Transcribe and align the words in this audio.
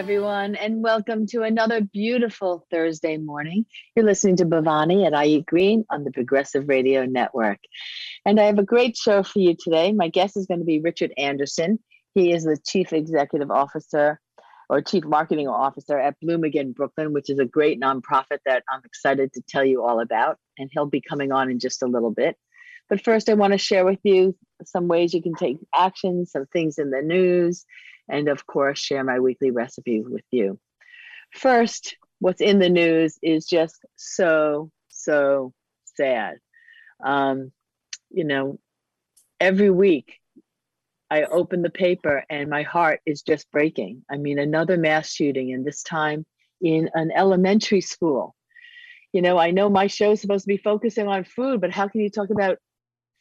everyone, 0.00 0.54
and 0.54 0.82
welcome 0.82 1.26
to 1.26 1.42
another 1.42 1.82
beautiful 1.82 2.66
Thursday 2.70 3.18
morning. 3.18 3.66
You're 3.94 4.06
listening 4.06 4.36
to 4.36 4.46
Bhavani 4.46 5.06
at 5.06 5.12
iEat 5.12 5.44
Green 5.44 5.84
on 5.90 6.04
the 6.04 6.10
Progressive 6.10 6.70
Radio 6.70 7.04
Network. 7.04 7.58
And 8.24 8.40
I 8.40 8.44
have 8.44 8.58
a 8.58 8.62
great 8.62 8.96
show 8.96 9.22
for 9.22 9.40
you 9.40 9.54
today. 9.62 9.92
My 9.92 10.08
guest 10.08 10.38
is 10.38 10.46
going 10.46 10.60
to 10.60 10.64
be 10.64 10.80
Richard 10.80 11.12
Anderson. 11.18 11.80
He 12.14 12.32
is 12.32 12.44
the 12.44 12.56
Chief 12.66 12.94
Executive 12.94 13.50
Officer 13.50 14.18
or 14.70 14.80
Chief 14.80 15.04
Marketing 15.04 15.48
Officer 15.48 15.98
at 15.98 16.18
Bloom 16.22 16.44
Again 16.44 16.72
Brooklyn, 16.72 17.12
which 17.12 17.28
is 17.28 17.38
a 17.38 17.44
great 17.44 17.78
nonprofit 17.78 18.38
that 18.46 18.64
I'm 18.72 18.80
excited 18.86 19.34
to 19.34 19.42
tell 19.46 19.66
you 19.66 19.84
all 19.84 20.00
about. 20.00 20.38
And 20.56 20.70
he'll 20.72 20.86
be 20.86 21.02
coming 21.02 21.30
on 21.30 21.50
in 21.50 21.58
just 21.58 21.82
a 21.82 21.86
little 21.86 22.10
bit. 22.10 22.38
But 22.88 23.04
first, 23.04 23.28
I 23.28 23.34
want 23.34 23.52
to 23.52 23.58
share 23.58 23.84
with 23.84 24.00
you 24.02 24.34
some 24.64 24.88
ways 24.88 25.12
you 25.12 25.22
can 25.22 25.34
take 25.34 25.58
action, 25.74 26.24
some 26.24 26.46
things 26.46 26.78
in 26.78 26.90
the 26.90 27.02
news, 27.02 27.66
and 28.10 28.28
of 28.28 28.46
course, 28.46 28.78
share 28.78 29.04
my 29.04 29.20
weekly 29.20 29.50
recipe 29.50 30.02
with 30.02 30.24
you. 30.30 30.58
First, 31.32 31.96
what's 32.18 32.40
in 32.40 32.58
the 32.58 32.68
news 32.68 33.18
is 33.22 33.46
just 33.46 33.76
so, 33.96 34.70
so 34.88 35.52
sad. 35.84 36.38
Um, 37.04 37.52
you 38.10 38.24
know, 38.24 38.58
every 39.38 39.70
week 39.70 40.18
I 41.10 41.24
open 41.24 41.62
the 41.62 41.70
paper 41.70 42.24
and 42.28 42.48
my 42.50 42.62
heart 42.62 43.00
is 43.06 43.22
just 43.22 43.50
breaking. 43.50 44.04
I 44.10 44.16
mean, 44.16 44.38
another 44.38 44.76
mass 44.76 45.10
shooting, 45.10 45.52
and 45.52 45.64
this 45.64 45.82
time 45.82 46.24
in 46.60 46.90
an 46.94 47.10
elementary 47.14 47.80
school. 47.80 48.34
You 49.12 49.22
know, 49.22 49.38
I 49.38 49.50
know 49.50 49.68
my 49.68 49.88
show 49.88 50.12
is 50.12 50.20
supposed 50.20 50.44
to 50.44 50.48
be 50.48 50.56
focusing 50.56 51.08
on 51.08 51.24
food, 51.24 51.60
but 51.60 51.72
how 51.72 51.88
can 51.88 52.00
you 52.00 52.10
talk 52.10 52.30
about 52.30 52.58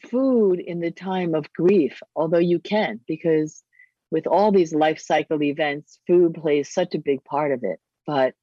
food 0.08 0.60
in 0.60 0.80
the 0.80 0.92
time 0.92 1.34
of 1.34 1.52
grief? 1.52 2.00
Although 2.16 2.38
you 2.38 2.60
can, 2.60 3.00
because 3.08 3.64
with 4.12 4.28
all 4.28 4.52
these 4.52 4.74
life 4.74 5.00
cycle 5.00 5.42
events, 5.44 6.00
food 6.08 6.36
plays 6.36 6.74
such 6.74 6.96
a 6.96 7.00
big 7.00 7.24
part 7.24 7.52
of 7.52 7.64
it. 7.64 7.80
But 8.06 8.34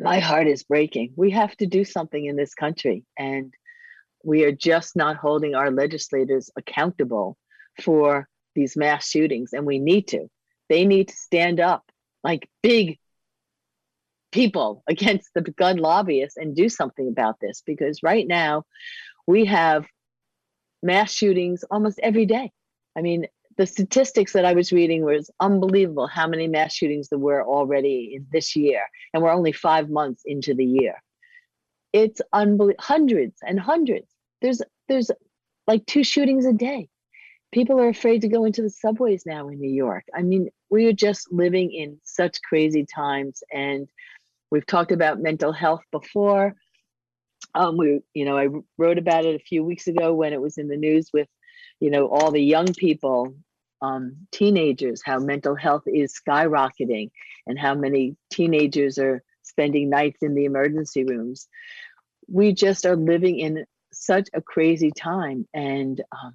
my 0.00 0.20
heart 0.20 0.46
is 0.46 0.62
breaking. 0.62 1.12
We 1.16 1.30
have 1.32 1.56
to 1.56 1.66
do 1.66 1.84
something 1.84 2.24
in 2.24 2.36
this 2.36 2.54
country. 2.54 3.04
And 3.18 3.52
we 4.24 4.44
are 4.44 4.52
just 4.52 4.96
not 4.96 5.16
holding 5.16 5.54
our 5.54 5.70
legislators 5.70 6.50
accountable 6.56 7.36
for 7.82 8.28
these 8.54 8.76
mass 8.76 9.08
shootings. 9.08 9.52
And 9.52 9.66
we 9.66 9.78
need 9.78 10.08
to. 10.08 10.28
They 10.68 10.84
need 10.84 11.08
to 11.08 11.16
stand 11.16 11.60
up 11.60 11.84
like 12.24 12.48
big 12.62 12.98
people 14.32 14.82
against 14.88 15.30
the 15.34 15.42
gun 15.42 15.76
lobbyists 15.76 16.36
and 16.36 16.56
do 16.56 16.68
something 16.68 17.08
about 17.08 17.36
this 17.40 17.62
because 17.64 18.02
right 18.02 18.26
now 18.26 18.64
we 19.26 19.44
have 19.46 19.86
mass 20.82 21.12
shootings 21.12 21.64
almost 21.70 21.98
every 22.02 22.26
day. 22.26 22.50
I 22.96 23.02
mean, 23.02 23.26
the 23.58 23.66
statistics 23.66 24.32
that 24.32 24.44
I 24.44 24.54
was 24.54 24.72
reading 24.72 25.04
was 25.04 25.30
unbelievable 25.40 26.06
how 26.06 26.28
many 26.28 26.46
mass 26.46 26.72
shootings 26.72 27.08
there 27.08 27.18
were 27.18 27.44
already 27.44 28.12
in 28.14 28.26
this 28.30 28.54
year, 28.54 28.82
and 29.12 29.22
we're 29.22 29.32
only 29.32 29.50
five 29.50 29.90
months 29.90 30.22
into 30.24 30.54
the 30.54 30.64
year. 30.64 31.02
It's 31.92 32.20
unbelievable, 32.32 32.82
hundreds 32.82 33.36
and 33.44 33.58
hundreds. 33.58 34.06
There's 34.40 34.62
there's 34.86 35.10
like 35.66 35.84
two 35.86 36.04
shootings 36.04 36.46
a 36.46 36.52
day. 36.52 36.88
People 37.50 37.80
are 37.80 37.88
afraid 37.88 38.20
to 38.20 38.28
go 38.28 38.44
into 38.44 38.62
the 38.62 38.70
subways 38.70 39.24
now 39.26 39.48
in 39.48 39.58
New 39.58 39.72
York. 39.72 40.04
I 40.14 40.22
mean, 40.22 40.50
we 40.70 40.86
are 40.86 40.92
just 40.92 41.32
living 41.32 41.72
in 41.72 41.98
such 42.04 42.40
crazy 42.42 42.86
times, 42.86 43.42
and 43.52 43.88
we've 44.52 44.66
talked 44.66 44.92
about 44.92 45.20
mental 45.20 45.52
health 45.52 45.82
before. 45.90 46.54
Um, 47.56 47.76
we, 47.76 48.00
you 48.14 48.24
know, 48.24 48.38
I 48.38 48.48
wrote 48.76 48.98
about 48.98 49.24
it 49.24 49.34
a 49.34 49.44
few 49.44 49.64
weeks 49.64 49.88
ago 49.88 50.14
when 50.14 50.32
it 50.32 50.40
was 50.40 50.58
in 50.58 50.68
the 50.68 50.76
news 50.76 51.10
with 51.12 51.26
you 51.80 51.90
know 51.90 52.06
all 52.06 52.30
the 52.30 52.40
young 52.40 52.72
people 52.74 53.34
um, 53.80 54.26
teenagers, 54.32 55.02
how 55.04 55.18
mental 55.18 55.54
health 55.54 55.84
is 55.86 56.14
skyrocketing, 56.14 57.10
and 57.46 57.58
how 57.58 57.74
many 57.74 58.16
teenagers 58.30 58.98
are 58.98 59.22
spending 59.42 59.88
nights 59.88 60.22
in 60.22 60.34
the 60.34 60.44
emergency 60.44 61.04
rooms. 61.04 61.48
We 62.28 62.52
just 62.52 62.84
are 62.86 62.96
living 62.96 63.38
in 63.38 63.64
such 63.92 64.28
a 64.34 64.42
crazy 64.42 64.90
time. 64.90 65.46
And, 65.54 66.00
um, 66.12 66.34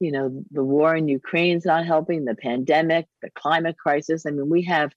you 0.00 0.12
know, 0.12 0.44
the 0.50 0.64
war 0.64 0.96
in 0.96 1.08
Ukraine 1.08 1.56
is 1.56 1.64
not 1.64 1.86
helping, 1.86 2.24
the 2.24 2.34
pandemic, 2.34 3.06
the 3.22 3.30
climate 3.30 3.76
crisis. 3.78 4.26
I 4.26 4.30
mean, 4.30 4.48
we 4.48 4.62
have 4.62 4.92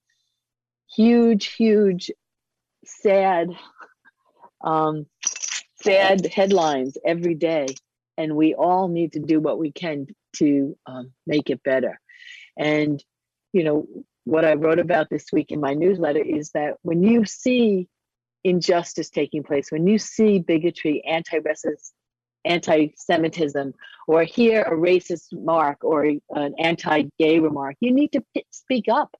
huge, 0.96 1.54
huge, 1.54 2.12
sad, 2.86 3.50
um, 4.64 5.06
sad 5.76 6.26
headlines 6.26 6.98
every 7.06 7.36
day. 7.36 7.68
And 8.18 8.36
we 8.36 8.54
all 8.54 8.88
need 8.88 9.14
to 9.14 9.20
do 9.20 9.40
what 9.40 9.58
we 9.58 9.72
can 9.72 10.08
to 10.38 10.78
um, 10.86 11.12
make 11.26 11.50
it 11.50 11.64
better. 11.64 12.00
And, 12.58 13.04
you 13.54 13.64
know, 13.64 13.88
what 14.26 14.46
I 14.46 14.54
wrote 14.54 14.80
about 14.80 15.10
this 15.10 15.26
week 15.34 15.52
in 15.52 15.60
my 15.60 15.74
newsletter 15.74 16.24
is 16.24 16.52
that 16.52 16.76
when 16.82 17.04
you 17.04 17.26
see 17.26 17.88
injustice 18.44 19.10
taking 19.10 19.44
place, 19.44 19.72
when 19.72 19.88
you 19.88 19.98
see 19.98 20.40
bigotry, 20.40 21.04
anti-racist, 21.06 21.92
anti-Semitism, 22.46 23.74
or 24.08 24.24
hear 24.24 24.64
a 24.64 24.76
racist 24.76 25.32
remark 25.32 25.84
or 25.84 26.04
an 26.04 26.54
anti-gay 26.60 27.40
remark, 27.40 27.76
you 27.80 27.92
need 27.92 28.12
to 28.12 28.24
speak 28.52 28.86
up. 28.92 29.16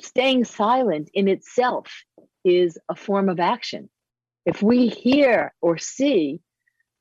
Staying 0.00 0.44
silent 0.44 1.10
in 1.14 1.28
itself 1.28 2.04
is 2.44 2.78
a 2.88 2.94
form 2.94 3.28
of 3.28 3.40
action. 3.40 3.90
If 4.46 4.62
we 4.62 4.88
hear 4.88 5.52
or 5.60 5.76
see 5.78 6.40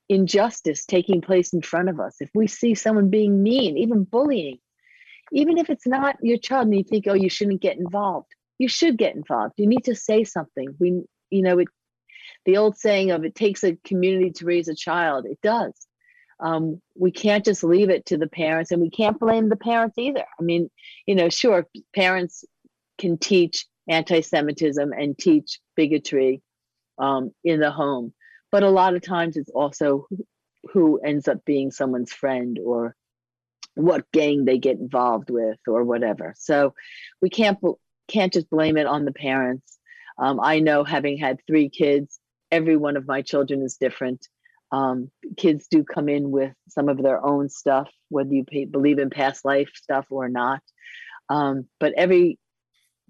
injustice 0.09 0.85
taking 0.85 1.21
place 1.21 1.53
in 1.53 1.61
front 1.61 1.87
of 1.87 1.99
us, 1.99 2.17
if 2.19 2.29
we 2.33 2.47
see 2.47 2.73
someone 2.73 3.09
being 3.09 3.43
mean, 3.43 3.77
even 3.77 4.03
bullying, 4.03 4.57
even 5.31 5.57
if 5.57 5.69
it's 5.69 5.87
not 5.87 6.17
your 6.21 6.39
child 6.39 6.67
and 6.67 6.75
you 6.75 6.83
think, 6.83 7.05
oh, 7.07 7.13
you 7.13 7.29
shouldn't 7.29 7.61
get 7.61 7.77
involved, 7.77 8.27
you 8.57 8.67
should 8.67 8.97
get 8.97 9.15
involved. 9.15 9.53
You 9.57 9.67
need 9.67 9.85
to 9.85 9.95
say 9.95 10.23
something. 10.23 10.75
We, 10.79 11.03
you 11.29 11.43
know, 11.43 11.59
it, 11.59 11.67
the 12.45 12.57
old 12.57 12.77
saying 12.77 13.11
of 13.11 13.23
it 13.23 13.35
takes 13.35 13.63
a 13.63 13.77
community 13.85 14.31
to 14.31 14.45
raise 14.45 14.67
a 14.67 14.75
child, 14.75 15.25
it 15.25 15.39
does. 15.43 15.73
Um, 16.39 16.81
we 16.95 17.11
can't 17.11 17.45
just 17.45 17.63
leave 17.63 17.89
it 17.89 18.05
to 18.07 18.17
the 18.17 18.27
parents 18.27 18.71
and 18.71 18.81
we 18.81 18.89
can't 18.89 19.19
blame 19.19 19.49
the 19.49 19.57
parents 19.57 19.97
either. 19.97 20.23
I 20.39 20.43
mean, 20.43 20.69
you 21.05 21.13
know, 21.13 21.29
sure, 21.29 21.67
parents 21.93 22.45
can 22.97 23.17
teach 23.17 23.67
anti 23.87 24.21
Semitism 24.21 24.91
and 24.93 25.17
teach 25.17 25.59
bigotry 25.75 26.41
um, 26.97 27.31
in 27.43 27.59
the 27.59 27.71
home 27.71 28.13
but 28.51 28.63
a 28.63 28.69
lot 28.69 28.95
of 28.95 29.01
times 29.01 29.37
it's 29.37 29.51
also 29.51 30.07
who 30.73 30.99
ends 30.99 31.27
up 31.27 31.45
being 31.45 31.71
someone's 31.71 32.11
friend 32.11 32.59
or 32.63 32.95
what 33.75 34.11
gang 34.11 34.45
they 34.45 34.57
get 34.57 34.77
involved 34.77 35.29
with 35.29 35.59
or 35.67 35.83
whatever. 35.83 36.33
So 36.37 36.73
we 37.21 37.29
can't 37.29 37.57
can't 38.07 38.33
just 38.33 38.49
blame 38.49 38.77
it 38.77 38.87
on 38.87 39.05
the 39.05 39.13
parents. 39.13 39.77
Um, 40.17 40.39
i 40.41 40.59
know 40.59 40.83
having 40.83 41.17
had 41.17 41.37
three 41.47 41.69
kids 41.69 42.19
every 42.51 42.75
one 42.75 42.97
of 42.97 43.07
my 43.07 43.21
children 43.21 43.61
is 43.61 43.77
different. 43.77 44.27
Um, 44.71 45.09
kids 45.37 45.67
do 45.69 45.83
come 45.83 46.09
in 46.09 46.29
with 46.31 46.53
some 46.67 46.89
of 46.89 47.01
their 47.01 47.23
own 47.23 47.49
stuff 47.49 47.89
whether 48.09 48.33
you 48.33 48.43
pay, 48.43 48.65
believe 48.65 48.99
in 48.99 49.09
past 49.09 49.45
life 49.45 49.69
stuff 49.75 50.07
or 50.09 50.29
not. 50.29 50.61
Um, 51.29 51.67
but 51.79 51.93
every 51.95 52.39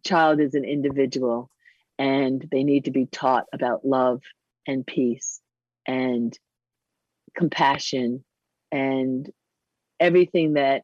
child 0.05 0.39
is 0.39 0.53
an 0.53 0.65
individual 0.65 1.49
and 1.97 2.45
they 2.51 2.63
need 2.63 2.85
to 2.85 2.91
be 2.91 3.05
taught 3.05 3.45
about 3.53 3.85
love 3.85 4.21
and 4.69 4.85
peace 4.85 5.41
and 5.87 6.37
compassion 7.35 8.23
and 8.71 9.29
everything 9.99 10.53
that 10.53 10.83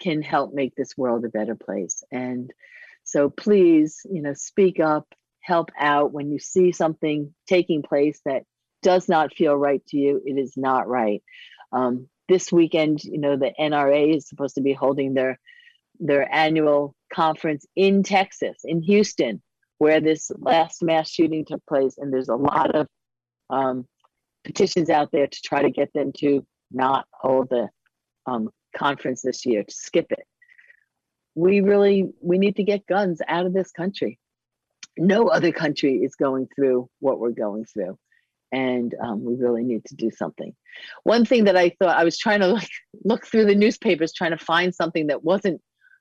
can 0.00 0.20
help 0.22 0.52
make 0.52 0.74
this 0.74 0.96
world 0.96 1.24
a 1.24 1.30
better 1.30 1.54
place. 1.54 2.04
And 2.12 2.52
so 3.04 3.30
please, 3.30 4.00
you 4.04 4.20
know, 4.20 4.34
speak 4.34 4.80
up, 4.80 5.06
help 5.40 5.70
out 5.78 6.12
when 6.12 6.30
you 6.30 6.38
see 6.38 6.72
something 6.72 7.34
taking 7.46 7.82
place 7.82 8.20
that 8.26 8.42
does 8.82 9.08
not 9.08 9.34
feel 9.34 9.54
right 9.54 9.84
to 9.88 9.96
you. 9.96 10.20
It 10.26 10.38
is 10.38 10.54
not 10.56 10.86
right. 10.86 11.22
Um, 11.72 12.08
this 12.28 12.52
weekend, 12.52 13.02
you 13.02 13.18
know, 13.18 13.36
the 13.36 13.52
NRA 13.58 14.16
is 14.16 14.28
supposed 14.28 14.56
to 14.56 14.62
be 14.62 14.72
holding 14.72 15.14
their 15.14 15.38
their 16.00 16.28
annual 16.34 16.94
conference 17.12 17.64
in 17.76 18.02
Texas, 18.02 18.58
in 18.64 18.82
Houston, 18.82 19.40
where 19.78 20.00
this 20.00 20.30
last 20.38 20.82
mass 20.82 21.10
shooting 21.10 21.44
took 21.44 21.64
place. 21.66 21.96
And 21.98 22.12
there's 22.12 22.28
a 22.28 22.36
lot 22.36 22.74
of 22.74 22.86
um, 23.50 23.86
petitions 24.44 24.90
out 24.90 25.10
there 25.12 25.26
to 25.26 25.42
try 25.42 25.62
to 25.62 25.70
get 25.70 25.92
them 25.92 26.12
to 26.18 26.46
not 26.70 27.06
hold 27.12 27.48
the 27.50 27.68
um, 28.26 28.50
conference 28.76 29.22
this 29.22 29.44
year, 29.46 29.62
to 29.64 29.74
skip 29.74 30.10
it. 30.10 30.26
We 31.34 31.60
really 31.60 32.10
we 32.20 32.38
need 32.38 32.56
to 32.56 32.62
get 32.62 32.86
guns 32.86 33.20
out 33.26 33.46
of 33.46 33.52
this 33.52 33.72
country. 33.72 34.18
No 34.96 35.28
other 35.28 35.50
country 35.50 35.96
is 35.96 36.14
going 36.14 36.48
through 36.54 36.88
what 37.00 37.18
we're 37.18 37.30
going 37.30 37.64
through, 37.64 37.98
and 38.52 38.94
um, 39.02 39.24
we 39.24 39.34
really 39.34 39.64
need 39.64 39.84
to 39.86 39.96
do 39.96 40.10
something. 40.12 40.54
One 41.02 41.24
thing 41.24 41.44
that 41.44 41.56
I 41.56 41.70
thought 41.70 41.98
I 41.98 42.04
was 42.04 42.18
trying 42.18 42.40
to 42.40 42.60
look 43.04 43.26
through 43.26 43.46
the 43.46 43.56
newspapers, 43.56 44.12
trying 44.12 44.30
to 44.30 44.44
find 44.44 44.72
something 44.72 45.08
that 45.08 45.24
wasn't 45.24 45.60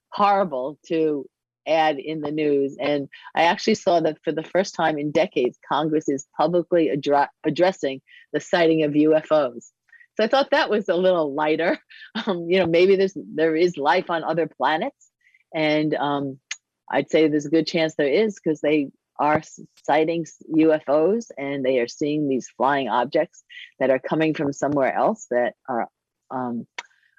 horrible 0.09 0.77
to 0.87 1.25
ad 1.67 1.99
in 1.99 2.21
the 2.21 2.31
news. 2.31 2.77
And 2.79 3.09
I 3.35 3.43
actually 3.43 3.75
saw 3.75 3.99
that 4.01 4.17
for 4.23 4.31
the 4.31 4.43
first 4.43 4.75
time 4.75 4.97
in 4.97 5.11
decades, 5.11 5.57
Congress 5.67 6.09
is 6.09 6.27
publicly 6.37 6.89
addra- 6.95 7.29
addressing 7.43 8.01
the 8.31 8.39
sighting 8.39 8.83
of 8.83 8.91
UFOs. 8.91 9.71
So 10.15 10.23
I 10.23 10.27
thought 10.27 10.51
that 10.51 10.69
was 10.69 10.89
a 10.89 10.95
little 10.95 11.33
lighter. 11.33 11.79
Um, 12.27 12.47
you 12.47 12.59
know, 12.59 12.67
maybe 12.67 12.95
there's 12.95 13.17
there 13.33 13.55
is 13.55 13.75
life 13.75 14.11
on 14.11 14.23
other 14.23 14.45
planets, 14.45 15.09
and 15.51 15.95
um, 15.95 16.39
I'd 16.87 17.09
say 17.09 17.27
there's 17.27 17.47
a 17.47 17.49
good 17.49 17.65
chance 17.65 17.95
there 17.95 18.07
is 18.07 18.35
because 18.35 18.61
they 18.61 18.91
are 19.17 19.41
sighting 19.83 20.25
UFOs 20.55 21.31
and 21.37 21.65
they 21.65 21.79
are 21.79 21.87
seeing 21.87 22.29
these 22.29 22.49
flying 22.55 22.87
objects 22.87 23.43
that 23.79 23.89
are 23.89 23.97
coming 23.97 24.35
from 24.35 24.53
somewhere 24.53 24.93
else 24.93 25.25
that 25.31 25.53
are 25.67 25.87
um, 26.29 26.67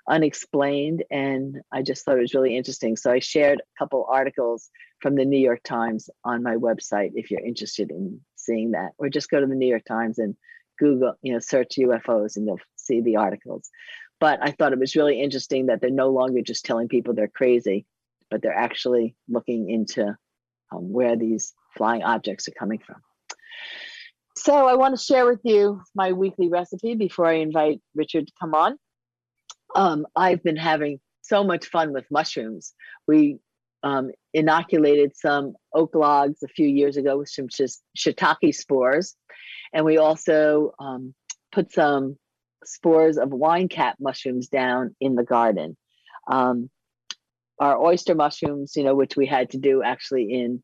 unexplained. 0.09 1.05
And 1.11 1.61
I 1.73 1.83
just 1.83 2.05
thought 2.05 2.19
it 2.19 2.23
was 2.23 2.35
really 2.35 2.57
interesting. 2.57 2.97
So 2.97 3.11
I 3.11 3.19
shared 3.19 3.61
a 3.61 3.79
couple 3.79 4.07
articles 4.11 4.71
from 5.01 5.15
the 5.15 5.25
New 5.25 5.39
York 5.39 5.63
Times 5.65 6.09
on 6.25 6.43
my 6.43 6.57
website 6.57 7.13
if 7.15 7.31
you're 7.31 7.45
interested 7.45 7.91
in 7.91 8.21
seeing 8.37 8.73
that, 8.73 8.93
or 8.99 9.09
just 9.09 9.31
go 9.31 9.41
to 9.41 9.47
the 9.47 9.55
New 9.55 9.69
York 9.69 9.85
Times 9.85 10.19
and 10.19 10.37
Google, 10.79 11.15
you 11.23 11.33
know, 11.33 11.39
search 11.39 11.77
UFOs 11.79 12.37
and 12.37 12.47
you'll 12.47 12.61
see 12.77 13.01
the 13.01 13.17
articles. 13.17 13.71
But 14.21 14.39
I 14.43 14.51
thought 14.53 14.73
it 14.73 14.79
was 14.79 14.97
really 14.97 15.21
interesting 15.21 15.67
that 15.67 15.81
they're 15.81 15.91
no 15.91 16.11
longer 16.11 16.41
just 16.43 16.65
telling 16.65 16.89
people 16.89 17.15
they're 17.15 17.29
crazy, 17.29 17.87
but 18.31 18.43
they're 18.43 18.57
actually 18.57 19.17
looking 19.29 19.71
into 19.71 20.17
um, 20.73 20.93
where 20.93 21.17
these 21.17 21.53
flying 21.77 22.03
objects 22.03 22.49
are 22.49 22.55
coming 22.59 22.79
from. 22.79 22.97
So 24.37 24.67
I 24.67 24.75
want 24.75 24.97
to 24.97 25.03
share 25.03 25.27
with 25.27 25.41
you 25.45 25.81
my 25.95 26.13
weekly 26.13 26.49
recipe 26.49 26.95
before 26.95 27.27
I 27.27 27.35
invite 27.35 27.81
Richard 27.95 28.27
to 28.27 28.33
come 28.41 28.55
on. 28.55 28.79
Um, 29.75 30.07
I've 30.15 30.43
been 30.43 30.57
having 30.57 31.01
so 31.23 31.43
much 31.43 31.67
fun 31.67 31.93
with 31.93 32.11
mushrooms. 32.11 32.75
We 33.09 33.39
um, 33.83 34.11
inoculated 34.33 35.17
some 35.17 35.55
oak 35.75 35.95
logs 35.95 36.43
a 36.43 36.49
few 36.49 36.67
years 36.67 36.97
ago 36.97 37.19
with 37.19 37.29
some 37.29 37.49
shiitake 37.49 38.55
spores. 38.55 39.15
And 39.73 39.85
we 39.85 39.99
also 39.99 40.73
um, 40.79 41.15
put 41.53 41.73
some 41.73 42.17
spores 42.65 43.19
of 43.19 43.31
wine 43.31 43.69
cap 43.69 43.97
mushrooms 44.01 44.49
down 44.49 44.95
in 45.01 45.15
the 45.17 45.25
garden. 45.25 45.77
Um, 46.31 46.71
our 47.59 47.79
oyster 47.79 48.15
mushrooms, 48.15 48.75
you 48.77 48.85
know, 48.85 48.95
which 48.95 49.17
we 49.17 49.27
had 49.27 49.51
to 49.51 49.59
do 49.59 49.83
actually 49.83 50.33
in 50.33 50.63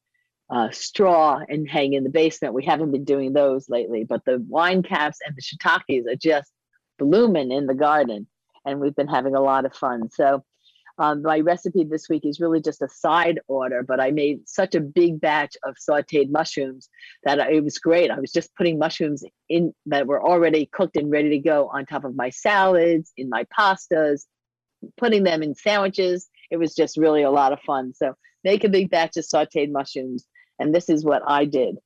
uh, 0.50 0.70
straw 0.70 1.40
and 1.48 1.68
hang 1.68 1.92
in 1.92 2.04
the 2.04 2.10
basement. 2.10 2.54
We 2.54 2.64
haven't 2.64 2.90
been 2.90 3.04
doing 3.04 3.32
those 3.32 3.68
lately, 3.68 4.04
but 4.04 4.24
the 4.24 4.44
wine 4.48 4.82
caps 4.82 5.18
and 5.24 5.36
the 5.36 5.42
shiitakes 5.42 6.10
are 6.10 6.16
just 6.16 6.50
blooming 6.98 7.52
in 7.52 7.66
the 7.66 7.74
garden, 7.74 8.26
and 8.70 8.80
we've 8.80 8.96
been 8.96 9.08
having 9.08 9.34
a 9.34 9.40
lot 9.40 9.64
of 9.64 9.74
fun. 9.74 10.10
So, 10.10 10.44
um, 10.98 11.22
my 11.22 11.40
recipe 11.40 11.84
this 11.84 12.10
week 12.10 12.26
is 12.26 12.40
really 12.40 12.60
just 12.60 12.82
a 12.82 12.88
side 12.88 13.40
order, 13.48 13.82
but 13.82 14.00
I 14.00 14.10
made 14.10 14.46
such 14.46 14.74
a 14.74 14.80
big 14.80 15.18
batch 15.18 15.56
of 15.64 15.76
sauteed 15.76 16.30
mushrooms 16.30 16.90
that 17.24 17.38
it 17.38 17.64
was 17.64 17.78
great. 17.78 18.10
I 18.10 18.20
was 18.20 18.32
just 18.32 18.54
putting 18.54 18.78
mushrooms 18.78 19.24
in 19.48 19.72
that 19.86 20.06
were 20.06 20.22
already 20.22 20.66
cooked 20.66 20.96
and 20.96 21.10
ready 21.10 21.30
to 21.30 21.38
go 21.38 21.70
on 21.72 21.86
top 21.86 22.04
of 22.04 22.16
my 22.16 22.28
salads, 22.28 23.12
in 23.16 23.30
my 23.30 23.46
pastas, 23.56 24.26
putting 24.98 25.22
them 25.22 25.42
in 25.42 25.54
sandwiches. 25.54 26.28
It 26.50 26.58
was 26.58 26.74
just 26.74 26.98
really 26.98 27.22
a 27.22 27.30
lot 27.30 27.52
of 27.52 27.60
fun. 27.60 27.94
So, 27.94 28.14
make 28.44 28.64
a 28.64 28.68
big 28.68 28.90
batch 28.90 29.16
of 29.16 29.24
sauteed 29.24 29.70
mushrooms 29.70 30.26
and 30.60 30.74
this 30.74 30.88
is 30.90 31.04
what 31.04 31.22
I 31.26 31.46
did. 31.46 31.78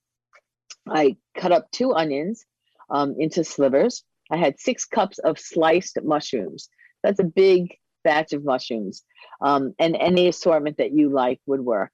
I 0.86 1.16
cut 1.38 1.52
up 1.52 1.70
two 1.70 1.94
onions 1.94 2.44
um, 2.90 3.14
into 3.18 3.44
slivers. 3.44 4.04
I 4.30 4.36
had 4.36 4.58
six 4.58 4.84
cups 4.84 5.18
of 5.18 5.38
sliced 5.38 5.98
mushrooms. 6.02 6.68
That's 7.02 7.20
a 7.20 7.24
big 7.24 7.76
batch 8.02 8.32
of 8.32 8.44
mushrooms. 8.44 9.04
Um, 9.40 9.74
and 9.78 9.96
any 9.96 10.28
assortment 10.28 10.78
that 10.78 10.92
you 10.92 11.10
like 11.10 11.40
would 11.46 11.60
work. 11.60 11.92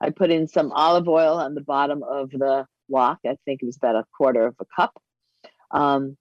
I 0.00 0.10
put 0.10 0.30
in 0.30 0.48
some 0.48 0.72
olive 0.72 1.08
oil 1.08 1.38
on 1.38 1.54
the 1.54 1.60
bottom 1.60 2.02
of 2.02 2.30
the 2.30 2.66
wok. 2.88 3.18
I 3.26 3.36
think 3.44 3.62
it 3.62 3.66
was 3.66 3.76
about 3.76 3.96
a 3.96 4.04
quarter 4.16 4.46
of 4.46 4.56
a 4.60 4.66
cup. 4.76 4.92
Um, 5.70 6.16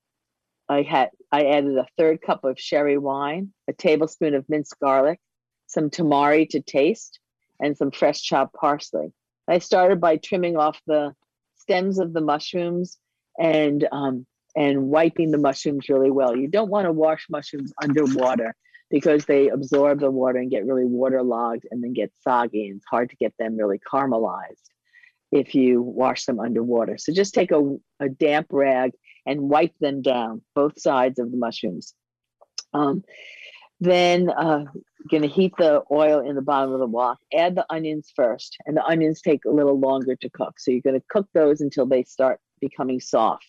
I 0.70 0.84
had 0.84 1.10
I 1.32 1.46
added 1.46 1.78
a 1.78 1.88
third 1.98 2.22
cup 2.22 2.44
of 2.44 2.60
sherry 2.60 2.98
wine, 2.98 3.54
a 3.68 3.74
tablespoon 3.74 4.34
of 4.34 4.48
minced 4.48 4.80
garlic, 4.80 5.20
some 5.68 5.90
tamari 5.90 6.48
to 6.50 6.62
taste, 6.62 7.20
and 7.60 7.76
some 7.76 7.92
fresh 7.92 8.22
chopped 8.22 8.54
parsley. 8.54 9.12
I 9.48 9.60
started 9.60 10.00
by 10.00 10.18
trimming 10.18 10.56
off 10.56 10.80
the 10.88 11.14
stems 11.58 12.00
of 12.00 12.14
the 12.14 12.22
mushrooms 12.22 12.98
and 13.38 13.86
um, 13.92 14.26
and 14.56 14.88
wiping 14.90 15.32
the 15.32 15.38
mushrooms 15.38 15.90
really 15.90 16.12
well. 16.12 16.36
You 16.36 16.48
don't 16.48 16.70
want 16.70 16.86
to 16.86 16.92
wash 16.92 17.28
mushrooms 17.30 17.74
underwater 17.82 18.56
because 18.90 19.26
they 19.26 19.50
absorb 19.50 20.00
the 20.00 20.12
water 20.12 20.38
and 20.38 20.52
get 20.52 20.66
really 20.66 20.86
waterlogged 20.86 21.66
and 21.72 21.84
then 21.84 21.94
get 21.94 22.12
soggy. 22.22 22.68
And 22.68 22.78
it's 22.78 22.86
hard 22.90 23.10
to 23.10 23.16
get 23.16 23.34
them 23.40 23.58
really 23.58 23.80
caramelized 23.80 24.70
if 25.32 25.56
you 25.56 25.82
wash 25.82 26.26
them 26.26 26.40
underwater. 26.40 26.98
So 26.98 27.12
just 27.12 27.34
take 27.34 27.52
a, 27.52 27.76
a 28.00 28.10
damp 28.10 28.48
rag 28.52 28.92
and 29.26 29.42
wipe 29.42 29.74
them 29.80 30.02
down, 30.02 30.42
both 30.54 30.80
sides 30.80 31.18
of 31.18 31.32
the 31.32 31.38
mushrooms. 31.38 31.96
Um, 32.74 33.04
then 33.80 34.30
uh, 34.30 34.66
going 35.10 35.24
to 35.24 35.28
heat 35.28 35.54
the 35.58 35.82
oil 35.92 36.20
in 36.20 36.36
the 36.36 36.42
bottom 36.42 36.72
of 36.72 36.80
the 36.80 36.86
wok. 36.86 37.18
Add 37.34 37.56
the 37.56 37.66
onions 37.70 38.12
first, 38.16 38.58
and 38.66 38.78
the 38.78 38.84
onions 38.84 39.22
take 39.22 39.46
a 39.46 39.50
little 39.50 39.80
longer 39.80 40.16
to 40.16 40.30
cook. 40.30 40.60
So 40.60 40.72
you're 40.72 40.82
going 40.82 41.00
to 41.00 41.06
cook 41.10 41.28
those 41.34 41.62
until 41.62 41.86
they 41.86 42.04
start 42.04 42.40
becoming 42.62 43.00
soft. 43.00 43.48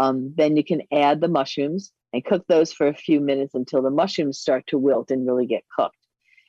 Um, 0.00 0.32
then 0.34 0.56
you 0.56 0.64
can 0.64 0.80
add 0.92 1.20
the 1.20 1.28
mushrooms 1.28 1.92
and 2.12 2.24
cook 2.24 2.44
those 2.48 2.72
for 2.72 2.86
a 2.86 2.94
few 2.94 3.20
minutes 3.20 3.54
until 3.54 3.82
the 3.82 3.90
mushrooms 3.90 4.38
start 4.38 4.66
to 4.68 4.78
wilt 4.78 5.10
and 5.10 5.26
really 5.26 5.46
get 5.46 5.64
cooked. 5.76 5.96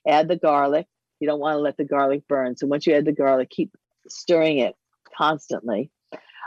Add 0.08 0.30
the 0.30 0.38
garlic. 0.38 0.88
You 1.20 1.28
don't 1.28 1.42
want 1.42 1.56
to 1.56 1.60
let 1.60 1.76
the 1.76 1.84
garlic 1.84 2.22
burn. 2.30 2.56
So 2.56 2.66
once 2.66 2.88
you 2.88 2.94
add 2.96 3.06
the 3.06 3.12
garlic, 3.12 3.50
keep 3.50 3.72
stirring 4.08 4.60
it 4.60 4.76
constantly. 5.16 5.92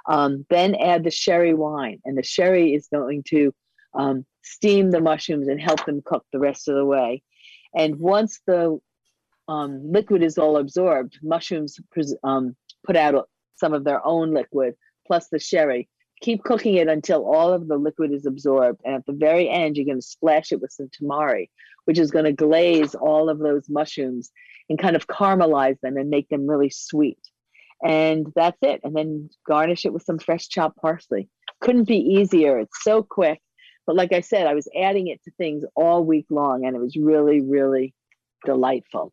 Um, 0.07 0.47
then 0.49 0.75
add 0.75 1.05
the 1.05 1.11
sherry 1.11 1.55
wine, 1.55 2.01
and 2.05 2.17
the 2.17 2.23
sherry 2.23 2.75
is 2.75 2.89
going 2.89 3.23
to 3.29 3.55
um, 3.95 4.27
steam 4.43 4.91
the 4.91 5.01
mushrooms 5.01 5.49
and 5.49 5.61
help 5.61 5.85
them 5.85 6.03
cook 6.05 6.25
the 6.33 6.39
rest 6.39 6.69
of 6.69 6.75
the 6.75 6.85
way. 6.85 7.23
And 7.75 7.99
once 7.99 8.41
the 8.47 8.79
um, 9.49 9.93
liquid 9.93 10.23
is 10.23 10.39
all 10.39 10.57
absorbed, 10.57 11.19
mushrooms 11.23 11.79
um, 12.23 12.57
put 12.87 12.97
out 12.97 13.29
some 13.57 13.75
of 13.75 13.85
their 13.85 14.05
own 14.07 14.33
liquid 14.33 14.75
plus 15.07 15.29
the 15.29 15.39
sherry. 15.39 15.89
Keep 16.23 16.45
cooking 16.45 16.75
it 16.75 16.89
until 16.89 17.25
all 17.25 17.53
of 17.53 17.69
the 17.69 17.77
liquid 17.77 18.13
is 18.13 18.27
absorbed. 18.27 18.81
And 18.85 18.95
at 18.95 19.07
the 19.07 19.13
very 19.13 19.49
end, 19.49 19.77
you're 19.77 19.87
going 19.87 20.01
to 20.01 20.03
splash 20.03 20.53
it 20.53 20.61
with 20.61 20.73
some 20.73 20.89
tamari, 20.89 21.51
which 21.85 21.99
is 21.99 22.11
going 22.11 22.25
to 22.25 22.33
glaze 22.33 22.95
all 22.95 23.29
of 23.29 23.39
those 23.39 23.69
mushrooms 23.69 24.31
and 24.69 24.79
kind 24.79 24.97
of 24.97 25.07
caramelize 25.07 25.79
them 25.81 25.97
and 25.97 26.09
make 26.09 26.29
them 26.29 26.47
really 26.47 26.71
sweet. 26.71 27.19
And 27.85 28.33
that's 28.35 28.59
it. 28.63 28.81
And 28.85 28.97
then 28.97 29.29
garnish 29.47 29.85
it 29.85 29.93
with 29.93 30.05
some 30.05 30.19
fresh 30.19 30.49
chopped 30.49 30.79
parsley. 30.79 31.29
Couldn't 31.61 31.85
be 31.85 31.99
easier. 31.99 32.59
It's 32.59 32.83
so 32.83 33.03
quick 33.03 33.41
but 33.87 33.97
like 33.97 34.13
I 34.13 34.21
said, 34.21 34.47
I 34.47 34.55
was 34.55 34.69
adding 34.77 35.09
it 35.09 35.23
to 35.25 35.31
things 35.33 35.65
all 35.75 36.05
week 36.05 36.27
long, 36.31 36.65
and 36.65 36.75
it 36.75 36.81
was 36.81 36.97
really, 36.97 37.41
really 37.41 37.95
delightful. 38.45 39.13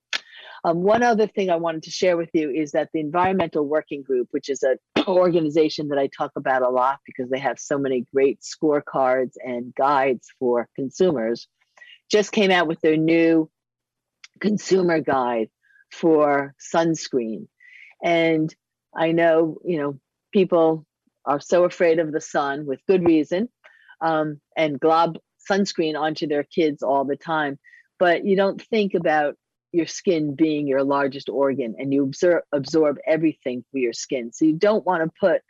Um, 0.63 0.83
one 0.83 1.03
other 1.03 1.27
thing 1.27 1.49
I 1.49 1.55
wanted 1.55 1.83
to 1.83 1.91
share 1.91 2.17
with 2.17 2.29
you 2.33 2.51
is 2.51 2.71
that 2.71 2.89
the 2.93 2.99
Environmental 2.99 3.65
Working 3.65 4.03
Group, 4.03 4.27
which 4.31 4.49
is 4.49 4.63
an 4.63 4.77
organization 5.07 5.89
that 5.89 5.99
I 5.99 6.07
talk 6.07 6.31
about 6.35 6.61
a 6.61 6.69
lot 6.69 6.99
because 7.05 7.29
they 7.29 7.39
have 7.39 7.59
so 7.59 7.77
many 7.77 8.05
great 8.13 8.41
scorecards 8.41 9.33
and 9.43 9.73
guides 9.75 10.27
for 10.39 10.67
consumers, 10.75 11.47
just 12.09 12.31
came 12.31 12.51
out 12.51 12.67
with 12.67 12.81
their 12.81 12.97
new 12.97 13.49
consumer 14.39 14.99
guide 14.99 15.49
for 15.91 16.53
sunscreen. 16.73 17.47
And 18.03 18.53
I 18.95 19.11
know, 19.11 19.57
you 19.63 19.77
know, 19.77 19.99
people 20.33 20.85
are 21.25 21.39
so 21.39 21.63
afraid 21.63 21.99
of 21.99 22.11
the 22.11 22.21
sun 22.21 22.65
with 22.65 22.85
good 22.87 23.05
reason 23.05 23.49
um, 24.01 24.41
and 24.57 24.79
glob 24.79 25.17
sunscreen 25.49 25.99
onto 25.99 26.27
their 26.27 26.43
kids 26.43 26.83
all 26.83 27.05
the 27.05 27.15
time. 27.15 27.59
But 27.99 28.25
you 28.25 28.35
don't 28.35 28.61
think 28.61 28.93
about 28.95 29.35
your 29.71 29.87
skin 29.87 30.35
being 30.35 30.67
your 30.67 30.83
largest 30.83 31.29
organ 31.29 31.75
and 31.77 31.93
you 31.93 32.03
absorb, 32.03 32.43
absorb 32.51 32.97
everything 33.07 33.63
through 33.71 33.81
your 33.81 33.93
skin. 33.93 34.31
So 34.33 34.45
you 34.45 34.53
don't 34.53 34.85
want 34.85 35.03
to 35.03 35.11
put 35.19 35.41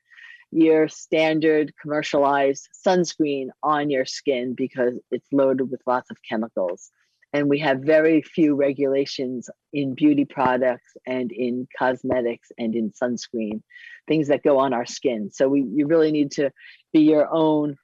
your 0.51 0.87
standard 0.87 1.73
commercialized 1.81 2.67
sunscreen 2.85 3.47
on 3.63 3.89
your 3.89 4.05
skin 4.05 4.53
because 4.53 4.93
it's 5.09 5.27
loaded 5.31 5.71
with 5.71 5.81
lots 5.87 6.11
of 6.11 6.17
chemicals. 6.27 6.91
And 7.33 7.49
we 7.49 7.59
have 7.59 7.79
very 7.79 8.21
few 8.21 8.55
regulations 8.55 9.49
in 9.71 9.95
beauty 9.95 10.25
products 10.25 10.91
and 11.07 11.31
in 11.31 11.67
cosmetics 11.79 12.51
and 12.57 12.75
in 12.75 12.91
sunscreen, 12.91 13.61
things 14.07 14.27
that 14.27 14.43
go 14.43 14.59
on 14.59 14.73
our 14.73 14.85
skin. 14.85 15.31
So 15.31 15.47
we 15.47 15.61
you 15.61 15.87
really 15.87 16.11
need 16.11 16.31
to 16.31 16.51
be 16.91 17.01
your 17.01 17.33
own 17.33 17.77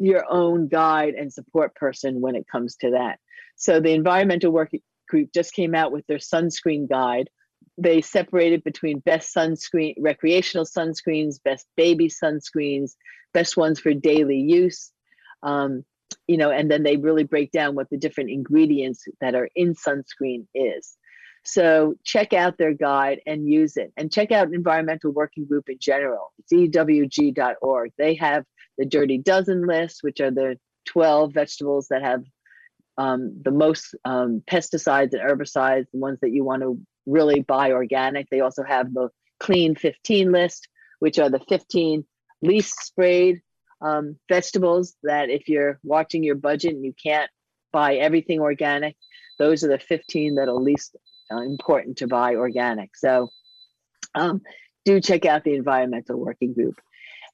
your 0.00 0.24
own 0.28 0.66
guide 0.66 1.14
and 1.14 1.32
support 1.32 1.74
person 1.76 2.20
when 2.20 2.34
it 2.34 2.46
comes 2.50 2.74
to 2.76 2.90
that. 2.90 3.20
So 3.54 3.78
the 3.78 3.92
environmental 3.92 4.50
working 4.50 4.80
group 5.10 5.32
just 5.34 5.52
came 5.52 5.74
out 5.74 5.92
with 5.92 6.06
their 6.06 6.18
sunscreen 6.18 6.88
guide. 6.88 7.28
They 7.76 8.00
separated 8.00 8.64
between 8.64 9.00
best 9.00 9.34
sunscreen, 9.34 9.94
recreational 9.98 10.64
sunscreens, 10.64 11.42
best 11.42 11.66
baby 11.76 12.08
sunscreens, 12.08 12.92
best 13.34 13.56
ones 13.56 13.80
for 13.80 13.92
daily 13.92 14.38
use. 14.38 14.92
Um, 15.42 15.84
you 16.26 16.36
know, 16.36 16.50
and 16.50 16.70
then 16.70 16.82
they 16.82 16.96
really 16.96 17.24
break 17.24 17.50
down 17.52 17.74
what 17.74 17.90
the 17.90 17.96
different 17.96 18.30
ingredients 18.30 19.04
that 19.20 19.34
are 19.34 19.48
in 19.54 19.74
sunscreen 19.74 20.46
is. 20.54 20.96
So 21.44 21.94
check 22.04 22.32
out 22.32 22.58
their 22.58 22.74
guide 22.74 23.20
and 23.26 23.48
use 23.48 23.76
it. 23.76 23.92
And 23.96 24.12
check 24.12 24.30
out 24.30 24.52
Environmental 24.52 25.10
Working 25.10 25.46
Group 25.46 25.68
in 25.68 25.78
general. 25.80 26.32
It's 26.38 26.52
ewg.org. 26.52 27.92
They 27.96 28.14
have 28.16 28.44
the 28.78 28.84
Dirty 28.84 29.18
Dozen 29.18 29.66
list, 29.66 30.02
which 30.02 30.20
are 30.20 30.30
the 30.30 30.58
12 30.86 31.32
vegetables 31.32 31.88
that 31.88 32.02
have 32.02 32.24
um, 33.00 33.40
the 33.42 33.50
most 33.50 33.94
um, 34.04 34.42
pesticides 34.46 35.14
and 35.14 35.22
herbicides, 35.22 35.86
the 35.90 35.98
ones 35.98 36.18
that 36.20 36.32
you 36.32 36.44
want 36.44 36.60
to 36.60 36.78
really 37.06 37.40
buy 37.40 37.72
organic. 37.72 38.28
They 38.28 38.40
also 38.40 38.62
have 38.62 38.92
the 38.92 39.08
Clean 39.38 39.74
15 39.74 40.30
list, 40.30 40.68
which 40.98 41.18
are 41.18 41.30
the 41.30 41.40
15 41.48 42.04
least 42.42 42.78
sprayed 42.78 43.40
um, 43.80 44.16
vegetables 44.28 44.96
that 45.02 45.30
if 45.30 45.48
you're 45.48 45.80
watching 45.82 46.22
your 46.22 46.34
budget 46.34 46.74
and 46.74 46.84
you 46.84 46.92
can't 47.02 47.30
buy 47.72 47.94
everything 47.94 48.40
organic, 48.40 48.96
those 49.38 49.64
are 49.64 49.68
the 49.68 49.78
15 49.78 50.34
that 50.34 50.48
are 50.48 50.52
least 50.52 50.94
uh, 51.32 51.40
important 51.40 51.96
to 51.98 52.06
buy 52.06 52.34
organic. 52.34 52.94
So 52.96 53.30
um, 54.14 54.42
do 54.84 55.00
check 55.00 55.24
out 55.24 55.44
the 55.44 55.54
environmental 55.54 56.18
working 56.18 56.52
group. 56.52 56.78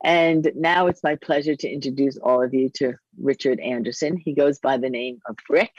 And 0.05 0.51
now 0.55 0.87
it's 0.87 1.03
my 1.03 1.17
pleasure 1.17 1.57
to 1.57 1.69
introduce 1.69 2.17
all 2.19 2.43
of 2.43 2.53
you 2.53 2.69
to 2.77 2.95
Richard 3.19 3.59
Anderson. 3.61 4.17
He 4.17 4.35
goes 4.35 4.59
by 4.59 4.77
the 4.77 4.91
name 4.91 5.21
of 5.27 5.37
Rick. 5.49 5.73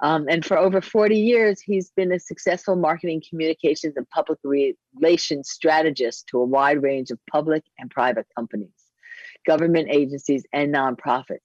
Um, 0.00 0.26
and 0.28 0.44
for 0.44 0.58
over 0.58 0.80
40 0.80 1.16
years, 1.16 1.60
he's 1.60 1.90
been 1.90 2.12
a 2.12 2.18
successful 2.18 2.76
marketing, 2.76 3.22
communications, 3.28 3.96
and 3.96 4.08
public 4.10 4.40
relations 4.44 5.50
strategist 5.50 6.26
to 6.28 6.40
a 6.40 6.44
wide 6.44 6.82
range 6.82 7.10
of 7.10 7.20
public 7.30 7.62
and 7.78 7.90
private 7.90 8.26
companies, 8.36 8.70
government 9.46 9.88
agencies, 9.90 10.44
and 10.52 10.74
nonprofits. 10.74 11.38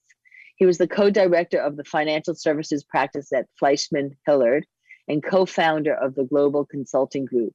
He 0.56 0.66
was 0.66 0.78
the 0.78 0.88
co 0.88 1.08
director 1.08 1.60
of 1.60 1.76
the 1.76 1.84
financial 1.84 2.34
services 2.34 2.82
practice 2.82 3.32
at 3.32 3.46
Fleishman 3.60 4.16
Hillard 4.26 4.66
and 5.06 5.22
co 5.22 5.46
founder 5.46 5.94
of 5.94 6.16
the 6.16 6.24
Global 6.24 6.66
Consulting 6.66 7.26
Group, 7.26 7.54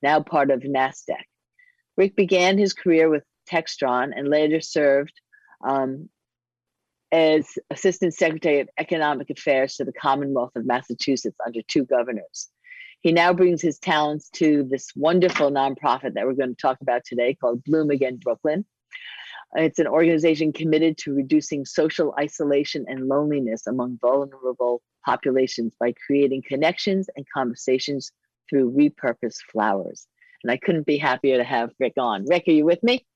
now 0.00 0.20
part 0.20 0.52
of 0.52 0.60
NASDAQ. 0.60 1.24
Rick 1.96 2.14
began 2.14 2.56
his 2.56 2.72
career 2.72 3.08
with 3.08 3.24
Textron 3.46 4.12
and 4.16 4.28
later 4.28 4.60
served 4.60 5.12
um, 5.66 6.08
as 7.12 7.46
Assistant 7.70 8.14
Secretary 8.14 8.60
of 8.60 8.68
Economic 8.78 9.30
Affairs 9.30 9.76
to 9.76 9.84
the 9.84 9.92
Commonwealth 9.92 10.52
of 10.56 10.66
Massachusetts 10.66 11.36
under 11.44 11.60
two 11.68 11.84
governors. 11.84 12.48
He 13.00 13.12
now 13.12 13.32
brings 13.32 13.62
his 13.62 13.78
talents 13.78 14.28
to 14.30 14.64
this 14.68 14.88
wonderful 14.96 15.50
nonprofit 15.50 16.14
that 16.14 16.26
we're 16.26 16.32
going 16.32 16.54
to 16.54 16.60
talk 16.60 16.78
about 16.80 17.04
today 17.04 17.34
called 17.34 17.62
Bloom 17.64 17.90
Again 17.90 18.16
Brooklyn. 18.16 18.64
It's 19.54 19.78
an 19.78 19.86
organization 19.86 20.52
committed 20.52 20.98
to 20.98 21.14
reducing 21.14 21.64
social 21.64 22.14
isolation 22.18 22.84
and 22.88 23.06
loneliness 23.06 23.66
among 23.66 23.98
vulnerable 24.00 24.82
populations 25.04 25.74
by 25.78 25.94
creating 26.04 26.42
connections 26.48 27.08
and 27.16 27.24
conversations 27.32 28.10
through 28.50 28.72
repurposed 28.72 29.40
flowers. 29.52 30.06
And 30.42 30.50
I 30.50 30.56
couldn't 30.56 30.86
be 30.86 30.98
happier 30.98 31.38
to 31.38 31.44
have 31.44 31.70
Rick 31.78 31.94
on. 31.96 32.26
Rick, 32.26 32.44
are 32.48 32.52
you 32.52 32.64
with 32.64 32.82
me? 32.82 33.06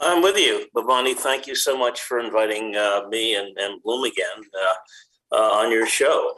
I'm 0.00 0.22
with 0.22 0.36
you, 0.36 0.66
Bhavani. 0.76 1.14
Thank 1.14 1.46
you 1.46 1.54
so 1.54 1.76
much 1.76 2.02
for 2.02 2.18
inviting 2.18 2.76
uh, 2.76 3.02
me 3.08 3.34
and, 3.34 3.56
and 3.58 3.82
Bloom 3.82 4.04
again 4.04 4.44
uh, 4.62 5.36
uh, 5.36 5.50
on 5.54 5.70
your 5.70 5.86
show. 5.86 6.34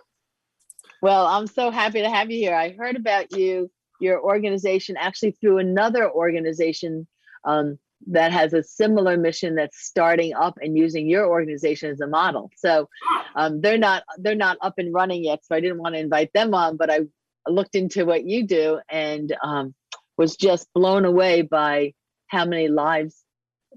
Well, 1.02 1.26
I'm 1.26 1.46
so 1.46 1.70
happy 1.70 2.00
to 2.02 2.10
have 2.10 2.30
you 2.30 2.38
here. 2.38 2.54
I 2.54 2.70
heard 2.70 2.96
about 2.96 3.36
you, 3.36 3.70
your 4.00 4.20
organization, 4.20 4.96
actually 4.96 5.32
through 5.32 5.58
another 5.58 6.10
organization 6.10 7.06
um, 7.44 7.78
that 8.06 8.32
has 8.32 8.52
a 8.52 8.62
similar 8.62 9.16
mission 9.16 9.54
that's 9.56 9.84
starting 9.84 10.34
up 10.34 10.58
and 10.62 10.76
using 10.76 11.08
your 11.08 11.26
organization 11.26 11.90
as 11.90 12.00
a 12.00 12.06
model. 12.06 12.50
So 12.56 12.88
um, 13.34 13.60
they're 13.60 13.78
not 13.78 14.04
they're 14.18 14.34
not 14.34 14.58
up 14.60 14.74
and 14.78 14.94
running 14.94 15.24
yet, 15.24 15.44
so 15.44 15.54
I 15.54 15.60
didn't 15.60 15.78
want 15.78 15.94
to 15.94 16.00
invite 16.00 16.32
them 16.32 16.54
on, 16.54 16.76
but 16.76 16.90
I 16.90 17.00
looked 17.48 17.74
into 17.74 18.04
what 18.04 18.24
you 18.24 18.46
do 18.46 18.80
and 18.88 19.34
um, 19.42 19.74
was 20.16 20.36
just 20.36 20.72
blown 20.74 21.04
away 21.04 21.42
by 21.42 21.94
how 22.28 22.44
many 22.44 22.68
lives 22.68 23.24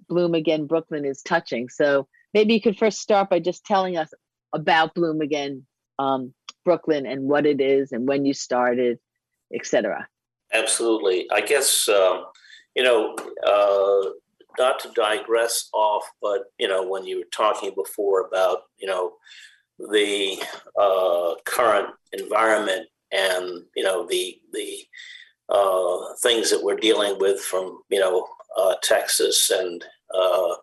Bloom 0.08 0.34
Again 0.34 0.66
Brooklyn 0.68 1.06
is 1.06 1.22
touching. 1.22 1.70
So 1.70 2.08
maybe 2.34 2.54
you 2.54 2.62
could 2.62 2.78
first 2.78 3.00
start 3.00 3.30
by 3.30 3.40
just 3.40 3.66
telling 3.66 3.98
us 3.98 4.14
about 4.54 4.94
Bloom 4.96 5.22
Again 5.22 5.66
um, 6.00 6.34
Brooklyn 6.66 7.06
and 7.06 7.24
what 7.24 7.46
it 7.46 7.62
is 7.62 7.92
and 7.92 8.08
when 8.08 8.26
you 8.26 8.34
started, 8.34 9.00
etc. 9.54 10.08
Absolutely. 10.54 11.30
I 11.32 11.42
guess, 11.42 11.88
um, 11.88 12.26
you 12.76 12.84
know, 12.84 13.16
uh, 13.46 14.10
not 14.60 14.80
to 14.82 14.92
digress 14.96 15.70
off, 15.74 16.04
but, 16.22 16.46
you 16.60 16.68
know, 16.68 16.88
when 16.88 17.06
you 17.06 17.20
were 17.20 17.30
talking 17.32 17.74
before 17.76 18.28
about, 18.28 18.64
you 18.78 18.88
know, 18.88 19.14
the 19.80 20.42
uh, 20.80 21.36
current 21.46 21.88
environment 22.14 22.88
and, 23.12 23.64
you 23.76 23.84
know, 23.84 24.06
the, 24.08 24.40
the, 24.54 24.86
uh, 25.52 26.14
things 26.22 26.50
that 26.50 26.64
we're 26.64 26.78
dealing 26.78 27.20
with 27.20 27.40
from 27.42 27.82
you 27.90 28.00
know 28.00 28.26
Texas, 28.84 29.50
and 29.50 29.84
uh, 30.14 30.56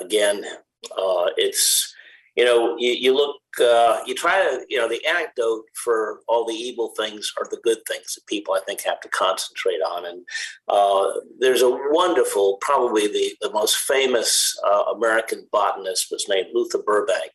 again, 0.00 0.44
uh, 0.96 1.26
it's 1.36 1.94
you 2.36 2.44
know 2.44 2.76
you, 2.78 2.92
you 2.92 3.14
look 3.14 3.36
uh, 3.60 4.00
you 4.06 4.14
try 4.14 4.42
to 4.42 4.64
you 4.68 4.78
know 4.78 4.88
the 4.88 5.04
anecdote 5.06 5.64
for 5.74 6.20
all 6.28 6.46
the 6.46 6.54
evil 6.54 6.92
things 6.96 7.32
are 7.38 7.46
the 7.50 7.60
good 7.62 7.78
things 7.86 8.14
that 8.14 8.26
people 8.26 8.54
I 8.54 8.60
think 8.60 8.82
have 8.82 9.00
to 9.00 9.08
concentrate 9.08 9.80
on, 9.80 10.06
and 10.06 10.24
uh, 10.68 11.20
there's 11.38 11.62
a 11.62 11.78
wonderful, 11.90 12.58
probably 12.60 13.08
the 13.08 13.34
the 13.40 13.52
most 13.52 13.76
famous 13.78 14.58
American 14.94 15.46
botanist 15.52 16.08
was 16.10 16.26
named 16.28 16.48
Luther 16.54 16.82
Burbank, 16.86 17.32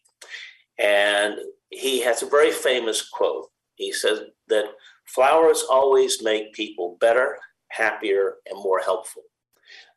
and 0.80 1.36
he 1.70 2.02
has 2.02 2.24
a 2.24 2.28
very 2.28 2.52
famous 2.52 3.08
quote. 3.08 3.48
He 3.76 3.92
says 3.92 4.22
that 4.48 4.66
flowers 5.06 5.64
always 5.70 6.24
make 6.24 6.54
people 6.54 6.98
better, 7.00 7.38
happier, 7.70 8.36
and 8.50 8.58
more 8.58 8.80
helpful. 8.80 9.24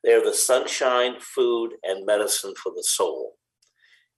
They're 0.03 0.25
the 0.25 0.35
sunshine, 0.35 1.17
food, 1.21 1.73
and 1.83 2.07
medicine 2.07 2.55
for 2.63 2.73
the 2.75 2.83
soul. 2.83 3.35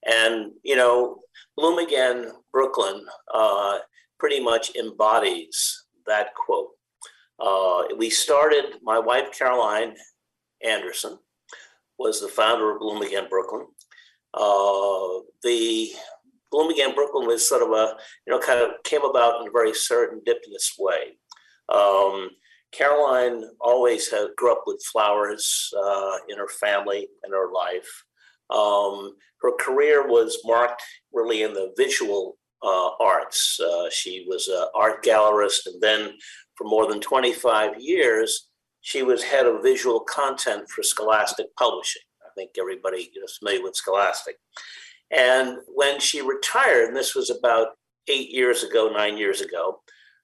And, 0.06 0.52
you 0.62 0.76
know, 0.76 1.20
Bloom 1.56 1.78
Again 1.78 2.32
Brooklyn 2.52 3.04
uh, 3.32 3.78
pretty 4.18 4.40
much 4.40 4.74
embodies 4.76 5.84
that 6.06 6.34
quote. 6.34 6.70
Uh, 7.40 7.94
we 7.96 8.10
started, 8.10 8.74
my 8.82 8.98
wife, 8.98 9.36
Caroline 9.36 9.94
Anderson, 10.64 11.18
was 11.98 12.20
the 12.20 12.28
founder 12.28 12.72
of 12.72 12.80
Bloom 12.80 13.02
Again 13.02 13.26
Brooklyn. 13.28 13.66
Uh, 14.34 15.20
the 15.42 15.92
Bloom 16.50 16.70
Again 16.70 16.94
Brooklyn 16.94 17.26
was 17.26 17.48
sort 17.48 17.62
of 17.62 17.70
a, 17.70 17.96
you 18.26 18.32
know, 18.32 18.38
kind 18.38 18.60
of 18.60 18.82
came 18.84 19.02
about 19.02 19.40
in 19.40 19.48
a 19.48 19.52
very 19.52 19.72
serendipitous 19.72 20.78
way. 20.78 21.18
Um, 21.68 22.30
Caroline 22.72 23.44
always 23.60 24.10
had 24.10 24.28
grew 24.36 24.52
up 24.52 24.62
with 24.66 24.82
flowers 24.90 25.72
uh, 25.78 26.16
in 26.28 26.38
her 26.38 26.48
family 26.48 27.06
and 27.22 27.32
her 27.32 27.52
life. 27.52 28.04
Um, 28.50 29.14
her 29.42 29.52
career 29.58 30.06
was 30.06 30.38
marked 30.44 30.82
really 31.12 31.42
in 31.42 31.52
the 31.52 31.72
visual 31.76 32.38
uh, 32.62 32.90
arts. 33.00 33.60
Uh, 33.60 33.88
she 33.90 34.24
was 34.28 34.48
an 34.48 34.66
art 34.74 35.04
gallerist, 35.04 35.66
and 35.66 35.80
then 35.80 36.12
for 36.54 36.64
more 36.64 36.86
than 36.86 37.00
25 37.00 37.80
years, 37.80 38.48
she 38.80 39.02
was 39.02 39.22
head 39.22 39.46
of 39.46 39.62
visual 39.62 40.00
content 40.00 40.68
for 40.68 40.82
Scholastic 40.82 41.54
Publishing. 41.56 42.02
I 42.24 42.28
think 42.36 42.52
everybody 42.58 43.10
is 43.24 43.36
familiar 43.38 43.62
with 43.62 43.76
Scholastic. 43.76 44.36
And 45.10 45.58
when 45.66 46.00
she 46.00 46.22
retired, 46.22 46.88
and 46.88 46.96
this 46.96 47.14
was 47.14 47.30
about 47.30 47.68
eight 48.08 48.30
years 48.30 48.62
ago, 48.62 48.88
nine 48.88 49.16
years 49.16 49.40
ago, 49.40 49.80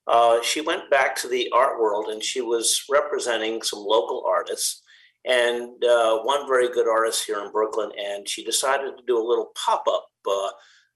uh, 0.08 0.42
she 0.42 0.62
went 0.62 0.90
back 0.90 1.14
to 1.14 1.28
the 1.28 1.50
art 1.52 1.78
world 1.78 2.08
and 2.08 2.22
she 2.22 2.40
was 2.40 2.82
representing 2.88 3.60
some 3.62 3.80
local 3.80 4.24
artists 4.26 4.82
and 5.26 5.84
uh, 5.84 6.20
one 6.20 6.48
very 6.48 6.72
good 6.72 6.88
artist 6.88 7.26
here 7.26 7.44
in 7.44 7.52
Brooklyn. 7.52 7.90
And 7.98 8.26
she 8.26 8.42
decided 8.42 8.96
to 8.96 9.04
do 9.06 9.18
a 9.18 9.28
little 9.28 9.52
pop 9.54 9.84
up 9.86 10.08
uh, 10.26 10.50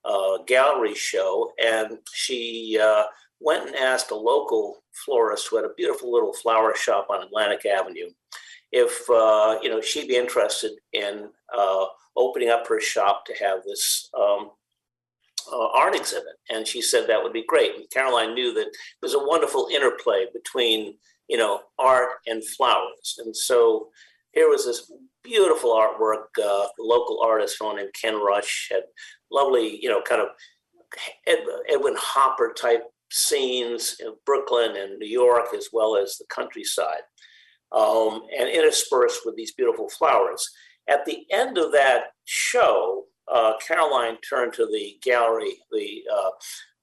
uh, 0.04 0.42
gallery 0.46 0.94
show. 0.94 1.52
And 1.62 1.98
she 2.14 2.78
uh, 2.82 3.04
went 3.40 3.66
and 3.66 3.76
asked 3.76 4.10
a 4.12 4.16
local 4.16 4.82
florist 5.04 5.48
who 5.48 5.56
had 5.56 5.66
a 5.66 5.74
beautiful 5.76 6.10
little 6.10 6.32
flower 6.32 6.74
shop 6.74 7.08
on 7.10 7.22
Atlantic 7.22 7.66
Avenue 7.66 8.08
if 8.74 9.08
uh, 9.10 9.58
you 9.62 9.68
know 9.68 9.82
she'd 9.82 10.08
be 10.08 10.16
interested 10.16 10.72
in 10.94 11.28
opening 12.16 12.48
up 12.48 12.66
her 12.66 12.80
shop 12.80 13.24
to 13.26 13.34
have 13.34 13.62
this 13.64 14.08
um, 14.18 14.50
uh, 15.50 15.68
art 15.68 15.94
exhibit. 15.94 16.34
And 16.50 16.66
she 16.66 16.82
said 16.82 17.06
that 17.06 17.22
would 17.22 17.32
be 17.32 17.44
great. 17.46 17.74
And 17.76 17.90
Caroline 17.90 18.34
knew 18.34 18.52
that 18.54 18.70
there's 19.00 19.14
a 19.14 19.26
wonderful 19.26 19.68
interplay 19.72 20.26
between, 20.32 20.96
you 21.28 21.36
know, 21.36 21.60
art 21.78 22.10
and 22.26 22.46
flowers. 22.46 23.18
And 23.18 23.36
so 23.36 23.88
here 24.32 24.48
was 24.48 24.66
this 24.66 24.90
beautiful 25.22 25.72
artwork. 25.74 26.26
Uh, 26.42 26.66
local 26.78 27.22
artist, 27.24 27.58
someone 27.58 27.76
named 27.76 27.94
Ken 28.00 28.16
Rush, 28.16 28.68
had 28.70 28.82
lovely, 29.30 29.78
you 29.82 29.88
know, 29.88 30.02
kind 30.02 30.20
of 30.20 30.28
Edwin 31.68 31.94
Hopper 31.96 32.52
type 32.52 32.84
scenes 33.10 33.96
in 34.00 34.14
Brooklyn 34.24 34.76
and 34.76 34.98
New 34.98 35.08
York, 35.08 35.48
as 35.56 35.68
well 35.72 35.96
as 35.96 36.16
the 36.16 36.24
countryside, 36.28 37.02
um, 37.72 38.22
and 38.38 38.48
interspersed 38.48 39.20
with 39.24 39.36
these 39.36 39.52
beautiful 39.52 39.88
flowers. 39.88 40.48
At 40.88 41.04
the 41.04 41.24
end 41.30 41.58
of 41.58 41.72
that 41.72 42.12
show, 42.24 43.04
uh, 43.30 43.54
Caroline 43.66 44.16
turned 44.28 44.52
to 44.54 44.66
the 44.66 44.98
gallery, 45.02 45.56
the 45.70 46.02
uh, 46.12 46.30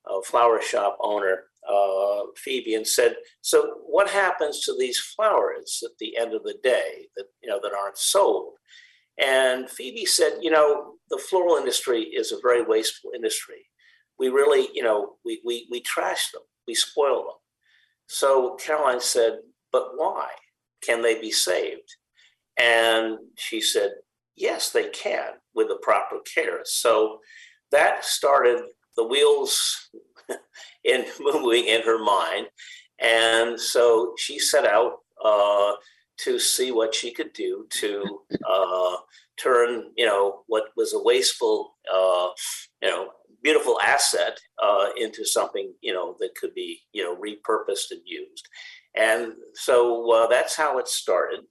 uh, 0.09 0.21
flower 0.21 0.61
shop 0.61 0.97
owner, 1.01 1.45
uh, 1.69 2.21
Phoebe, 2.37 2.75
and 2.75 2.87
said, 2.87 3.17
"So, 3.41 3.81
what 3.85 4.09
happens 4.09 4.61
to 4.61 4.75
these 4.77 4.99
flowers 4.99 5.83
at 5.85 5.97
the 5.99 6.17
end 6.17 6.33
of 6.33 6.43
the 6.43 6.57
day 6.63 7.07
that 7.15 7.25
you 7.41 7.49
know 7.49 7.59
that 7.61 7.73
aren't 7.73 7.97
sold?" 7.97 8.53
And 9.17 9.69
Phoebe 9.69 10.05
said, 10.05 10.39
"You 10.41 10.51
know, 10.51 10.95
the 11.09 11.17
floral 11.17 11.57
industry 11.57 12.03
is 12.03 12.31
a 12.31 12.39
very 12.41 12.63
wasteful 12.63 13.11
industry. 13.15 13.67
We 14.17 14.29
really, 14.29 14.69
you 14.73 14.83
know, 14.83 15.17
we 15.25 15.41
we 15.45 15.67
we 15.71 15.81
trash 15.81 16.31
them, 16.31 16.43
we 16.67 16.75
spoil 16.75 17.23
them. 17.23 17.39
So 18.07 18.55
Caroline 18.55 18.99
said, 18.99 19.39
But 19.71 19.91
why? 19.95 20.29
Can 20.81 21.01
they 21.01 21.19
be 21.19 21.31
saved? 21.31 21.95
And 22.57 23.17
she 23.35 23.61
said, 23.61 23.91
Yes, 24.35 24.71
they 24.71 24.89
can 24.89 25.33
with 25.59 25.67
the 25.67 25.79
proper 25.81 26.19
care. 26.33 26.61
So 26.63 27.19
that 27.69 28.05
started 28.05 28.61
the 28.95 29.03
wheels 29.03 29.89
in 30.85 31.05
moving 31.19 31.65
in 31.65 31.81
her 31.81 31.99
mind. 32.01 32.47
And 32.99 33.59
so 33.59 34.13
she 34.17 34.39
set 34.39 34.65
out 34.65 34.99
uh, 35.23 35.73
to 36.19 36.39
see 36.39 36.71
what 36.71 36.95
she 36.95 37.11
could 37.11 37.33
do 37.33 37.67
to 37.81 38.21
uh, 38.49 38.95
turn, 39.37 39.91
you 39.97 40.05
know, 40.05 40.43
what 40.47 40.69
was 40.77 40.93
a 40.93 41.03
wasteful, 41.03 41.75
uh, 41.93 42.29
you 42.81 42.89
know, 42.89 43.09
beautiful 43.43 43.81
asset 43.81 44.39
uh, 44.63 44.87
into 44.97 45.25
something, 45.25 45.73
you 45.81 45.93
know, 45.93 46.15
that 46.19 46.35
could 46.35 46.53
be, 46.53 46.79
you 46.93 47.03
know, 47.03 47.17
repurposed 47.17 47.91
and 47.91 48.01
used. 48.05 48.47
And 48.95 49.33
so 49.55 50.09
uh, 50.13 50.27
that's 50.27 50.55
how 50.55 50.77
it 50.77 50.87
started. 50.87 51.41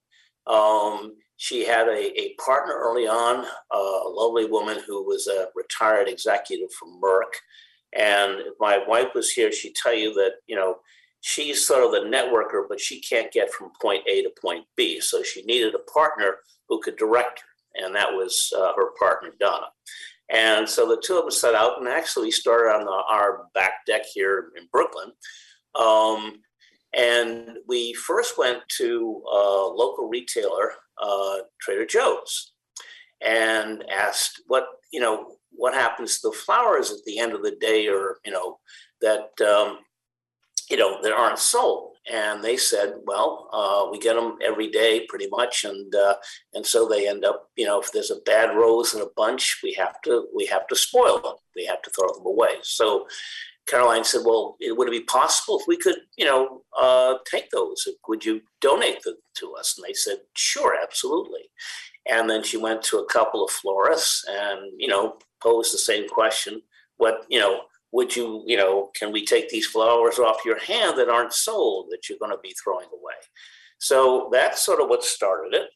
Um, 0.47 1.13
she 1.39 1.65
had 1.65 1.87
a, 1.87 2.21
a 2.21 2.35
partner 2.35 2.75
early 2.77 3.07
on, 3.07 3.47
a 3.73 4.09
lovely 4.09 4.45
woman 4.45 4.81
who 4.85 5.07
was 5.07 5.29
a 5.29 5.47
retired 5.55 6.09
executive 6.09 6.73
from 6.73 7.01
Merck. 7.01 7.33
And 7.97 8.41
if 8.41 8.55
my 8.59 8.83
wife 8.87 9.15
was 9.15 9.31
here, 9.31 9.53
she'd 9.53 9.77
tell 9.77 9.95
you 9.95 10.13
that, 10.15 10.33
you 10.49 10.57
know, 10.57 10.79
she's 11.21 11.65
sort 11.65 11.85
of 11.85 11.93
the 11.93 12.11
networker, 12.11 12.65
but 12.69 12.81
she 12.81 13.01
can't 13.01 13.33
get 13.33 13.53
from 13.53 13.71
point 13.81 14.03
A 14.09 14.23
to 14.23 14.31
point 14.43 14.65
B. 14.77 15.01
So 15.01 15.23
she 15.23 15.43
needed 15.43 15.75
a 15.77 15.91
partner 15.91 16.39
who 16.69 16.81
could 16.81 16.97
direct 16.97 17.41
her. 17.41 17.85
And 17.87 17.95
that 17.95 18.13
was 18.13 18.53
uh, 18.57 18.73
her 18.75 18.91
partner, 18.99 19.31
Donna. 19.39 19.67
And 20.31 20.69
so 20.69 20.89
the 20.89 21.01
two 21.01 21.19
of 21.19 21.23
them 21.23 21.31
set 21.31 21.55
out 21.55 21.79
and 21.79 21.89
actually 21.89 22.33
started 22.33 22.75
on 22.75 22.85
the, 22.85 22.91
our 22.91 23.47
back 23.55 23.87
deck 23.87 24.03
here 24.13 24.51
in 24.57 24.67
Brooklyn. 24.73 25.13
Um, 25.79 26.43
and 26.97 27.59
we 27.69 27.93
first 27.93 28.39
went 28.39 28.61
to 28.79 29.23
a 29.31 29.71
local 29.73 30.09
retailer, 30.09 30.73
uh, 31.03 31.39
Trader 31.61 31.87
Joe's, 31.87 32.53
and 33.21 33.85
asked 33.91 34.43
what, 34.47 34.67
you 34.93 35.01
know, 35.01 35.37
what 35.51 35.75
happens 35.75 36.21
to 36.21 36.29
the 36.29 36.37
flowers 36.37 36.91
at 36.91 37.05
the 37.05 37.19
end 37.19 37.33
of 37.33 37.43
the 37.43 37.57
day 37.61 37.89
or, 37.89 38.19
you 38.25 38.33
know, 38.33 38.59
that 39.01 39.41
um, 39.41 39.79
you 40.71 40.77
know, 40.77 41.01
that 41.03 41.13
aren't 41.13 41.39
sold. 41.39 41.95
And 42.11 42.43
they 42.43 42.57
said, 42.57 42.95
well, 43.05 43.49
uh, 43.53 43.91
we 43.91 43.99
get 43.99 44.15
them 44.15 44.39
every 44.43 44.71
day 44.71 45.05
pretty 45.09 45.29
much. 45.31 45.65
And, 45.65 45.95
uh, 45.95 46.17
and 46.55 46.65
so 46.65 46.89
they 46.89 47.09
end 47.09 47.25
up, 47.25 47.49
you 47.57 47.67
know, 47.67 47.81
if 47.81 47.93
there's 47.93 48.11
a 48.11 48.21
bad 48.25 48.57
rose 48.57 48.95
in 48.95 49.03
a 49.03 49.09
bunch, 49.17 49.61
we 49.63 49.75
have 49.75 50.01
to, 50.03 50.27
we 50.35 50.47
have 50.47 50.67
to 50.69 50.77
spoil 50.77 51.21
them. 51.21 51.35
We 51.55 51.67
have 51.67 51.83
to 51.83 51.91
throw 51.91 52.09
them 52.09 52.27
away. 52.27 52.57
So 52.63 53.07
Caroline 53.69 54.05
said, 54.05 54.23
well, 54.25 54.57
would 54.61 54.89
it 54.89 54.93
be 54.93 55.01
possible 55.03 55.59
if 55.61 55.67
we 55.67 55.77
could, 55.77 55.97
you 56.17 56.25
know, 56.25 56.63
uh, 56.79 57.17
take 57.31 57.51
those? 57.51 57.87
Would 58.09 58.25
you 58.25 58.41
donate 58.61 59.03
them 59.03 59.17
to 59.37 59.55
us? 59.55 59.77
And 59.77 59.87
they 59.87 59.93
said, 59.93 60.19
sure, 60.35 60.77
absolutely. 60.83 61.43
And 62.11 62.31
then 62.31 62.43
she 62.43 62.57
went 62.57 62.83
to 62.85 62.99
a 62.99 63.07
couple 63.07 63.45
of 63.45 63.51
florists 63.51 64.25
and, 64.29 64.73
you 64.79 64.89
know, 64.89 65.19
posed 65.43 65.75
the 65.75 65.79
same 65.79 66.09
question. 66.09 66.63
What, 66.97 67.27
you 67.29 67.39
know, 67.39 67.63
would 67.93 68.17
you, 68.17 68.43
you 68.47 68.57
know, 68.57 68.91
can 68.95 69.13
we 69.13 69.25
take 69.25 69.49
these 69.49 69.67
flowers 69.67 70.19
off 70.19 70.45
your 70.45 70.59
hand 70.59 70.99
that 70.99 71.09
aren't 71.09 71.33
sold 71.35 71.89
that 71.91 72.09
you're 72.09 72.19
going 72.19 72.33
to 72.33 72.39
be 72.43 72.55
throwing 72.63 72.87
away? 72.87 73.15
So 73.79 74.29
that's 74.33 74.65
sort 74.65 74.81
of 74.81 74.89
what 74.89 75.05
started 75.05 75.55
it. 75.55 75.69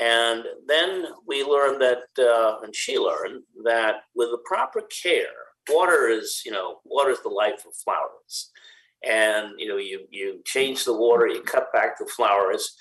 And 0.00 0.44
then 0.66 1.06
we 1.26 1.44
learned 1.44 1.80
that, 1.80 2.02
uh, 2.18 2.60
and 2.62 2.74
she 2.74 2.98
learned 2.98 3.42
that 3.64 3.96
with 4.14 4.30
the 4.30 4.42
proper 4.44 4.82
care, 5.02 5.53
water 5.68 6.08
is, 6.08 6.42
you 6.44 6.52
know, 6.52 6.78
water 6.84 7.10
is 7.10 7.22
the 7.22 7.28
life 7.28 7.64
of 7.66 7.74
flowers. 7.74 8.50
And, 9.06 9.52
you 9.58 9.68
know, 9.68 9.76
you, 9.76 10.06
you 10.10 10.40
change 10.44 10.84
the 10.84 10.96
water, 10.96 11.26
you 11.26 11.42
cut 11.42 11.72
back 11.72 11.98
the 11.98 12.06
flowers, 12.06 12.74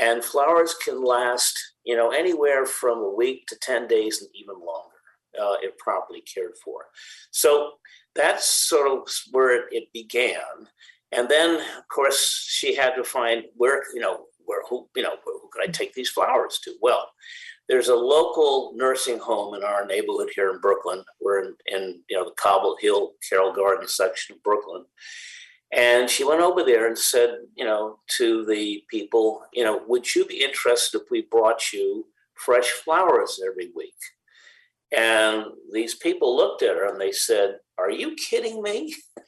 and 0.00 0.24
flowers 0.24 0.74
can 0.74 1.02
last, 1.02 1.58
you 1.84 1.96
know, 1.96 2.10
anywhere 2.10 2.66
from 2.66 2.98
a 2.98 3.14
week 3.14 3.46
to 3.48 3.56
10 3.60 3.88
days 3.88 4.20
and 4.20 4.30
even 4.34 4.54
longer 4.54 4.92
uh, 5.40 5.56
if 5.62 5.76
properly 5.78 6.22
cared 6.22 6.52
for. 6.62 6.86
So 7.30 7.72
that's 8.14 8.46
sort 8.46 8.88
of 8.88 9.08
where 9.30 9.68
it 9.70 9.92
began. 9.92 10.68
And 11.12 11.28
then, 11.28 11.56
of 11.56 11.88
course, 11.88 12.46
she 12.48 12.74
had 12.74 12.94
to 12.94 13.04
find 13.04 13.44
where, 13.54 13.82
you 13.94 14.00
know, 14.00 14.26
where, 14.44 14.62
who, 14.68 14.88
you 14.96 15.02
know, 15.02 15.16
who 15.24 15.48
could 15.52 15.68
I 15.68 15.70
take 15.70 15.94
these 15.94 16.10
flowers 16.10 16.58
to? 16.64 16.74
Well, 16.80 17.08
there's 17.68 17.88
a 17.88 17.94
local 17.94 18.72
nursing 18.74 19.18
home 19.18 19.54
in 19.54 19.62
our 19.62 19.86
neighborhood 19.86 20.30
here 20.34 20.50
in 20.50 20.60
Brooklyn. 20.60 21.04
We're 21.20 21.44
in, 21.44 21.54
in 21.66 22.00
you 22.08 22.16
know, 22.16 22.24
the 22.24 22.34
Cobble 22.36 22.76
Hill 22.80 23.12
Carroll 23.28 23.52
Garden 23.52 23.88
section 23.88 24.36
of 24.36 24.42
Brooklyn. 24.42 24.84
And 25.72 26.10
she 26.10 26.24
went 26.24 26.42
over 26.42 26.62
there 26.62 26.86
and 26.86 26.98
said, 26.98 27.36
you 27.56 27.64
know, 27.64 27.98
to 28.18 28.44
the 28.44 28.82
people, 28.90 29.42
you 29.54 29.64
know, 29.64 29.80
would 29.86 30.14
you 30.14 30.26
be 30.26 30.44
interested 30.44 31.00
if 31.00 31.10
we 31.10 31.26
brought 31.30 31.72
you 31.72 32.06
fresh 32.34 32.68
flowers 32.68 33.40
every 33.46 33.70
week? 33.74 33.94
And 34.94 35.46
these 35.72 35.94
people 35.94 36.36
looked 36.36 36.62
at 36.62 36.76
her 36.76 36.86
and 36.86 37.00
they 37.00 37.12
said, 37.12 37.56
Are 37.78 37.90
you 37.90 38.14
kidding 38.16 38.62
me? 38.62 38.94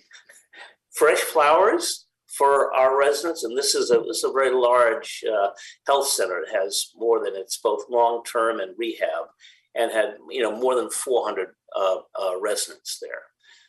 Fresh 0.93 1.21
flowers 1.21 2.04
for 2.37 2.75
our 2.75 2.99
residents? 2.99 3.45
And 3.45 3.57
this 3.57 3.75
is 3.75 3.91
a, 3.91 3.99
this 3.99 4.19
is 4.19 4.25
a 4.25 4.33
very 4.33 4.55
large 4.55 5.25
uh, 5.31 5.49
health 5.87 6.09
center. 6.09 6.41
It 6.41 6.55
has 6.55 6.91
more 6.97 7.25
than 7.25 7.35
it's 7.37 7.59
both 7.59 7.85
long 7.91 8.23
term 8.25 8.61
and 8.61 8.75
rehab 8.79 9.27
and 9.75 9.91
had 9.91 10.15
you 10.31 10.43
know 10.43 10.57
more 10.57 10.75
than 10.75 10.91
400 10.91 11.49
uh, 11.77 11.97
uh, 12.21 12.41
residents 12.41 12.99
there. 13.01 13.23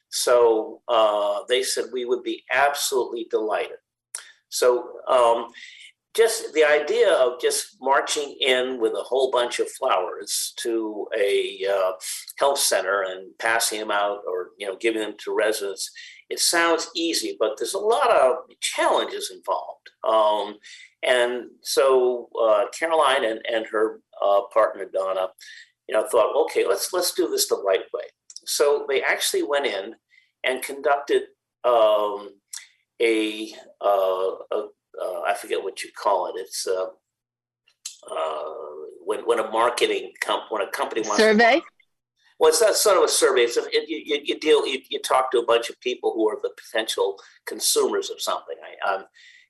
So 0.10 0.82
uh, 0.88 1.42
they 1.50 1.64
said 1.64 1.86
we 1.92 2.06
would 2.06 2.24
be 2.24 2.44
absolutely 2.52 3.28
delighted. 3.30 3.78
So 4.50 5.00
um, 5.10 5.48
just 6.16 6.54
the 6.54 6.64
idea 6.64 7.12
of 7.12 7.42
just 7.42 7.76
marching 7.82 8.38
in 8.40 8.80
with 8.80 8.94
a 8.94 9.04
whole 9.04 9.30
bunch 9.30 9.60
of 9.60 9.70
flowers 9.70 10.54
to 10.58 11.08
a 11.18 11.66
uh, 11.70 11.92
health 12.40 12.60
center 12.60 13.04
and 13.04 13.38
passing 13.38 13.80
them 13.80 13.92
out 13.92 14.20
or 14.26 14.52
you 14.58 14.66
know 14.66 14.78
giving 14.80 15.02
them 15.02 15.16
to 15.20 15.36
residents 15.36 15.92
it 16.30 16.40
sounds 16.40 16.90
easy 16.96 17.36
but 17.40 17.56
there's 17.58 17.74
a 17.74 17.80
lot 17.80 18.10
of 18.12 18.38
challenges 18.62 19.32
involved 19.32 19.90
um, 20.08 20.58
and 21.04 21.46
so 21.62 22.30
uh, 22.42 22.66
caroline 22.78 23.24
and, 23.24 23.42
and 23.52 23.66
her 23.68 24.00
uh, 24.24 24.42
partner 24.54 24.86
donna 24.92 25.28
you 25.88 25.94
know 25.94 26.08
thought 26.08 26.36
okay 26.36 26.66
let's 26.68 26.94
let's 26.94 27.14
do 27.14 27.28
this 27.30 27.48
the 27.48 27.64
right 27.66 27.86
way 27.94 28.04
so 28.46 28.86
they 28.88 29.02
actually 29.02 29.44
went 29.44 29.66
in 29.66 29.96
and 30.44 30.62
conducted 30.62 31.24
um, 31.64 32.30
a, 33.02 33.52
uh, 33.82 34.32
a 34.52 34.68
uh, 35.02 35.22
I 35.28 35.34
forget 35.34 35.64
what 35.64 35.84
you 35.84 35.90
call 35.92 36.28
it. 36.28 36.40
It's 36.40 36.68
uh, 36.68 36.86
uh, 38.10 38.54
when 39.04 39.26
when 39.26 39.40
a 39.40 39.50
marketing 39.50 40.14
comp 40.22 40.46
when 40.50 40.62
a 40.62 40.72
company 40.72 41.02
wants 41.02 41.18
survey. 41.18 41.60
To, 41.60 41.66
well, 42.40 42.50
it's 42.50 42.62
not 42.62 42.76
sort 42.76 42.98
of 42.98 43.04
a 43.04 43.08
survey. 43.08 43.42
It's 43.42 43.58
a, 43.58 43.64
it, 43.72 43.88
you, 43.88 44.20
you 44.24 44.40
deal 44.40 44.66
you, 44.68 44.80
you 44.90 45.00
talk 45.00 45.32
to 45.32 45.40
a 45.40 45.46
bunch 45.46 45.70
of 45.70 45.80
people 45.80 46.14
who 46.14 46.30
are 46.30 46.38
the 46.42 46.52
potential 46.58 47.18
consumers 47.46 48.10
of 48.10 48.22
something. 48.22 48.56
I, 48.86 48.94
um, 48.94 49.04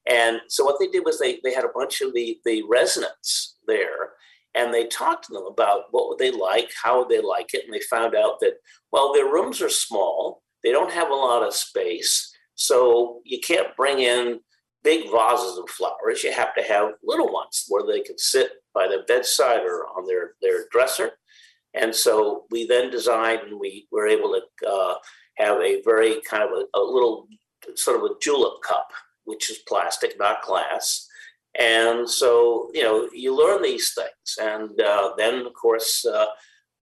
and 0.07 0.41
so 0.47 0.63
what 0.63 0.79
they 0.79 0.87
did 0.87 1.03
was 1.03 1.19
they 1.19 1.39
they 1.43 1.53
had 1.53 1.65
a 1.65 1.73
bunch 1.73 2.01
of 2.01 2.13
the 2.13 2.39
the 2.45 2.63
residents 2.69 3.57
there, 3.67 4.11
and 4.53 4.73
they 4.73 4.85
talked 4.85 5.25
to 5.25 5.33
them 5.33 5.45
about 5.45 5.85
what 5.91 6.09
would 6.09 6.19
they 6.19 6.31
like, 6.31 6.71
how 6.81 6.99
would 6.99 7.09
they 7.09 7.21
like 7.21 7.53
it, 7.53 7.65
and 7.65 7.73
they 7.73 7.81
found 7.81 8.15
out 8.15 8.39
that 8.41 8.55
well, 8.91 9.13
their 9.13 9.25
rooms 9.25 9.61
are 9.61 9.69
small, 9.69 10.43
they 10.63 10.71
don't 10.71 10.91
have 10.91 11.09
a 11.09 11.15
lot 11.15 11.43
of 11.43 11.55
space, 11.55 12.31
so 12.53 13.21
you 13.25 13.39
can't 13.39 13.75
bring 13.75 13.99
in 13.99 14.39
big 14.85 15.05
vases 15.11 15.57
of 15.57 15.67
flowers. 15.69 16.23
You 16.23 16.31
have 16.31 16.53
to 16.55 16.63
have 16.63 16.91
little 17.03 17.33
ones 17.33 17.65
where 17.67 17.83
they 17.85 18.01
can 18.01 18.17
sit 18.17 18.51
by 18.73 18.87
their 18.87 19.03
bedside 19.05 19.61
or 19.61 19.87
on 19.87 20.05
their, 20.05 20.33
their 20.41 20.67
dresser. 20.71 21.13
And 21.79 21.93
so 21.93 22.45
we 22.51 22.65
then 22.65 22.89
designed 22.89 23.41
and 23.41 23.59
we 23.59 23.87
were 23.91 24.07
able 24.07 24.33
to 24.33 24.69
uh, 24.69 24.95
have 25.37 25.59
a 25.59 25.81
very 25.83 26.21
kind 26.21 26.43
of 26.43 26.49
a, 26.51 26.77
a, 26.77 26.81
little 26.81 27.27
sort 27.75 27.97
of 27.97 28.03
a 28.03 28.15
julep 28.21 28.61
cup, 28.65 28.89
which 29.25 29.49
is 29.49 29.59
plastic, 29.67 30.17
not 30.17 30.43
glass. 30.43 31.07
And 31.59 32.09
so, 32.09 32.69
you 32.73 32.83
know, 32.83 33.09
you 33.13 33.35
learn 33.35 33.61
these 33.61 33.93
things. 33.93 34.37
And 34.39 34.79
uh, 34.81 35.13
then, 35.17 35.45
of 35.45 35.53
course, 35.53 36.05
uh, 36.05 36.27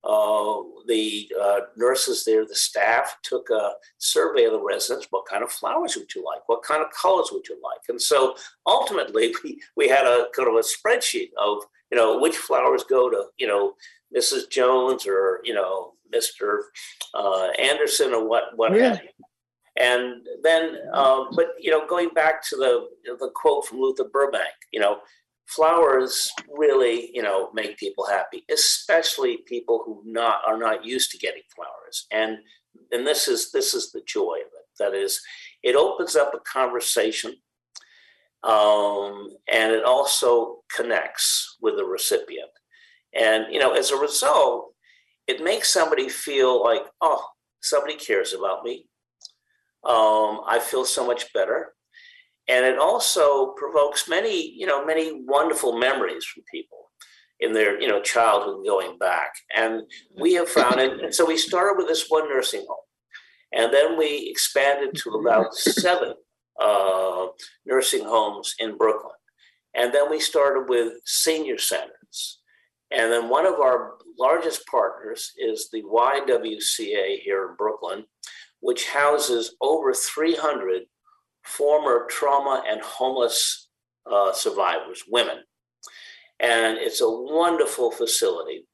uh, 0.03 0.61
the 0.87 1.31
uh, 1.41 1.59
nurses 1.77 2.25
there, 2.25 2.45
the 2.45 2.55
staff 2.55 3.15
took 3.23 3.49
a 3.49 3.71
survey 3.99 4.45
of 4.45 4.51
the 4.51 4.61
residents. 4.61 5.07
What 5.11 5.25
kind 5.29 5.43
of 5.43 5.51
flowers 5.51 5.95
would 5.95 6.13
you 6.13 6.25
like? 6.25 6.41
What 6.47 6.63
kind 6.63 6.83
of 6.83 6.91
colors 6.91 7.29
would 7.31 7.47
you 7.47 7.55
like? 7.63 7.81
And 7.87 8.01
so 8.01 8.35
ultimately, 8.67 9.33
we, 9.43 9.61
we 9.77 9.87
had 9.87 10.05
a 10.05 10.25
kind 10.35 10.49
of 10.49 10.55
a 10.55 10.59
spreadsheet 10.59 11.29
of, 11.41 11.63
you 11.91 11.97
know, 11.97 12.19
which 12.19 12.35
flowers 12.35 12.83
go 12.83 13.09
to, 13.09 13.25
you 13.37 13.47
know, 13.47 13.73
Mrs. 14.15 14.49
Jones 14.49 15.07
or, 15.07 15.39
you 15.43 15.53
know, 15.53 15.93
Mr. 16.13 16.59
Uh, 17.13 17.47
Anderson 17.59 18.13
or 18.13 18.27
what, 18.27 18.55
what 18.55 18.75
yeah. 18.75 18.89
have 18.89 19.01
you. 19.03 19.09
And 19.79 20.25
then, 20.43 20.77
uh, 20.93 21.25
but, 21.35 21.47
you 21.59 21.71
know, 21.71 21.87
going 21.87 22.09
back 22.09 22.47
to 22.49 22.55
the, 22.55 22.87
the 23.19 23.31
quote 23.33 23.65
from 23.65 23.79
Luther 23.79 24.05
Burbank, 24.11 24.53
you 24.71 24.79
know, 24.79 24.99
flowers 25.47 26.31
really 26.57 27.11
you 27.13 27.21
know 27.21 27.49
make 27.53 27.77
people 27.77 28.07
happy 28.07 28.45
especially 28.49 29.39
people 29.45 29.83
who 29.85 30.01
not 30.05 30.37
are 30.47 30.57
not 30.57 30.85
used 30.85 31.11
to 31.11 31.17
getting 31.17 31.41
flowers 31.53 32.07
and 32.11 32.37
and 32.93 33.05
this 33.05 33.27
is 33.27 33.51
this 33.51 33.73
is 33.73 33.91
the 33.91 34.01
joy 34.07 34.35
of 34.35 34.47
it 34.47 34.65
that 34.79 34.93
is 34.93 35.19
it 35.61 35.75
opens 35.75 36.15
up 36.15 36.33
a 36.33 36.39
conversation 36.49 37.35
um, 38.43 39.29
and 39.47 39.71
it 39.71 39.85
also 39.85 40.63
connects 40.75 41.57
with 41.61 41.77
the 41.77 41.85
recipient. 41.85 42.49
And 43.19 43.45
you 43.51 43.59
know, 43.59 43.73
as 43.73 43.91
a 43.91 43.97
result, 43.97 44.73
it 45.27 45.43
makes 45.43 45.71
somebody 45.71 46.09
feel 46.09 46.63
like, 46.63 46.83
oh, 47.01 47.25
somebody 47.61 47.95
cares 47.95 48.33
about 48.33 48.63
me. 48.63 48.87
Um, 49.83 50.41
I 50.47 50.59
feel 50.61 50.85
so 50.85 51.05
much 51.05 51.31
better, 51.33 51.73
and 52.47 52.65
it 52.65 52.77
also 52.77 53.53
provokes 53.57 54.07
many, 54.07 54.51
you 54.51 54.65
know, 54.65 54.85
many 54.85 55.23
wonderful 55.25 55.77
memories 55.77 56.25
from 56.25 56.43
people 56.51 56.89
in 57.39 57.51
their, 57.53 57.79
you 57.81 57.87
know, 57.87 58.01
childhood 58.01 58.65
going 58.65 58.97
back. 58.97 59.31
And 59.55 59.81
we 60.17 60.33
have 60.33 60.47
found 60.47 60.79
it. 60.79 61.03
And 61.03 61.13
so 61.13 61.25
we 61.25 61.37
started 61.37 61.77
with 61.77 61.87
this 61.87 62.05
one 62.07 62.29
nursing 62.29 62.65
home, 62.67 62.77
and 63.51 63.73
then 63.73 63.97
we 63.97 64.29
expanded 64.29 64.95
to 64.95 65.09
about 65.11 65.53
seven 65.53 66.13
uh, 66.61 67.27
nursing 67.65 68.05
homes 68.05 68.55
in 68.59 68.77
Brooklyn. 68.77 69.11
And 69.75 69.93
then 69.93 70.09
we 70.09 70.19
started 70.19 70.69
with 70.69 70.93
senior 71.05 71.57
centers. 71.57 72.39
And 72.93 73.11
then 73.11 73.27
one 73.27 73.45
of 73.45 73.55
our 73.55 73.93
largest 74.19 74.67
partners 74.67 75.31
is 75.37 75.69
the 75.71 75.81
YWCA 75.81 77.19
here 77.21 77.49
in 77.49 77.55
Brooklyn, 77.57 78.05
which 78.59 78.87
houses 78.89 79.55
over 79.61 79.93
300 79.93 80.83
former 81.43 82.05
trauma 82.09 82.63
and 82.69 82.81
homeless 82.81 83.69
uh, 84.09 84.31
survivors, 84.31 85.03
women. 85.09 85.37
And 86.39 86.77
it's 86.77 87.01
a 87.01 87.09
wonderful 87.09 87.91
facility. 87.91 88.67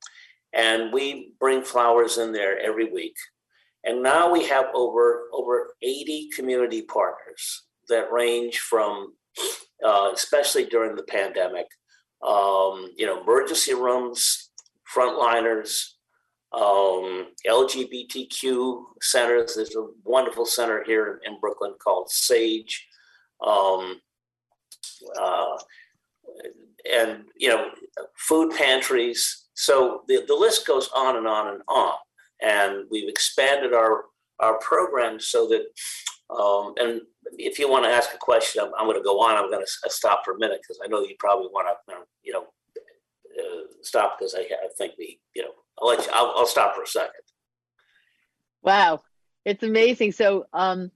And 0.54 0.92
we 0.92 1.34
bring 1.40 1.64
flowers 1.64 2.18
in 2.18 2.32
there 2.32 2.60
every 2.60 2.92
week. 2.92 3.16
And 3.86 4.04
now 4.04 4.32
we 4.32 4.46
have 4.48 4.66
over, 4.74 5.30
over 5.32 5.74
80 5.82 6.30
community 6.36 6.82
partners 6.82 7.64
that 7.88 8.12
range 8.12 8.60
from, 8.60 9.14
uh, 9.86 10.12
especially 10.14 10.66
during 10.66 10.96
the 10.96 11.04
pandemic, 11.04 11.68
um, 12.28 12.92
you 12.98 13.06
know, 13.06 13.22
emergency 13.22 13.74
rooms, 13.74 14.50
frontliners, 14.94 15.94
um, 16.54 17.28
LGBTQ 17.48 18.84
centers. 19.02 19.56
There's 19.56 19.76
a 19.76 19.88
wonderful 20.04 20.46
center 20.46 20.84
here 20.86 21.22
in 21.26 21.40
Brooklyn 21.40 21.74
called 21.82 22.10
Sage. 22.10 22.88
Um, 23.46 24.02
uh, 25.20 25.58
and, 26.92 27.26
you 27.38 27.50
know, 27.50 27.70
food 28.18 28.54
pantries. 28.56 29.48
So 29.54 30.02
the, 30.08 30.24
the 30.28 30.36
list 30.36 30.66
goes 30.66 30.90
on 30.96 31.18
and 31.18 31.28
on 31.28 31.54
and 31.54 31.62
on. 31.68 31.94
And 32.42 32.86
we've 32.90 33.10
expanded 33.10 33.74
our, 33.74 34.06
our 34.40 34.58
program 34.60 35.20
so 35.20 35.48
that 35.50 35.66
um, 36.30 36.74
and 36.78 37.02
if 37.38 37.60
you 37.60 37.70
want 37.70 37.86
to 37.86 37.90
ask 37.90 38.14
a 38.14 38.18
question, 38.18 38.64
I'm, 38.64 38.72
I'm 38.78 38.86
going 38.86 38.98
to 38.98 39.04
go 39.04 39.20
on. 39.20 39.36
I'm 39.36 39.50
going 39.50 39.66
to 39.66 39.90
stop 39.90 40.24
for 40.26 40.34
a 40.34 40.40
minute 40.40 40.60
because 40.62 40.80
I 40.84 40.88
know 40.88 41.02
you 41.02 41.16
probably 41.20 41.48
want 41.48 41.68
to, 41.88 41.96
you 42.24 42.34
know, 42.34 42.44
uh, 43.40 43.62
stop 43.82 44.18
because 44.18 44.36
I, 44.36 44.42
I 44.42 44.70
think 44.78 44.94
we, 44.98 45.20
you 45.36 45.44
know, 45.44 45.52
I'll 45.82 45.88
let 45.90 46.06
you, 46.06 46.12
I'll, 46.14 46.34
I'll 46.38 46.46
stop 46.46 46.76
for 46.76 46.84
a 46.84 46.88
second. 46.88 47.22
Wow. 48.62 49.02
It's 49.46 49.64
amazing. 49.64 50.12
So, 50.12 50.46
um, 50.54 50.92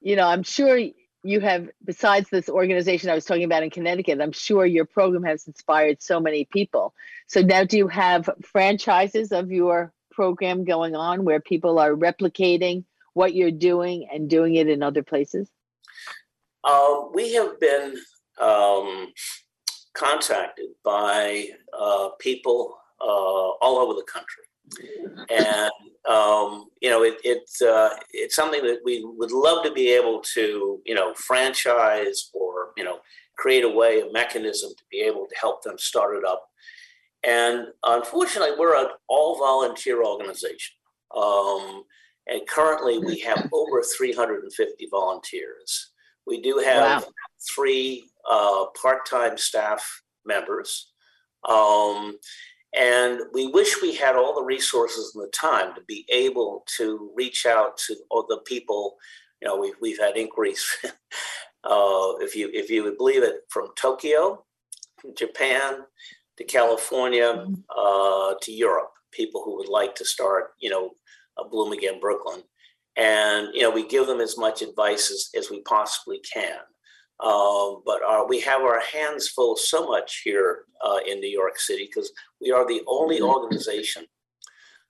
you 0.00 0.16
know, 0.16 0.26
I'm 0.26 0.42
sure 0.42 0.78
you 1.22 1.40
have, 1.40 1.68
besides 1.84 2.28
this 2.30 2.48
organization 2.48 3.10
I 3.10 3.14
was 3.14 3.24
talking 3.24 3.44
about 3.44 3.62
in 3.62 3.70
Connecticut, 3.70 4.20
I'm 4.20 4.32
sure 4.32 4.66
your 4.66 4.84
program 4.84 5.24
has 5.24 5.46
inspired 5.46 6.02
so 6.02 6.20
many 6.20 6.44
people. 6.44 6.94
So 7.26 7.40
now 7.40 7.64
do 7.64 7.76
you 7.76 7.88
have 7.88 8.28
franchises 8.44 9.32
of 9.32 9.50
your 9.50 9.92
program 10.10 10.64
going 10.64 10.96
on 10.96 11.24
where 11.24 11.40
people 11.40 11.78
are 11.78 11.92
replicating 11.92 12.84
what 13.16 13.34
you're 13.34 13.50
doing 13.50 14.06
and 14.12 14.28
doing 14.28 14.56
it 14.56 14.68
in 14.68 14.82
other 14.82 15.02
places? 15.02 15.50
Uh, 16.62 17.04
we 17.14 17.32
have 17.32 17.58
been 17.58 17.96
um, 18.40 19.12
contacted 19.94 20.66
by 20.84 21.46
uh, 21.72 22.10
people 22.18 22.76
uh, 23.00 23.04
all 23.62 23.78
over 23.78 23.94
the 23.94 24.04
country. 24.04 24.44
And 25.30 25.70
um, 26.08 26.66
you 26.80 26.90
know, 26.90 27.02
it, 27.04 27.18
it's 27.24 27.62
uh, 27.62 27.90
it's 28.12 28.36
something 28.36 28.62
that 28.64 28.80
we 28.84 29.02
would 29.04 29.32
love 29.32 29.64
to 29.64 29.72
be 29.72 29.88
able 29.90 30.20
to, 30.34 30.80
you 30.84 30.94
know, 30.94 31.14
franchise 31.14 32.30
or 32.34 32.72
you 32.76 32.84
know, 32.84 32.98
create 33.36 33.64
a 33.64 33.68
way, 33.68 34.00
a 34.00 34.12
mechanism 34.12 34.70
to 34.76 34.84
be 34.90 34.98
able 34.98 35.26
to 35.26 35.36
help 35.40 35.62
them 35.62 35.78
start 35.78 36.16
it 36.16 36.24
up. 36.24 36.48
And 37.24 37.68
unfortunately, 37.84 38.56
we're 38.58 38.76
an 38.76 38.90
all 39.08 39.38
volunteer 39.38 40.04
organization. 40.04 40.74
Um, 41.16 41.84
and 42.26 42.46
currently, 42.48 42.98
we 42.98 43.20
have 43.20 43.48
over 43.52 43.82
350 43.82 44.88
volunteers. 44.90 45.92
We 46.26 46.40
do 46.40 46.58
have 46.58 47.02
wow. 47.02 47.08
three 47.54 48.10
uh, 48.28 48.66
part 48.80 49.06
time 49.06 49.38
staff 49.38 50.02
members. 50.24 50.90
Um, 51.48 52.18
and 52.76 53.20
we 53.32 53.46
wish 53.46 53.80
we 53.80 53.94
had 53.94 54.16
all 54.16 54.34
the 54.34 54.42
resources 54.42 55.14
and 55.14 55.24
the 55.24 55.30
time 55.30 55.74
to 55.74 55.82
be 55.86 56.04
able 56.10 56.64
to 56.76 57.10
reach 57.14 57.46
out 57.46 57.78
to 57.86 57.96
all 58.10 58.26
the 58.28 58.40
people. 58.44 58.96
You 59.40 59.48
know, 59.48 59.56
we've, 59.56 59.74
we've 59.80 59.98
had 59.98 60.16
inquiries, 60.16 60.66
uh, 60.84 62.18
if, 62.20 62.34
you, 62.34 62.50
if 62.52 62.68
you 62.70 62.82
would 62.82 62.98
believe 62.98 63.22
it, 63.22 63.42
from 63.50 63.68
Tokyo, 63.80 64.44
from 65.00 65.14
Japan, 65.14 65.84
to 66.38 66.44
California, 66.44 67.32
mm-hmm. 67.32 67.54
uh, 67.70 68.34
to 68.42 68.52
Europe, 68.52 68.92
people 69.12 69.42
who 69.44 69.56
would 69.56 69.68
like 69.68 69.94
to 69.94 70.04
start, 70.04 70.50
you 70.58 70.68
know, 70.68 70.90
Bloom 71.44 71.72
Again 71.72 72.00
Brooklyn. 72.00 72.42
And, 72.96 73.48
you 73.52 73.62
know, 73.62 73.70
we 73.70 73.86
give 73.86 74.06
them 74.06 74.20
as 74.20 74.38
much 74.38 74.62
advice 74.62 75.10
as, 75.10 75.28
as 75.36 75.50
we 75.50 75.60
possibly 75.62 76.20
can. 76.20 76.58
Um, 77.22 77.82
but 77.84 78.02
our, 78.02 78.26
we 78.26 78.40
have 78.40 78.62
our 78.62 78.80
hands 78.80 79.28
full 79.28 79.56
so 79.56 79.86
much 79.86 80.22
here 80.24 80.64
uh, 80.84 80.98
in 81.06 81.20
New 81.20 81.30
York 81.30 81.58
City 81.58 81.86
because 81.86 82.12
we 82.40 82.50
are 82.50 82.66
the 82.66 82.82
only 82.86 83.16
mm-hmm. 83.16 83.26
organization, 83.26 84.04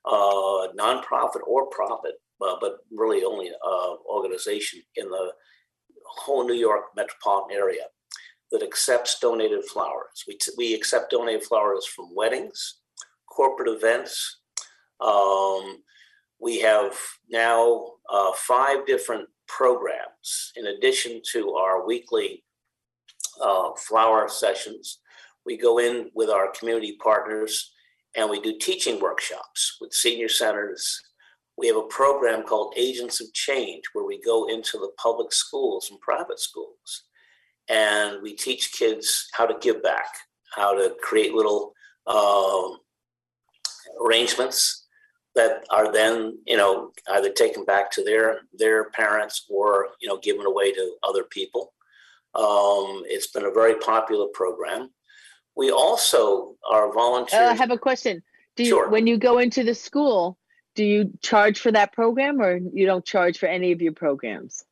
uh, 0.04 0.68
nonprofit 0.78 1.42
or 1.46 1.66
profit, 1.66 2.14
uh, 2.40 2.56
but 2.60 2.78
really 2.90 3.24
only 3.24 3.50
uh, 3.50 3.94
organization 4.08 4.80
in 4.96 5.08
the 5.08 5.32
whole 6.04 6.44
New 6.46 6.54
York 6.54 6.84
metropolitan 6.96 7.56
area 7.56 7.84
that 8.50 8.62
accepts 8.62 9.18
donated 9.18 9.64
flowers. 9.64 10.24
We, 10.26 10.36
t- 10.36 10.52
we 10.56 10.74
accept 10.74 11.10
donated 11.10 11.44
flowers 11.44 11.86
from 11.86 12.14
weddings, 12.14 12.76
corporate 13.28 13.68
events, 13.68 14.40
um, 15.00 15.82
we 16.40 16.60
have 16.60 16.94
now 17.30 17.86
uh, 18.12 18.32
five 18.36 18.86
different 18.86 19.28
programs 19.48 20.52
in 20.56 20.66
addition 20.66 21.20
to 21.32 21.52
our 21.52 21.86
weekly 21.86 22.44
uh, 23.42 23.70
flower 23.76 24.28
sessions. 24.28 24.98
We 25.44 25.56
go 25.56 25.78
in 25.78 26.10
with 26.14 26.30
our 26.30 26.50
community 26.58 26.96
partners 27.02 27.72
and 28.16 28.28
we 28.28 28.40
do 28.40 28.58
teaching 28.58 29.00
workshops 29.00 29.76
with 29.80 29.92
senior 29.92 30.28
centers. 30.28 31.00
We 31.56 31.68
have 31.68 31.76
a 31.76 31.82
program 31.82 32.42
called 32.42 32.74
Agents 32.76 33.20
of 33.20 33.32
Change 33.32 33.82
where 33.92 34.04
we 34.04 34.20
go 34.20 34.48
into 34.48 34.78
the 34.78 34.90
public 34.98 35.32
schools 35.32 35.88
and 35.90 36.00
private 36.00 36.40
schools 36.40 37.04
and 37.68 38.22
we 38.22 38.34
teach 38.34 38.72
kids 38.72 39.28
how 39.32 39.46
to 39.46 39.58
give 39.60 39.82
back, 39.82 40.06
how 40.54 40.74
to 40.74 40.94
create 41.02 41.34
little 41.34 41.72
uh, 42.06 42.68
arrangements 44.04 44.85
that 45.36 45.64
are 45.70 45.92
then 45.92 46.36
you 46.46 46.56
know 46.56 46.90
either 47.12 47.30
taken 47.30 47.64
back 47.64 47.90
to 47.92 48.02
their 48.02 48.40
their 48.58 48.90
parents 48.90 49.46
or 49.48 49.88
you 50.00 50.08
know 50.08 50.18
given 50.18 50.46
away 50.46 50.72
to 50.72 50.94
other 51.04 51.24
people 51.24 51.72
um, 52.34 53.02
it's 53.06 53.28
been 53.28 53.44
a 53.44 53.50
very 53.50 53.76
popular 53.76 54.26
program 54.34 54.90
we 55.56 55.70
also 55.70 56.54
are 56.70 56.92
volunteers 56.92 57.40
uh, 57.40 57.52
i 57.52 57.54
have 57.54 57.70
a 57.70 57.78
question 57.78 58.22
do 58.56 58.64
you 58.64 58.70
sure. 58.70 58.88
when 58.88 59.06
you 59.06 59.16
go 59.16 59.38
into 59.38 59.62
the 59.62 59.74
school 59.74 60.36
do 60.74 60.84
you 60.84 61.12
charge 61.22 61.60
for 61.60 61.70
that 61.70 61.92
program 61.92 62.40
or 62.40 62.58
you 62.72 62.86
don't 62.86 63.04
charge 63.04 63.38
for 63.38 63.46
any 63.46 63.70
of 63.72 63.80
your 63.80 63.92
programs 63.92 64.64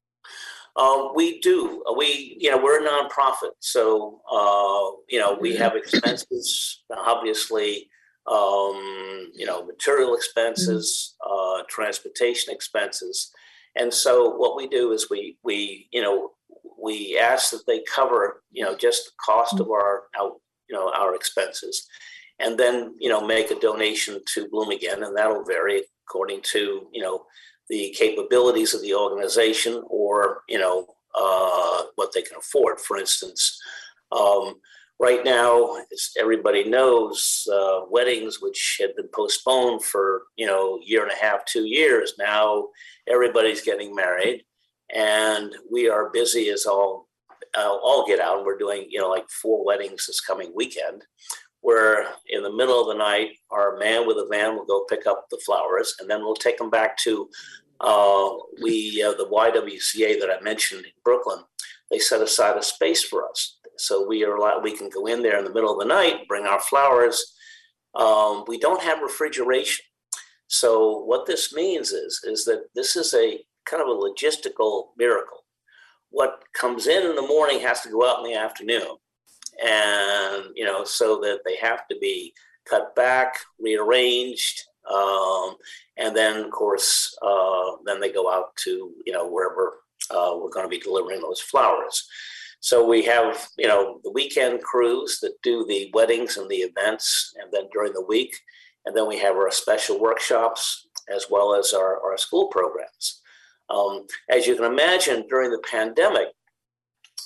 um, 0.76 1.12
we 1.14 1.38
do. 1.38 1.84
We, 1.96 2.36
you 2.40 2.50
know, 2.50 2.58
we're 2.58 2.84
a 2.84 2.88
nonprofit, 2.88 3.52
so 3.60 4.20
uh, 4.28 4.98
you 5.08 5.20
know 5.20 5.38
we 5.40 5.52
mm-hmm. 5.52 5.62
have 5.62 5.76
expenses. 5.76 6.82
Obviously, 6.90 7.88
um, 8.26 9.30
you 9.34 9.44
know, 9.46 9.64
material 9.64 10.14
expenses, 10.14 11.14
uh, 11.28 11.62
transportation 11.68 12.52
expenses. 12.52 13.30
And 13.76 13.92
so 13.92 14.30
what 14.30 14.56
we 14.56 14.68
do 14.68 14.92
is 14.92 15.10
we, 15.10 15.36
we, 15.42 15.88
you 15.92 16.00
know, 16.00 16.30
we 16.82 17.18
ask 17.18 17.50
that 17.50 17.66
they 17.66 17.82
cover, 17.82 18.42
you 18.52 18.64
know, 18.64 18.76
just 18.76 19.06
the 19.06 19.12
cost 19.24 19.60
of 19.60 19.70
our, 19.70 20.04
our 20.18 20.32
you 20.68 20.76
know, 20.76 20.92
our 20.96 21.14
expenses 21.14 21.86
and 22.38 22.58
then, 22.58 22.94
you 22.98 23.08
know, 23.08 23.24
make 23.24 23.50
a 23.50 23.60
donation 23.60 24.20
to 24.34 24.48
Bloom 24.48 24.70
Again. 24.70 25.02
And 25.02 25.16
that'll 25.16 25.44
vary 25.44 25.82
according 26.06 26.40
to, 26.42 26.88
you 26.92 27.02
know, 27.02 27.24
the 27.68 27.94
capabilities 27.96 28.74
of 28.74 28.82
the 28.82 28.94
organization 28.94 29.82
or, 29.88 30.42
you 30.48 30.58
know, 30.58 30.86
uh, 31.18 31.84
what 31.94 32.12
they 32.12 32.22
can 32.22 32.36
afford. 32.36 32.80
For 32.80 32.98
instance, 32.98 33.58
um, 34.12 34.54
right 35.00 35.24
now, 35.24 35.76
as 35.92 36.10
everybody 36.18 36.64
knows, 36.64 37.46
uh, 37.52 37.80
weddings 37.90 38.40
which 38.40 38.78
had 38.80 38.94
been 38.96 39.08
postponed 39.14 39.84
for 39.84 40.22
you 40.36 40.46
know 40.46 40.78
year 40.84 41.02
and 41.02 41.12
a 41.12 41.24
half, 41.24 41.44
two 41.44 41.64
years, 41.64 42.14
now 42.18 42.68
everybody's 43.08 43.62
getting 43.62 43.94
married, 43.94 44.44
and 44.94 45.54
we 45.70 45.88
are 45.88 46.10
busy 46.10 46.50
as 46.50 46.66
all 46.66 47.08
uh, 47.56 47.76
all 47.82 48.06
get 48.06 48.20
out. 48.20 48.44
We're 48.44 48.58
doing, 48.58 48.86
you 48.88 49.00
know, 49.00 49.08
like 49.08 49.28
four 49.30 49.64
weddings 49.64 50.06
this 50.06 50.20
coming 50.20 50.52
weekend, 50.54 51.04
where 51.60 52.06
in 52.28 52.42
the 52.42 52.52
middle 52.52 52.80
of 52.80 52.88
the 52.88 53.02
night, 53.02 53.36
our 53.50 53.78
man 53.78 54.06
with 54.06 54.16
a 54.16 54.26
van 54.30 54.56
will 54.56 54.66
go 54.66 54.86
pick 54.88 55.06
up 55.06 55.26
the 55.30 55.40
flowers, 55.44 55.94
and 56.00 56.08
then 56.08 56.20
we'll 56.20 56.34
take 56.34 56.58
them 56.58 56.70
back 56.70 56.96
to 56.98 57.28
uh, 57.80 58.30
we 58.62 59.02
uh, 59.02 59.12
the 59.12 59.26
YWCA 59.26 60.20
that 60.20 60.30
I 60.30 60.42
mentioned 60.42 60.84
in 60.84 60.92
Brooklyn. 61.04 61.40
They 61.90 61.98
set 61.98 62.22
aside 62.22 62.56
a 62.56 62.62
space 62.62 63.04
for 63.04 63.28
us, 63.28 63.58
so 63.76 64.06
we 64.06 64.24
are 64.24 64.34
allowed, 64.36 64.62
we 64.62 64.76
can 64.76 64.88
go 64.88 65.06
in 65.06 65.22
there 65.22 65.38
in 65.38 65.44
the 65.44 65.52
middle 65.52 65.72
of 65.72 65.78
the 65.78 65.94
night, 65.94 66.28
bring 66.28 66.46
our 66.46 66.60
flowers. 66.60 67.34
Um, 67.94 68.44
we 68.46 68.58
don't 68.58 68.82
have 68.82 69.00
refrigeration, 69.00 69.84
so 70.48 70.98
what 71.00 71.26
this 71.26 71.52
means 71.52 71.92
is 71.92 72.20
is 72.24 72.44
that 72.44 72.64
this 72.74 72.96
is 72.96 73.14
a 73.14 73.40
kind 73.66 73.82
of 73.82 73.88
a 73.88 73.92
logistical 73.92 74.88
miracle. 74.98 75.44
What 76.10 76.42
comes 76.54 76.86
in 76.86 77.04
in 77.04 77.16
the 77.16 77.22
morning 77.22 77.60
has 77.60 77.80
to 77.82 77.90
go 77.90 78.08
out 78.08 78.24
in 78.24 78.32
the 78.32 78.38
afternoon, 78.38 78.96
and 79.64 80.44
you 80.54 80.64
know, 80.64 80.84
so 80.84 81.20
that 81.20 81.40
they 81.44 81.56
have 81.56 81.86
to 81.88 81.96
be 82.00 82.32
cut 82.68 82.94
back, 82.96 83.38
rearranged, 83.60 84.60
um, 84.92 85.56
and 85.96 86.14
then 86.16 86.44
of 86.44 86.50
course, 86.50 87.16
uh, 87.22 87.72
then 87.84 88.00
they 88.00 88.12
go 88.12 88.30
out 88.30 88.54
to 88.56 88.92
you 89.04 89.12
know 89.12 89.28
wherever 89.28 89.74
uh, 90.10 90.36
we're 90.36 90.50
going 90.50 90.66
to 90.66 90.70
be 90.70 90.78
delivering 90.78 91.20
those 91.20 91.40
flowers. 91.40 92.06
So 92.64 92.82
we 92.82 93.02
have 93.02 93.46
you 93.58 93.68
know 93.68 94.00
the 94.04 94.10
weekend 94.10 94.62
crews 94.62 95.18
that 95.20 95.34
do 95.42 95.66
the 95.66 95.90
weddings 95.92 96.38
and 96.38 96.48
the 96.48 96.62
events, 96.70 97.34
and 97.38 97.52
then 97.52 97.64
during 97.74 97.92
the 97.92 98.06
week, 98.06 98.34
and 98.86 98.96
then 98.96 99.06
we 99.06 99.18
have 99.18 99.36
our 99.36 99.50
special 99.50 100.00
workshops 100.00 100.88
as 101.14 101.26
well 101.30 101.54
as 101.54 101.74
our, 101.74 102.00
our 102.02 102.16
school 102.16 102.48
programs. 102.48 103.20
Um, 103.68 104.06
as 104.30 104.46
you 104.46 104.56
can 104.56 104.64
imagine, 104.64 105.26
during 105.28 105.50
the 105.50 105.62
pandemic, 105.70 106.28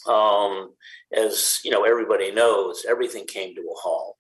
um, 0.08 0.74
as 1.16 1.60
you 1.64 1.70
know, 1.70 1.84
everybody 1.84 2.32
knows, 2.32 2.84
everything 2.88 3.24
came 3.24 3.54
to 3.54 3.60
a 3.60 3.78
halt. 3.78 4.18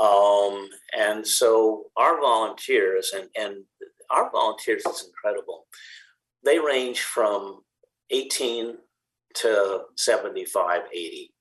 Um, 0.00 0.68
and 0.96 1.26
so 1.26 1.86
our 1.96 2.20
volunteers, 2.20 3.12
and, 3.16 3.28
and 3.36 3.64
our 4.12 4.30
volunteers 4.30 4.86
is 4.86 5.08
incredible. 5.08 5.66
They 6.44 6.60
range 6.60 7.00
from 7.00 7.62
18 8.10 8.76
to 9.36 9.82
75, 9.96 10.82
80. 10.92 11.32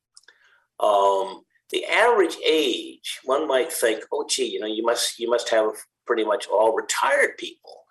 Um, 0.80 1.42
the 1.72 1.86
average 1.86 2.38
age, 2.46 3.20
one 3.24 3.48
might 3.48 3.72
think, 3.72 4.04
oh, 4.12 4.26
gee, 4.30 4.46
you 4.46 4.60
know, 4.60 4.68
you 4.68 4.84
must 4.84 5.20
you 5.20 5.30
must 5.30 5.50
have 5.50 5.72
pretty 6.06 6.24
much 6.24 6.48
all 6.48 6.76
retired 6.76 7.38
people. 7.38 7.86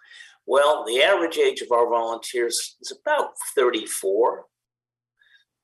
Well, 0.47 0.85
the 0.87 1.03
average 1.03 1.38
age 1.38 1.62
of 1.62 1.73
our 1.73 1.88
volunteers 1.88 2.77
is 2.81 2.93
about 2.93 3.31
34. 3.55 4.45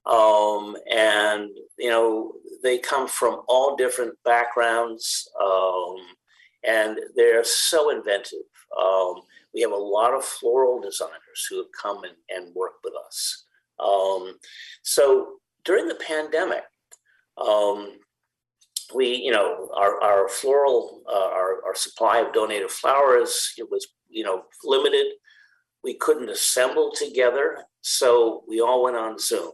Um, 0.06 0.76
and, 0.90 1.50
you 1.78 1.90
know, 1.90 2.32
they 2.62 2.78
come 2.78 3.06
from 3.06 3.42
all 3.46 3.76
different 3.76 4.14
backgrounds 4.24 5.28
um, 5.40 5.96
and 6.64 6.98
they're 7.14 7.44
so 7.44 7.90
inventive. 7.90 8.38
Um, 8.80 9.16
we 9.54 9.60
have 9.60 9.72
a 9.72 9.76
lot 9.76 10.14
of 10.14 10.24
floral 10.24 10.80
designers 10.80 11.46
who 11.48 11.58
have 11.58 11.72
come 11.80 12.02
and, 12.04 12.14
and 12.30 12.54
worked 12.54 12.82
with 12.82 12.94
us. 13.06 13.44
Um, 13.82 14.38
so 14.82 15.36
during 15.64 15.88
the 15.88 15.94
pandemic, 15.96 16.62
um, 17.36 17.98
we, 18.94 19.14
you 19.14 19.30
know, 19.30 19.68
our, 19.76 20.02
our 20.02 20.28
floral, 20.28 21.02
uh, 21.08 21.30
our, 21.32 21.64
our 21.64 21.74
supply 21.74 22.18
of 22.18 22.32
donated 22.32 22.70
flowers, 22.70 23.52
it 23.56 23.70
was, 23.70 23.86
you 24.08 24.24
know, 24.24 24.42
limited. 24.64 25.06
We 25.82 25.94
couldn't 25.94 26.28
assemble 26.28 26.92
together, 26.92 27.64
so 27.80 28.44
we 28.48 28.60
all 28.60 28.82
went 28.82 28.96
on 28.96 29.18
Zoom. 29.18 29.52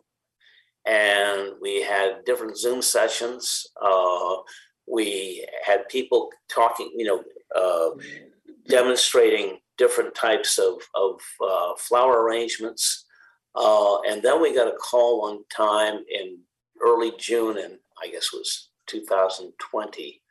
And 0.86 1.52
we 1.60 1.82
had 1.82 2.24
different 2.24 2.56
Zoom 2.56 2.80
sessions. 2.80 3.66
Uh, 3.80 4.36
we 4.86 5.46
had 5.64 5.88
people 5.88 6.30
talking, 6.48 6.90
you 6.96 7.06
know, 7.06 7.24
uh, 7.54 7.90
demonstrating 8.68 9.58
different 9.78 10.14
types 10.14 10.58
of, 10.58 10.74
of 10.94 11.20
uh, 11.44 11.72
flower 11.76 12.22
arrangements. 12.22 13.05
Uh, 13.56 14.00
and 14.02 14.22
then 14.22 14.40
we 14.40 14.54
got 14.54 14.68
a 14.68 14.76
call 14.76 15.22
one 15.22 15.40
time 15.54 16.00
in 16.10 16.38
early 16.80 17.12
June, 17.18 17.58
and 17.58 17.78
I 18.02 18.08
guess 18.08 18.28
it 18.32 18.36
was 18.36 18.70
2020, 18.86 20.22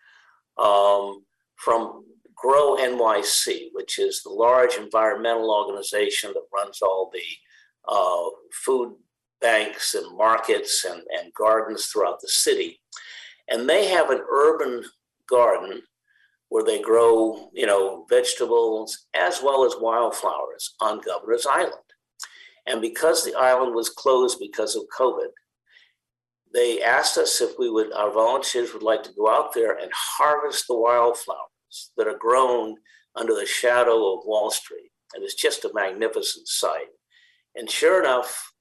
um, 0.57 1.23
from 1.55 2.05
Grow 2.35 2.75
NYC, 2.75 3.69
which 3.73 3.97
is 3.97 4.21
the 4.21 4.29
large 4.29 4.75
environmental 4.75 5.51
organization 5.51 6.33
that 6.33 6.43
runs 6.53 6.81
all 6.81 7.11
the 7.11 7.21
uh, 7.91 8.29
food 8.53 8.93
banks 9.41 9.95
and 9.95 10.17
markets 10.17 10.85
and, 10.85 11.01
and 11.17 11.33
gardens 11.33 11.87
throughout 11.87 12.19
the 12.21 12.27
city. 12.27 12.79
And 13.47 13.69
they 13.69 13.87
have 13.87 14.09
an 14.09 14.21
urban 14.29 14.83
garden 15.29 15.81
where 16.49 16.63
they 16.63 16.81
grow, 16.81 17.49
you 17.53 17.65
know, 17.65 18.05
vegetables 18.09 19.07
as 19.15 19.41
well 19.43 19.65
as 19.65 19.75
wildflowers 19.79 20.75
on 20.79 21.01
Governor's 21.01 21.45
Island. 21.45 21.73
And 22.67 22.81
because 22.81 23.23
the 23.23 23.35
island 23.35 23.75
was 23.75 23.89
closed 23.89 24.39
because 24.39 24.75
of 24.75 24.83
COVID, 24.97 25.29
they 26.53 26.81
asked 26.81 27.17
us 27.17 27.41
if 27.41 27.59
we 27.59 27.69
would, 27.69 27.91
our 27.93 28.11
volunteers 28.11 28.73
would 28.73 28.83
like 28.83 29.03
to 29.03 29.13
go 29.13 29.29
out 29.29 29.53
there 29.53 29.77
and 29.77 29.91
harvest 29.93 30.65
the 30.67 30.75
wildflowers 30.75 31.91
that 31.97 32.07
are 32.07 32.17
grown 32.17 32.75
under 33.15 33.33
the 33.33 33.45
shadow 33.45 34.13
of 34.13 34.25
Wall 34.25 34.49
Street. 34.49 34.89
And 35.13 35.23
it's 35.23 35.35
just 35.35 35.65
a 35.65 35.71
magnificent 35.73 36.47
sight. 36.47 36.87
And 37.55 37.69
sure 37.69 38.01
enough, 38.01 38.51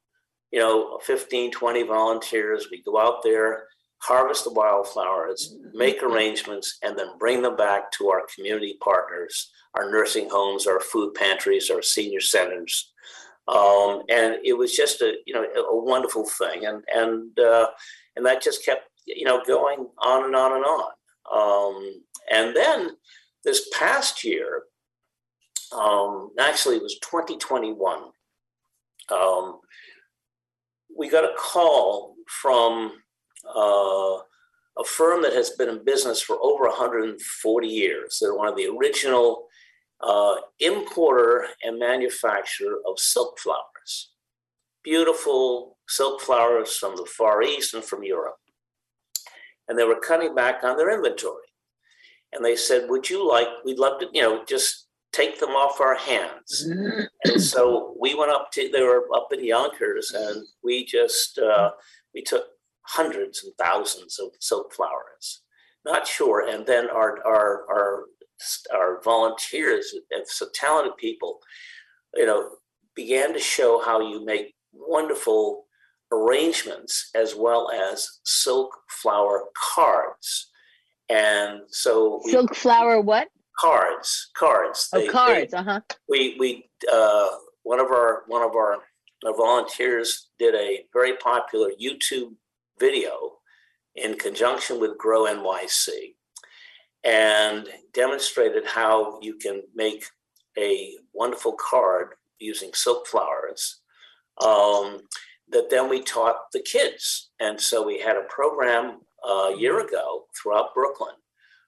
you 0.50 0.58
know, 0.58 0.98
15, 1.02 1.50
20 1.50 1.82
volunteers, 1.84 2.68
we 2.70 2.82
go 2.82 2.98
out 2.98 3.22
there, 3.22 3.66
harvest 3.98 4.44
the 4.44 4.52
wildflowers, 4.52 5.56
make 5.72 6.02
arrangements, 6.02 6.78
and 6.82 6.98
then 6.98 7.18
bring 7.18 7.42
them 7.42 7.56
back 7.56 7.90
to 7.92 8.08
our 8.08 8.22
community 8.34 8.76
partners, 8.82 9.50
our 9.74 9.90
nursing 9.90 10.28
homes, 10.30 10.66
our 10.66 10.80
food 10.80 11.14
pantries, 11.14 11.70
our 11.70 11.82
senior 11.82 12.20
centers, 12.20 12.92
um, 13.48 14.02
and 14.08 14.38
it 14.44 14.56
was 14.56 14.74
just 14.74 15.02
a 15.02 15.14
you 15.26 15.34
know 15.34 15.42
a 15.42 15.76
wonderful 15.76 16.26
thing, 16.26 16.64
and 16.64 16.82
and 16.94 17.38
uh, 17.38 17.66
and 18.16 18.24
that 18.24 18.42
just 18.42 18.64
kept 18.64 18.88
you 19.06 19.26
know 19.26 19.42
going 19.46 19.86
on 19.98 20.24
and 20.24 20.34
on 20.34 20.52
and 20.52 20.64
on. 20.64 20.90
Um, 21.32 22.02
and 22.30 22.56
then 22.56 22.90
this 23.44 23.68
past 23.74 24.24
year, 24.24 24.62
um, 25.72 26.30
actually 26.38 26.76
it 26.76 26.82
was 26.82 26.98
2021. 27.00 28.04
Um, 29.12 29.60
we 30.96 31.10
got 31.10 31.24
a 31.24 31.34
call 31.36 32.14
from 32.28 32.92
uh, 33.54 34.18
a 34.78 34.84
firm 34.86 35.22
that 35.22 35.34
has 35.34 35.50
been 35.50 35.68
in 35.68 35.84
business 35.84 36.22
for 36.22 36.38
over 36.42 36.64
140 36.64 37.68
years. 37.68 38.18
They're 38.20 38.34
one 38.34 38.48
of 38.48 38.56
the 38.56 38.68
original 38.68 39.46
uh, 40.00 40.36
importer 40.60 41.46
and 41.62 41.78
manufacturer 41.78 42.76
of 42.86 42.98
silk 42.98 43.38
flowers. 43.38 44.12
Beautiful 44.82 45.78
silk 45.88 46.20
flowers 46.20 46.76
from 46.76 46.96
the 46.96 47.06
Far 47.06 47.42
East 47.42 47.74
and 47.74 47.84
from 47.84 48.02
Europe. 48.02 48.36
And 49.68 49.78
they 49.78 49.84
were 49.84 50.00
cutting 50.00 50.34
back 50.34 50.62
on 50.62 50.76
their 50.76 50.94
inventory. 50.94 51.46
And 52.32 52.44
they 52.44 52.56
said, 52.56 52.90
Would 52.90 53.08
you 53.08 53.26
like, 53.26 53.48
we'd 53.64 53.78
love 53.78 54.00
to, 54.00 54.08
you 54.12 54.22
know, 54.22 54.44
just 54.44 54.84
take 55.14 55.38
them 55.38 55.50
off 55.50 55.80
our 55.80 55.94
hands. 55.94 56.68
and 57.24 57.40
so 57.40 57.94
we 57.98 58.14
went 58.14 58.32
up 58.32 58.50
to, 58.52 58.68
they 58.68 58.82
were 58.82 59.06
up 59.14 59.28
in 59.32 59.44
Yonkers, 59.44 60.12
and 60.12 60.44
we 60.62 60.84
just, 60.84 61.38
uh, 61.38 61.70
we 62.14 62.22
took 62.22 62.44
hundreds 62.82 63.44
and 63.44 63.52
thousands 63.58 64.18
of 64.18 64.28
silk 64.40 64.74
flowers. 64.74 65.42
Not 65.84 66.06
sure. 66.06 66.48
And 66.48 66.66
then 66.66 66.90
our, 66.90 67.18
our, 67.26 67.64
our 67.70 68.04
our 68.72 69.00
volunteers 69.02 69.94
and 70.10 70.26
so 70.26 70.46
talented 70.54 70.96
people, 70.96 71.38
you 72.14 72.26
know, 72.26 72.50
began 72.94 73.32
to 73.32 73.38
show 73.38 73.80
how 73.84 74.00
you 74.00 74.24
make 74.24 74.54
wonderful 74.72 75.64
arrangements 76.12 77.10
as 77.14 77.34
well 77.34 77.70
as 77.70 78.08
silk 78.24 78.70
flower 78.88 79.44
cards. 79.74 80.50
And 81.08 81.62
so 81.68 82.20
we, 82.24 82.30
silk 82.32 82.54
flower 82.54 83.00
what? 83.00 83.28
Cards, 83.58 84.30
cards. 84.36 84.88
Oh, 84.92 85.00
they, 85.00 85.06
cards. 85.08 85.52
They, 85.52 85.58
uh-huh. 85.58 85.80
We 86.08 86.36
we 86.38 86.70
uh, 86.92 87.28
one 87.62 87.80
of 87.80 87.86
our 87.86 88.22
one 88.26 88.42
of 88.42 88.54
our, 88.56 88.78
our 89.26 89.36
volunteers 89.36 90.30
did 90.38 90.54
a 90.54 90.84
very 90.92 91.16
popular 91.16 91.70
YouTube 91.80 92.32
video 92.80 93.32
in 93.96 94.14
conjunction 94.14 94.80
with 94.80 94.98
Grow 94.98 95.24
NYC 95.24 96.14
and 97.04 97.68
demonstrated 97.92 98.64
how 98.66 99.18
you 99.20 99.36
can 99.36 99.62
make 99.74 100.04
a 100.58 100.96
wonderful 101.12 101.52
card 101.52 102.14
using 102.38 102.70
silk 102.72 103.06
flowers 103.06 103.80
um, 104.42 105.00
that 105.50 105.70
then 105.70 105.88
we 105.88 106.02
taught 106.02 106.50
the 106.52 106.60
kids. 106.60 107.30
And 107.40 107.60
so 107.60 107.86
we 107.86 108.00
had 108.00 108.16
a 108.16 108.24
program 108.28 109.00
a 109.24 109.54
year 109.56 109.80
ago 109.80 110.24
throughout 110.40 110.74
Brooklyn 110.74 111.14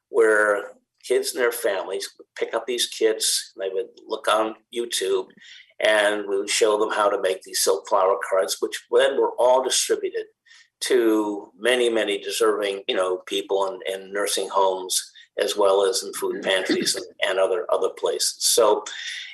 where 0.09 0.73
kids 1.07 1.35
and 1.35 1.43
their 1.43 1.53
families 1.53 2.09
would 2.19 2.27
pick 2.37 2.55
up 2.55 2.67
these 2.67 2.87
kits, 2.87 3.53
and 3.55 3.63
they 3.63 3.73
would 3.73 3.89
look 4.07 4.29
on 4.29 4.55
YouTube, 4.75 5.27
and 5.85 6.27
we 6.29 6.39
would 6.39 6.51
show 6.51 6.79
them 6.79 6.91
how 6.91 7.09
to 7.09 7.21
make 7.21 7.43
these 7.43 7.63
silk 7.63 7.89
flower 7.89 8.17
cards, 8.29 8.57
which 8.61 8.85
then 8.91 9.21
were 9.21 9.33
all 9.39 9.63
distributed 9.63 10.25
to 10.81 11.51
many, 11.59 11.89
many 11.89 12.19
deserving, 12.19 12.83
you 12.89 12.95
know, 12.95 13.19
people 13.27 13.67
in, 13.67 13.95
in 13.95 14.13
nursing 14.13 14.49
homes 14.49 15.13
as 15.39 15.57
well 15.57 15.85
as 15.85 16.03
in 16.03 16.13
food 16.15 16.43
pantries 16.43 16.95
and, 16.95 17.07
and 17.29 17.39
other 17.39 17.67
other 17.71 17.91
places. 17.91 18.37
So 18.41 18.85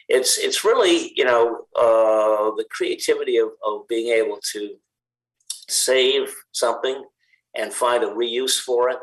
it's 0.08 0.38
it's 0.38 0.64
really 0.64 1.12
you 1.16 1.24
know 1.24 1.66
uh, 1.76 2.54
the 2.56 2.66
creativity 2.70 3.38
of, 3.38 3.50
of 3.64 3.86
being 3.88 4.12
able 4.12 4.38
to 4.52 4.76
save 5.68 6.34
something 6.52 7.04
and 7.54 7.72
find 7.72 8.02
a 8.02 8.08
reuse 8.08 8.58
for 8.58 8.90
it. 8.90 8.98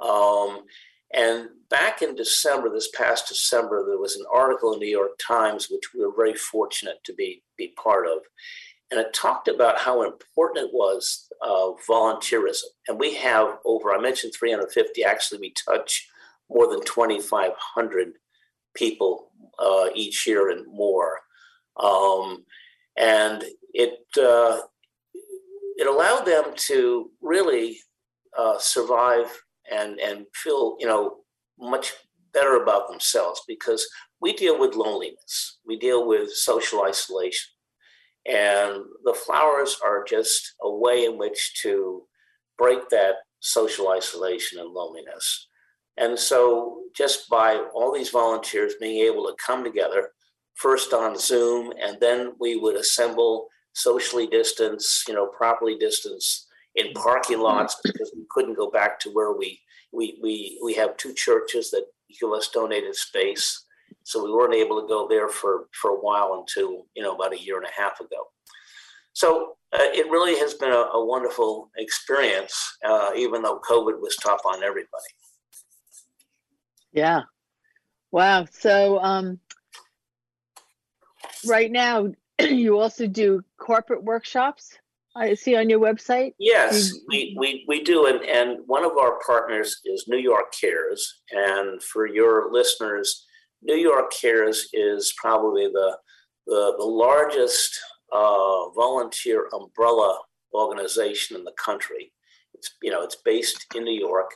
Um, 0.00 0.64
and 1.12 1.48
back 1.70 2.02
in 2.02 2.14
December, 2.14 2.68
this 2.68 2.90
past 2.94 3.28
December, 3.28 3.84
there 3.86 3.98
was 3.98 4.16
an 4.16 4.26
article 4.32 4.72
in 4.72 4.80
the 4.80 4.86
New 4.86 4.92
York 4.92 5.18
Times, 5.24 5.68
which 5.70 5.94
we 5.94 6.04
were 6.04 6.12
very 6.14 6.34
fortunate 6.34 6.98
to 7.04 7.14
be, 7.14 7.42
be 7.56 7.72
part 7.82 8.06
of. 8.06 8.18
And 8.90 9.00
it 9.00 9.12
talked 9.12 9.48
about 9.48 9.78
how 9.78 10.02
important 10.02 10.66
it 10.66 10.74
was 10.74 11.28
uh, 11.42 11.70
volunteerism. 11.88 12.64
And 12.88 12.98
we 12.98 13.14
have 13.16 13.58
over, 13.64 13.92
I 13.92 14.00
mentioned 14.00 14.32
350, 14.38 15.04
actually, 15.04 15.40
we 15.40 15.54
touch 15.66 16.08
more 16.50 16.68
than 16.68 16.84
2,500 16.84 18.12
people 18.74 19.30
uh, 19.58 19.86
each 19.94 20.26
year 20.26 20.50
and 20.50 20.66
more. 20.66 21.18
Um, 21.82 22.44
and 22.98 23.44
it, 23.72 23.98
uh, 24.18 24.60
it 25.76 25.86
allowed 25.86 26.24
them 26.24 26.44
to 26.68 27.10
really 27.20 27.78
uh, 28.38 28.58
survive 28.58 29.26
and 29.70 29.98
and 29.98 30.26
feel 30.34 30.76
you 30.78 30.86
know 30.86 31.16
much 31.58 31.92
better 32.32 32.62
about 32.62 32.88
themselves 32.88 33.42
because 33.48 33.86
we 34.20 34.32
deal 34.32 34.58
with 34.58 34.74
loneliness. 34.74 35.58
We 35.66 35.78
deal 35.78 36.06
with 36.06 36.32
social 36.32 36.84
isolation. 36.84 37.50
And 38.26 38.82
the 39.04 39.14
flowers 39.14 39.76
are 39.84 40.04
just 40.04 40.54
a 40.60 40.70
way 40.70 41.04
in 41.04 41.16
which 41.16 41.60
to 41.62 42.02
break 42.58 42.88
that 42.90 43.14
social 43.40 43.90
isolation 43.90 44.58
and 44.58 44.72
loneliness 44.72 45.45
and 45.98 46.18
so 46.18 46.80
just 46.94 47.28
by 47.28 47.56
all 47.74 47.92
these 47.92 48.10
volunteers 48.10 48.74
being 48.80 49.04
able 49.04 49.24
to 49.24 49.34
come 49.44 49.64
together 49.64 50.10
first 50.54 50.92
on 50.92 51.18
zoom 51.18 51.72
and 51.80 51.98
then 52.00 52.32
we 52.40 52.56
would 52.56 52.76
assemble 52.76 53.48
socially 53.74 54.26
distanced 54.26 55.06
you 55.08 55.14
know 55.14 55.26
properly 55.26 55.76
distanced 55.78 56.46
in 56.76 56.92
parking 56.92 57.40
lots 57.40 57.76
because 57.82 58.12
we 58.16 58.24
couldn't 58.30 58.56
go 58.56 58.70
back 58.70 58.98
to 59.00 59.10
where 59.10 59.32
we 59.32 59.60
we 59.92 60.18
we 60.22 60.60
we 60.62 60.74
have 60.74 60.96
two 60.96 61.12
churches 61.14 61.70
that 61.70 61.84
give 62.20 62.30
us 62.30 62.48
donated 62.48 62.94
space, 62.94 63.64
so 64.04 64.22
we 64.22 64.32
weren't 64.32 64.54
able 64.54 64.80
to 64.80 64.86
go 64.86 65.08
there 65.08 65.28
for 65.28 65.68
for 65.80 65.90
a 65.90 66.00
while 66.00 66.34
until 66.38 66.86
you 66.94 67.02
know 67.02 67.14
about 67.14 67.32
a 67.32 67.42
year 67.42 67.56
and 67.56 67.66
a 67.66 67.80
half 67.80 67.98
ago. 68.00 68.28
So 69.12 69.54
uh, 69.72 69.78
it 69.94 70.10
really 70.10 70.38
has 70.38 70.54
been 70.54 70.70
a, 70.70 70.88
a 70.92 71.04
wonderful 71.04 71.70
experience, 71.78 72.54
uh, 72.84 73.12
even 73.16 73.42
though 73.42 73.60
COVID 73.60 74.00
was 74.00 74.14
tough 74.16 74.40
on 74.44 74.62
everybody. 74.62 75.12
Yeah. 76.96 77.24
Wow. 78.10 78.46
So 78.50 78.98
um, 79.00 79.38
right 81.46 81.70
now, 81.70 82.08
you 82.40 82.80
also 82.80 83.06
do 83.06 83.42
corporate 83.58 84.02
workshops. 84.02 84.78
I 85.14 85.34
see 85.34 85.56
on 85.56 85.70
your 85.70 85.80
website? 85.80 86.34
Yes, 86.38 86.92
we, 87.08 87.34
we, 87.38 87.64
we 87.68 87.82
do. 87.82 88.06
And, 88.06 88.22
and 88.24 88.60
one 88.66 88.84
of 88.84 88.98
our 88.98 89.18
partners 89.26 89.80
is 89.84 90.06
New 90.08 90.18
York 90.18 90.52
Cares. 90.58 91.22
And 91.30 91.82
for 91.82 92.06
your 92.06 92.52
listeners, 92.52 93.26
New 93.62 93.76
York 93.76 94.12
Cares 94.12 94.68
is 94.72 95.14
probably 95.18 95.68
the, 95.68 95.96
the, 96.46 96.74
the 96.78 96.84
largest 96.84 97.78
uh, 98.12 98.70
volunteer 98.70 99.48
umbrella 99.54 100.18
organization 100.54 101.36
in 101.36 101.44
the 101.44 101.54
country. 101.62 102.12
It's, 102.54 102.74
you 102.82 102.90
know, 102.90 103.02
it's 103.02 103.16
based 103.16 103.66
in 103.74 103.84
New 103.84 103.98
York. 103.98 104.30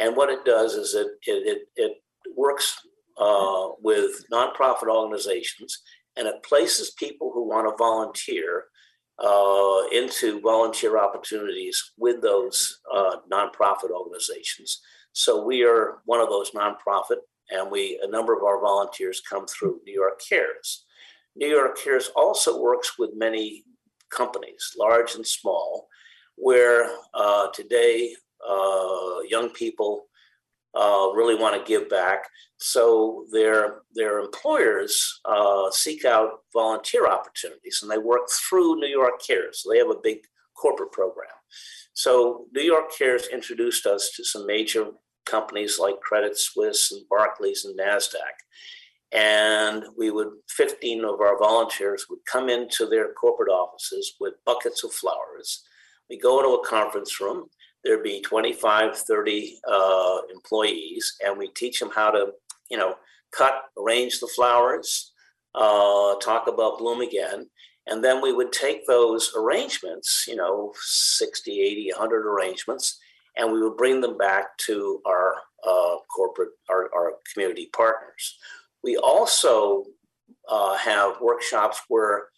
And 0.00 0.16
what 0.16 0.30
it 0.30 0.44
does 0.44 0.74
is 0.74 0.94
it, 0.94 1.06
it, 1.26 1.46
it, 1.46 1.68
it 1.76 1.92
works 2.36 2.76
uh, 3.18 3.68
with 3.80 4.24
nonprofit 4.32 4.88
organizations 4.88 5.82
and 6.16 6.26
it 6.26 6.42
places 6.42 6.92
people 6.98 7.30
who 7.32 7.48
want 7.48 7.68
to 7.68 7.76
volunteer 7.76 8.64
uh, 9.22 9.82
into 9.92 10.40
volunteer 10.40 10.98
opportunities 10.98 11.92
with 11.98 12.22
those 12.22 12.80
uh, 12.92 13.16
nonprofit 13.30 13.90
organizations. 13.90 14.80
So 15.12 15.44
we 15.44 15.62
are 15.64 15.98
one 16.06 16.20
of 16.20 16.28
those 16.28 16.52
nonprofit, 16.52 17.18
and 17.50 17.70
we 17.70 18.00
a 18.02 18.08
number 18.08 18.36
of 18.36 18.42
our 18.42 18.60
volunteers 18.60 19.22
come 19.28 19.46
through 19.46 19.80
New 19.84 19.92
York 19.92 20.20
Cares. 20.26 20.86
New 21.36 21.48
York 21.48 21.78
Cares 21.78 22.10
also 22.16 22.60
works 22.60 22.98
with 22.98 23.10
many 23.14 23.64
companies, 24.10 24.72
large 24.78 25.14
and 25.14 25.26
small, 25.26 25.88
where 26.36 26.90
uh, 27.14 27.48
today 27.52 28.14
uh, 28.48 29.20
young 29.28 29.50
people 29.50 30.06
uh, 30.74 31.08
really 31.14 31.34
want 31.34 31.56
to 31.56 31.68
give 31.68 31.88
back. 31.88 32.24
So 32.58 33.24
their 33.32 33.82
their 33.94 34.20
employers 34.20 35.20
uh, 35.24 35.70
seek 35.70 36.04
out 36.04 36.40
volunteer 36.52 37.06
opportunities, 37.06 37.80
and 37.82 37.90
they 37.90 37.98
work 37.98 38.28
through 38.48 38.76
New 38.76 38.88
York 38.88 39.20
Cares. 39.26 39.62
So 39.62 39.70
they 39.70 39.78
have 39.78 39.90
a 39.90 40.02
big 40.02 40.18
corporate 40.56 40.92
program. 40.92 41.28
So 41.94 42.46
New 42.52 42.62
York 42.62 42.92
Cares 42.96 43.28
introduced 43.28 43.86
us 43.86 44.10
to 44.16 44.24
some 44.24 44.46
major 44.46 44.86
companies 45.26 45.78
like 45.78 46.00
Credit 46.00 46.38
Suisse 46.38 46.92
and 46.92 47.02
Barclays 47.08 47.64
and 47.64 47.78
Nasdaq. 47.78 48.36
And 49.12 49.84
we 49.98 50.10
would, 50.10 50.28
15 50.50 51.04
of 51.04 51.20
our 51.20 51.36
volunteers 51.38 52.06
would 52.08 52.20
come 52.30 52.48
into 52.48 52.86
their 52.86 53.12
corporate 53.14 53.50
offices 53.50 54.14
with 54.20 54.34
buckets 54.46 54.84
of 54.84 54.92
flowers. 54.92 55.64
We 56.08 56.18
go 56.18 56.38
into 56.38 56.50
a 56.50 56.66
conference 56.66 57.20
room 57.20 57.48
there'd 57.84 58.02
be 58.02 58.20
25, 58.20 58.96
30 58.96 59.58
uh, 59.70 60.18
employees, 60.32 61.16
and 61.24 61.38
we 61.38 61.48
teach 61.48 61.80
them 61.80 61.90
how 61.94 62.10
to, 62.10 62.32
you 62.70 62.76
know, 62.76 62.94
cut, 63.32 63.64
arrange 63.78 64.20
the 64.20 64.28
flowers, 64.28 65.12
uh, 65.54 66.14
talk 66.16 66.46
about 66.46 66.78
bloom 66.78 67.00
again. 67.00 67.48
And 67.86 68.04
then 68.04 68.22
we 68.22 68.32
would 68.32 68.52
take 68.52 68.86
those 68.86 69.32
arrangements, 69.36 70.26
you 70.28 70.36
know, 70.36 70.72
60, 70.80 71.60
80, 71.60 71.90
100 71.92 72.26
arrangements, 72.26 72.98
and 73.36 73.52
we 73.52 73.60
would 73.62 73.76
bring 73.76 74.00
them 74.00 74.18
back 74.18 74.56
to 74.66 75.00
our 75.06 75.34
uh, 75.66 75.96
corporate, 76.14 76.50
our, 76.68 76.90
our 76.94 77.14
community 77.32 77.70
partners. 77.74 78.38
We 78.84 78.96
also 78.96 79.84
uh, 80.48 80.76
have 80.76 81.20
workshops 81.20 81.80
where 81.88 82.28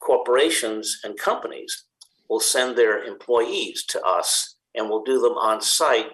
corporations 0.00 1.00
and 1.04 1.18
companies 1.18 1.84
will 2.28 2.40
send 2.40 2.76
their 2.76 3.04
employees 3.04 3.84
to 3.86 4.02
us 4.02 4.56
and 4.78 4.88
we'll 4.88 5.02
do 5.02 5.20
them 5.20 5.32
on 5.32 5.60
site. 5.60 6.12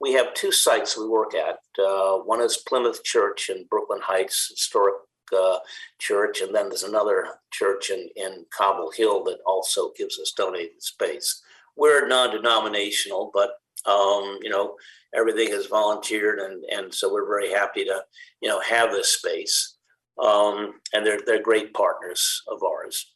We 0.00 0.12
have 0.14 0.34
two 0.34 0.52
sites 0.52 0.96
we 0.96 1.08
work 1.08 1.34
at. 1.34 1.58
Uh, 1.78 2.18
one 2.18 2.40
is 2.40 2.62
Plymouth 2.68 3.02
Church 3.04 3.50
in 3.50 3.66
Brooklyn 3.68 4.00
Heights, 4.02 4.48
historic 4.50 4.94
uh, 5.36 5.58
church, 5.98 6.40
and 6.40 6.54
then 6.54 6.68
there's 6.68 6.82
another 6.82 7.26
church 7.52 7.90
in, 7.90 8.08
in 8.16 8.44
Cobble 8.56 8.90
Hill 8.94 9.24
that 9.24 9.38
also 9.46 9.92
gives 9.96 10.18
us 10.18 10.32
donated 10.36 10.82
space. 10.82 11.42
We're 11.76 12.06
non-denominational, 12.06 13.30
but 13.34 13.50
um, 13.86 14.38
you 14.42 14.50
know 14.50 14.76
everything 15.14 15.48
is 15.50 15.66
volunteered, 15.66 16.38
and 16.38 16.64
and 16.64 16.94
so 16.94 17.12
we're 17.12 17.26
very 17.26 17.50
happy 17.50 17.84
to 17.84 18.02
you 18.40 18.48
know 18.48 18.60
have 18.60 18.90
this 18.92 19.16
space. 19.18 19.76
Um, 20.22 20.74
and 20.92 21.04
they're 21.04 21.20
they're 21.26 21.42
great 21.42 21.74
partners 21.74 22.42
of 22.48 22.62
ours. 22.62 23.12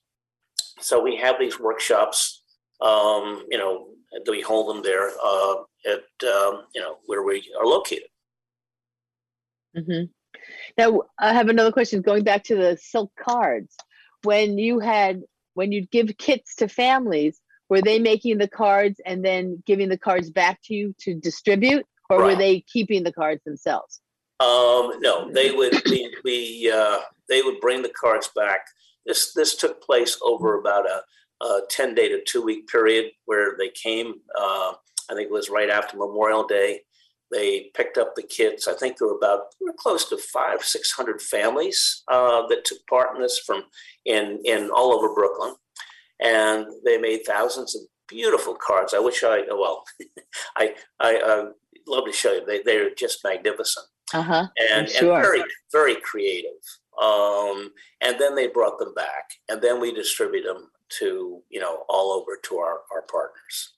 So 0.81 1.01
we 1.01 1.17
have 1.17 1.37
these 1.39 1.59
workshops, 1.59 2.43
um, 2.81 3.45
you 3.51 3.59
know, 3.59 3.88
we 4.29 4.41
hold 4.41 4.75
them 4.75 4.83
there 4.83 5.11
uh, 5.23 5.55
at 5.87 6.29
um, 6.29 6.65
you 6.75 6.81
know 6.81 6.99
where 7.07 7.23
we 7.23 7.53
are 7.59 7.67
located. 7.67 8.09
Mm-hmm. 9.77 10.05
Now 10.77 11.03
I 11.19 11.33
have 11.33 11.49
another 11.49 11.73
question. 11.73 12.03
Going 12.03 12.25
back 12.25 12.45
to 12.45 12.57
the 12.57 12.79
silk 12.81 13.13
cards, 13.19 13.77
when 14.23 14.59
you 14.59 14.79
had 14.79 15.23
when 15.55 15.73
you'd 15.73 15.91
give 15.91 16.17
kits 16.19 16.55
to 16.57 16.69
families, 16.69 17.41
were 17.69 17.83
they 17.83 17.99
making 17.99 18.39
the 18.39 18.49
cards 18.49 19.01
and 19.05 19.25
then 19.25 19.63
giving 19.67 19.89
the 19.89 19.99
cards 19.99 20.31
back 20.31 20.61
to 20.65 20.75
you 20.75 20.95
to 21.01 21.15
distribute, 21.15 21.85
or 22.09 22.21
right. 22.21 22.27
were 22.27 22.37
they 22.37 22.61
keeping 22.61 23.03
the 23.03 23.13
cards 23.13 23.43
themselves? 23.45 24.01
Um, 24.41 24.93
no, 25.01 25.31
they 25.33 25.51
would. 25.51 25.83
we, 25.87 26.15
we 26.25 26.73
uh, 26.75 26.99
they 27.29 27.43
would 27.43 27.61
bring 27.61 27.83
the 27.83 27.93
cards 28.01 28.31
back. 28.35 28.61
This 29.05 29.33
this 29.33 29.57
took 29.57 29.83
place 29.83 30.19
over 30.23 30.59
about 30.59 30.87
a 30.87 31.03
a 31.41 31.61
10 31.71 31.95
day 31.95 32.09
to 32.09 32.23
two 32.25 32.43
week 32.43 32.69
period 32.69 33.13
where 33.27 33.57
they 33.59 33.71
came. 33.71 34.15
Uh, 34.39 34.73
I 35.11 35.15
think 35.15 35.27
it 35.27 35.33
was 35.33 35.51
right 35.51 35.71
after 35.71 35.97
Memorial 35.97 36.47
Day. 36.47 36.81
They 37.31 37.71
picked 37.75 37.99
up 37.99 38.15
the 38.15 38.23
kits. 38.23 38.69
I 38.69 38.75
think 38.75 38.97
there 38.97 39.09
were 39.09 39.17
about 39.17 39.55
we 39.61 39.67
were 39.67 39.77
close 39.79 40.09
to 40.09 40.17
five, 40.17 40.63
six 40.63 40.93
hundred 40.93 41.21
families 41.21 42.03
uh, 42.09 42.47
that 42.49 42.65
took 42.65 42.79
part 42.89 43.15
in 43.15 43.23
this 43.23 43.39
from 43.41 43.65
in 44.07 44.41
in 44.45 44.71
all 44.71 44.93
over 44.93 45.15
Brooklyn, 45.15 45.55
and 46.23 46.67
they 46.85 46.97
made 46.97 47.21
thousands 47.27 47.77
of 47.77 47.83
beautiful 48.09 48.55
cards. 48.55 48.95
I 48.95 48.99
wish 48.99 49.23
I 49.25 49.43
well, 49.51 49.85
I 50.57 50.75
I 51.01 51.17
uh, 51.17 51.51
love 51.87 52.07
to 52.07 52.13
show 52.13 52.33
you. 52.33 52.47
They 52.47 52.63
they're 52.63 52.95
just 52.95 53.23
magnificent. 53.23 53.87
Uh-huh. 54.15 54.47
And, 54.73 54.89
sure. 54.89 55.17
and 55.17 55.23
very 55.23 55.43
very 55.71 55.97
creative. 55.97 56.53
Um, 57.01 57.71
and 58.01 58.19
then 58.19 58.35
they 58.35 58.49
brought 58.49 58.79
them 58.79 58.95
back, 58.95 59.31
and 59.49 59.63
then 59.63 59.81
we 59.81 59.93
distribute 59.93 60.45
them 60.45 60.71
to 61.01 61.43
you 61.51 61.61
know 61.61 61.85
all 61.89 62.13
over 62.13 62.39
to 62.45 62.59
our 62.59 62.81
our 62.93 63.03
partners. 63.03 63.75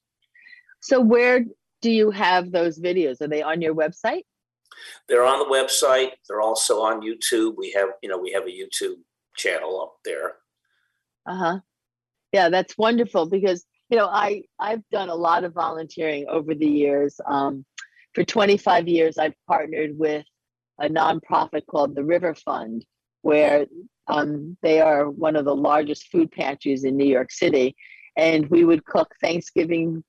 So 0.80 1.00
where 1.00 1.44
do 1.82 1.90
you 1.90 2.10
have 2.10 2.52
those 2.52 2.78
videos? 2.78 3.20
Are 3.20 3.28
they 3.28 3.42
on 3.42 3.60
your 3.60 3.74
website? 3.74 4.22
They're 5.08 5.24
on 5.24 5.38
the 5.38 5.54
website. 5.54 6.12
They're 6.28 6.40
also 6.40 6.80
on 6.80 7.02
YouTube. 7.02 7.56
We 7.56 7.72
have 7.72 7.90
you 8.02 8.08
know 8.08 8.18
we 8.18 8.32
have 8.32 8.44
a 8.44 8.46
YouTube 8.46 8.96
channel 9.36 9.80
up 9.80 9.96
there. 10.04 10.36
Uh 11.26 11.36
huh. 11.36 11.60
Yeah, 12.32 12.48
that's 12.48 12.78
wonderful 12.78 13.26
because 13.26 13.64
you 13.88 13.98
know 13.98 14.06
I 14.06 14.42
I've 14.58 14.82
done 14.90 15.08
a 15.08 15.14
lot 15.14 15.44
of 15.44 15.52
volunteering 15.52 16.26
over 16.28 16.54
the 16.54 16.66
years. 16.68 17.20
Um, 17.26 17.64
for 18.14 18.24
25 18.24 18.88
years, 18.88 19.18
I've 19.18 19.36
partnered 19.46 19.96
with 19.96 20.24
a 20.80 20.88
nonprofit 20.88 21.66
called 21.66 21.94
the 21.94 22.02
River 22.02 22.34
Fund, 22.34 22.84
where 23.22 23.66
um, 24.06 24.56
they 24.62 24.80
are 24.80 25.08
one 25.08 25.36
of 25.36 25.44
the 25.44 25.54
largest 25.54 26.08
food 26.08 26.30
pantries 26.32 26.84
in 26.84 26.96
New 26.96 27.06
York 27.06 27.30
City, 27.30 27.76
and 28.16 28.48
we 28.48 28.64
would 28.64 28.84
cook 28.84 29.14
Thanksgiving, 29.20 30.02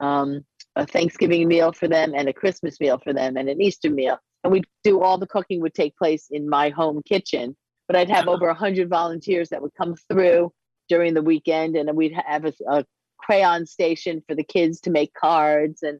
um, 0.00 0.44
a 0.74 0.86
Thanksgiving 0.86 1.46
meal 1.48 1.72
for 1.72 1.88
them, 1.88 2.12
and 2.14 2.28
a 2.28 2.32
Christmas 2.32 2.80
meal 2.80 2.98
for 3.02 3.12
them, 3.12 3.36
and 3.36 3.48
an 3.48 3.60
Easter 3.60 3.90
meal. 3.90 4.18
And 4.42 4.52
we'd 4.52 4.66
do 4.84 5.00
all 5.02 5.18
the 5.18 5.26
cooking 5.26 5.60
would 5.60 5.74
take 5.74 5.96
place 5.96 6.28
in 6.30 6.48
my 6.48 6.70
home 6.70 7.02
kitchen, 7.04 7.56
but 7.86 7.96
I'd 7.96 8.10
have 8.10 8.28
over 8.28 8.52
hundred 8.52 8.88
volunteers 8.88 9.48
that 9.50 9.62
would 9.62 9.74
come 9.78 9.94
through 10.10 10.52
during 10.88 11.14
the 11.14 11.22
weekend, 11.22 11.76
and 11.76 11.96
we'd 11.96 12.16
have 12.26 12.44
a, 12.44 12.52
a 12.68 12.84
crayon 13.18 13.66
station 13.66 14.22
for 14.26 14.34
the 14.34 14.44
kids 14.44 14.80
to 14.80 14.90
make 14.90 15.12
cards 15.14 15.82
and 15.82 15.98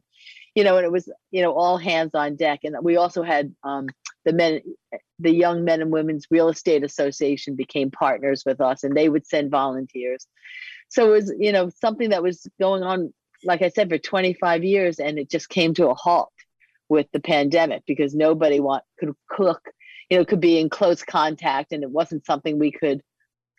you 0.55 0.63
know 0.63 0.77
and 0.77 0.85
it 0.85 0.91
was 0.91 1.09
you 1.31 1.41
know 1.41 1.53
all 1.53 1.77
hands 1.77 2.15
on 2.15 2.35
deck. 2.35 2.61
And 2.63 2.75
we 2.81 2.97
also 2.97 3.21
had 3.21 3.53
um, 3.63 3.87
the 4.27 4.33
men 4.33 4.59
the 5.19 5.31
young 5.31 5.63
men 5.63 5.81
and 5.81 5.89
women's 5.89 6.27
real 6.29 6.49
estate 6.49 6.83
association 6.83 7.55
became 7.55 7.89
partners 7.89 8.43
with 8.45 8.59
us 8.59 8.83
and 8.83 8.95
they 8.95 9.07
would 9.07 9.25
send 9.25 9.49
volunteers. 9.49 10.27
So 10.89 11.07
it 11.07 11.11
was 11.11 11.33
you 11.39 11.53
know 11.53 11.69
something 11.69 12.09
that 12.09 12.21
was 12.21 12.45
going 12.59 12.83
on 12.83 13.13
like 13.43 13.61
i 13.61 13.69
said 13.69 13.89
for 13.89 13.97
25 13.97 14.63
years 14.63 14.99
and 14.99 15.19
it 15.19 15.29
just 15.29 15.47
came 15.49 15.73
to 15.75 15.89
a 15.89 15.93
halt 15.93 16.31
with 16.89 17.07
the 17.13 17.19
pandemic 17.19 17.83
because 17.85 18.15
nobody 18.15 18.59
want 18.59 18.83
could 18.99 19.13
cook 19.29 19.61
you 20.09 20.17
know 20.17 20.25
could 20.25 20.39
be 20.39 20.59
in 20.59 20.69
close 20.69 21.03
contact 21.03 21.71
and 21.71 21.83
it 21.83 21.89
wasn't 21.89 22.25
something 22.25 22.57
we 22.57 22.71
could 22.71 23.01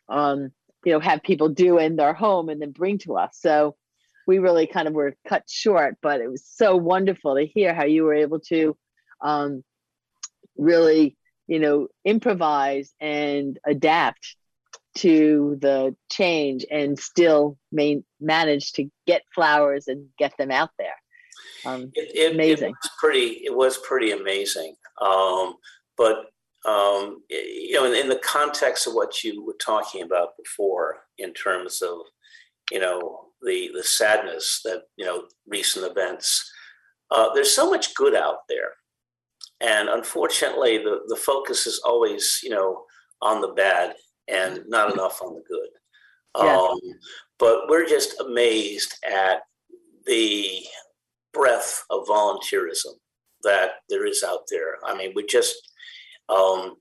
um 0.09 0.51
you 0.85 0.93
know 0.93 1.01
have 1.01 1.23
people 1.23 1.49
do 1.49 1.79
in 1.79 1.97
their 1.97 2.13
home 2.13 2.49
and 2.49 2.61
then 2.61 2.71
bring 2.73 2.99
to 2.99 3.17
us. 3.17 3.39
So 3.41 3.77
we 4.27 4.39
really 4.39 4.67
kind 4.67 4.87
of 4.87 4.95
were 4.95 5.15
cut 5.27 5.45
short 5.49 5.97
but 6.03 6.21
it 6.21 6.29
was 6.29 6.45
so 6.45 6.77
wonderful 6.77 7.37
to 7.37 7.47
hear 7.47 7.75
how 7.75 7.85
you 7.85 8.05
were 8.05 8.15
able 8.15 8.41
to 8.41 8.77
um 9.23 9.63
really 10.59 11.17
you 11.47 11.59
know 11.59 11.89
improvise 12.05 12.93
and 13.01 13.59
adapt 13.67 14.37
to 14.97 15.57
the 15.61 15.95
change 16.11 16.67
and 16.71 16.99
still 16.99 17.57
main, 17.71 18.05
manage 18.21 18.73
to 18.73 18.91
get 19.07 19.23
flowers 19.35 19.87
and 19.87 20.07
get 20.19 20.37
them 20.39 20.51
out 20.51 20.71
there 20.79 20.95
um, 21.65 21.91
it, 21.95 22.11
it, 22.15 22.35
amazing. 22.35 22.71
It 22.71 22.77
was 22.83 22.91
pretty. 22.99 23.27
It 23.45 23.55
was 23.55 23.79
pretty 23.79 24.13
amazing. 24.13 24.75
Um, 25.01 25.55
but 25.97 26.27
um, 26.65 27.23
you 27.31 27.73
know, 27.73 27.85
in, 27.85 27.95
in, 27.95 28.09
the 28.09 28.21
context 28.25 28.87
of 28.87 28.95
what 28.95 29.23
you 29.23 29.45
were 29.45 29.57
talking 29.61 30.03
about 30.03 30.37
before, 30.37 30.99
in 31.19 31.33
terms 31.33 31.83
of 31.83 31.99
you 32.71 32.81
know 32.81 33.27
the 33.43 33.71
the 33.75 33.83
sadness 33.83 34.61
that 34.65 34.83
you 34.97 35.05
know 35.05 35.25
recent 35.47 35.91
events, 35.91 36.51
uh, 37.11 37.33
there's 37.35 37.55
so 37.55 37.71
much 37.71 37.95
good 37.95 38.15
out 38.15 38.41
there, 38.49 38.73
and 39.61 39.89
unfortunately, 39.89 40.79
the 40.79 41.01
the 41.09 41.17
focus 41.17 41.67
is 41.67 41.81
always 41.85 42.41
you 42.43 42.51
know 42.51 42.85
on 43.23 43.41
the 43.41 43.49
bad 43.49 43.95
and 44.29 44.63
not 44.69 44.93
enough 44.93 45.21
on 45.23 45.35
the 45.35 45.43
good. 45.49 45.69
Yeah. 46.37 46.57
Um, 46.57 46.79
but 47.39 47.69
we're 47.69 47.89
just 47.89 48.21
amazed 48.21 48.95
at 49.09 49.43
the 50.07 50.65
breadth 51.33 51.85
of 51.91 52.07
volunteerism 52.07 52.95
that 53.43 53.71
there 53.89 54.07
is 54.07 54.25
out 54.27 54.43
there. 54.51 54.77
I 54.85 54.97
mean, 54.97 55.13
we 55.15 55.25
just 55.27 55.57
um, 56.29 56.77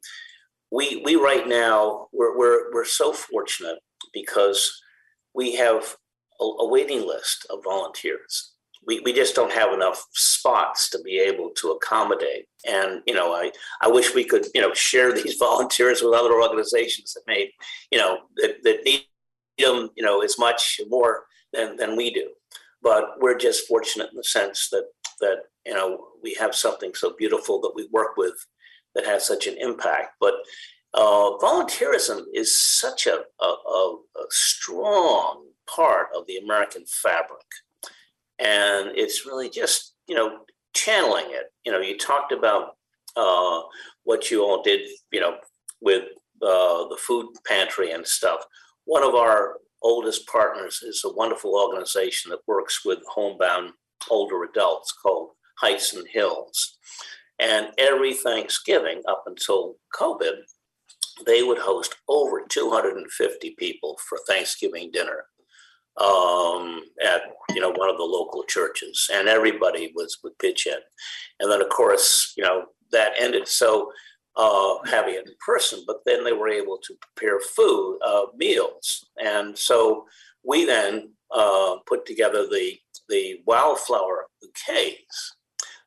we 0.71 1.01
we 1.05 1.15
right 1.15 1.47
now 1.47 2.07
we're 2.11 2.37
we're 2.37 2.73
we're 2.73 2.85
so 2.85 3.13
fortunate 3.13 3.79
because 4.13 4.71
we 5.33 5.55
have 5.55 5.95
a, 6.41 6.43
a 6.43 6.67
waiting 6.67 7.05
list 7.07 7.45
of 7.49 7.63
volunteers. 7.63 8.53
We, 8.87 9.01
we 9.01 9.13
just 9.13 9.35
don't 9.35 9.51
have 9.51 9.73
enough 9.73 10.05
spots 10.13 10.89
to 10.91 10.99
be 11.03 11.19
able 11.19 11.51
to 11.57 11.71
accommodate. 11.71 12.45
And 12.65 13.01
you 13.05 13.13
know, 13.13 13.33
I, 13.33 13.51
I 13.81 13.89
wish 13.89 14.15
we 14.15 14.23
could 14.23 14.47
you 14.55 14.61
know 14.61 14.73
share 14.73 15.13
these 15.13 15.35
volunteers 15.39 16.01
with 16.01 16.13
other 16.13 16.41
organizations 16.41 17.13
that 17.13 17.23
may 17.27 17.51
you 17.91 17.99
know 17.99 18.19
that, 18.37 18.63
that 18.63 18.83
need 18.85 19.05
them 19.59 19.89
you 19.95 20.03
know 20.03 20.21
as 20.21 20.37
much 20.39 20.79
more 20.87 21.25
than, 21.51 21.75
than 21.77 21.95
we 21.95 22.13
do 22.13 22.29
but 22.83 23.15
we're 23.19 23.37
just 23.37 23.67
fortunate 23.67 24.09
in 24.11 24.17
the 24.17 24.23
sense 24.23 24.69
that 24.69 24.85
that 25.19 25.37
you 25.65 25.73
know 25.73 26.09
we 26.21 26.33
have 26.35 26.53
something 26.53 26.93
so 26.93 27.15
beautiful 27.17 27.59
that 27.61 27.73
we 27.75 27.87
work 27.91 28.17
with 28.17 28.35
that 28.95 29.05
has 29.05 29.25
such 29.25 29.47
an 29.47 29.55
impact. 29.59 30.15
But 30.19 30.33
uh, 30.93 31.37
volunteerism 31.41 32.23
is 32.33 32.53
such 32.53 33.07
a, 33.07 33.19
a, 33.39 33.45
a, 33.45 33.97
a 34.17 34.25
strong 34.29 35.45
part 35.73 36.07
of 36.15 36.25
the 36.27 36.37
American 36.37 36.83
fabric, 36.87 37.45
and 38.39 38.91
it's 38.95 39.25
really 39.25 39.49
just 39.49 39.95
you 40.07 40.15
know 40.15 40.39
channeling 40.73 41.25
it. 41.29 41.51
You 41.65 41.71
know, 41.71 41.79
you 41.79 41.97
talked 41.97 42.31
about 42.31 42.75
uh, 43.15 43.61
what 44.03 44.29
you 44.29 44.43
all 44.43 44.61
did, 44.61 44.81
you 45.11 45.19
know, 45.19 45.37
with 45.81 46.03
uh, 46.41 46.87
the 46.87 46.97
food 46.99 47.27
pantry 47.47 47.91
and 47.91 48.05
stuff. 48.05 48.41
One 48.85 49.03
of 49.03 49.15
our 49.15 49.57
oldest 49.81 50.27
partners 50.27 50.81
is 50.83 51.01
a 51.03 51.13
wonderful 51.13 51.55
organization 51.55 52.31
that 52.31 52.47
works 52.47 52.85
with 52.85 52.99
homebound 53.07 53.71
older 54.09 54.43
adults 54.43 54.91
called 54.91 55.31
Heights 55.59 55.93
and 55.93 56.07
Hills. 56.07 56.77
And 57.39 57.67
every 57.77 58.13
Thanksgiving 58.13 59.01
up 59.07 59.23
until 59.27 59.75
COVID, 59.99 60.37
they 61.25 61.43
would 61.43 61.59
host 61.59 61.95
over 62.07 62.45
250 62.47 63.55
people 63.57 63.97
for 64.07 64.19
Thanksgiving 64.27 64.89
dinner 64.91 65.25
um, 65.99 66.83
at 67.03 67.21
you 67.53 67.61
know 67.61 67.71
one 67.71 67.89
of 67.89 67.97
the 67.97 68.03
local 68.03 68.43
churches, 68.43 69.09
and 69.13 69.27
everybody 69.27 69.91
was 69.95 70.17
would 70.23 70.37
pitch 70.39 70.67
in. 70.67 70.79
And 71.39 71.51
then 71.51 71.61
of 71.61 71.69
course 71.69 72.33
you 72.37 72.43
know 72.43 72.65
that 72.91 73.13
ended. 73.17 73.47
So 73.47 73.91
uh, 74.37 74.75
having 74.85 75.15
it 75.15 75.27
in 75.27 75.33
person, 75.43 75.83
but 75.87 75.97
then 76.05 76.23
they 76.23 76.31
were 76.31 76.47
able 76.47 76.77
to 76.77 76.95
prepare 77.01 77.39
food, 77.39 77.99
uh, 78.05 78.25
meals. 78.37 79.09
And 79.17 79.57
so 79.57 80.05
we 80.43 80.63
then 80.63 81.11
uh, 81.35 81.77
put 81.87 82.05
together 82.05 82.47
the, 82.47 82.77
the 83.09 83.39
wildflower 83.47 84.27
bouquets 84.41 85.35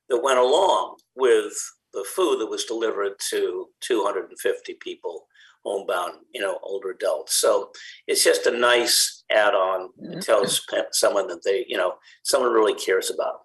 that 0.08 0.22
went 0.22 0.40
along 0.40 0.96
with 1.14 1.52
the 1.92 2.04
food 2.14 2.40
that 2.40 2.50
was 2.50 2.64
delivered 2.64 3.12
to 3.30 3.66
250 3.82 4.76
people 4.80 5.26
homebound, 5.64 6.14
you 6.32 6.40
know, 6.40 6.58
older 6.62 6.90
adults. 6.90 7.36
So 7.36 7.70
it's 8.06 8.24
just 8.24 8.46
a 8.46 8.50
nice 8.50 9.24
add-on. 9.30 9.90
It 9.98 10.10
mm-hmm. 10.10 10.20
tells 10.20 10.66
someone 10.92 11.26
that 11.28 11.44
they, 11.44 11.64
you 11.68 11.76
know, 11.76 11.94
someone 12.22 12.52
really 12.52 12.74
cares 12.74 13.10
about. 13.10 13.40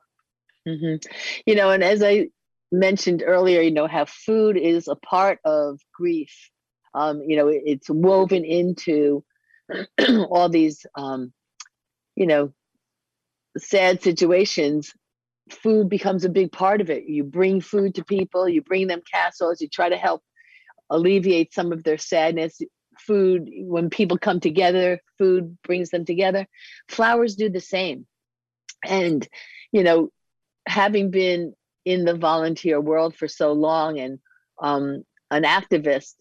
Mm-hmm. 0.68 1.07
You 1.45 1.55
know, 1.55 1.72
and 1.72 1.84
as 1.84 2.01
I 2.01 2.28
mentioned 2.72 3.24
earlier, 3.26 3.61
you 3.61 3.72
know, 3.72 3.88
how 3.88 4.05
food 4.05 4.57
is 4.57 4.88
a 4.88 4.95
part 4.95 5.39
of 5.45 5.80
grief. 5.93 6.34
Um, 6.93 7.22
you 7.22 7.36
know, 7.36 7.49
it's 7.49 7.89
woven 7.89 8.45
into 8.45 9.24
all 10.30 10.49
these, 10.49 10.86
um, 10.95 11.34
you 12.16 12.26
know, 12.26 12.53
sad 13.57 14.01
situations. 14.01 14.93
Food 15.51 15.89
becomes 15.89 16.26
a 16.26 16.30
big 16.30 16.51
part 16.51 16.82
of 16.82 16.89
it. 16.89 17.03
You 17.07 17.24
bring 17.24 17.61
food 17.61 17.95
to 17.95 18.03
people, 18.03 18.49
you 18.49 18.61
bring 18.61 18.88
them 18.88 19.01
castles, 19.11 19.61
you 19.61 19.68
try 19.68 19.89
to 19.89 19.97
help 19.97 20.24
alleviate 20.89 21.53
some 21.53 21.71
of 21.71 21.83
their 21.83 21.97
sadness. 21.97 22.61
Food, 22.99 23.49
when 23.57 23.89
people 23.89 24.17
come 24.17 24.39
together, 24.39 25.01
food 25.17 25.57
brings 25.63 25.89
them 25.89 26.05
together. 26.05 26.47
Flowers 26.88 27.36
do 27.36 27.49
the 27.49 27.59
same. 27.59 28.05
And, 28.86 29.27
you 29.71 29.83
know, 29.83 30.09
having 30.67 31.11
been 31.11 31.53
in 31.83 32.05
the 32.05 32.15
volunteer 32.15 32.79
world 32.79 33.15
for 33.15 33.27
so 33.27 33.51
long 33.51 33.99
and 33.99 34.19
um, 34.61 35.03
an 35.29 35.43
activist, 35.43 36.13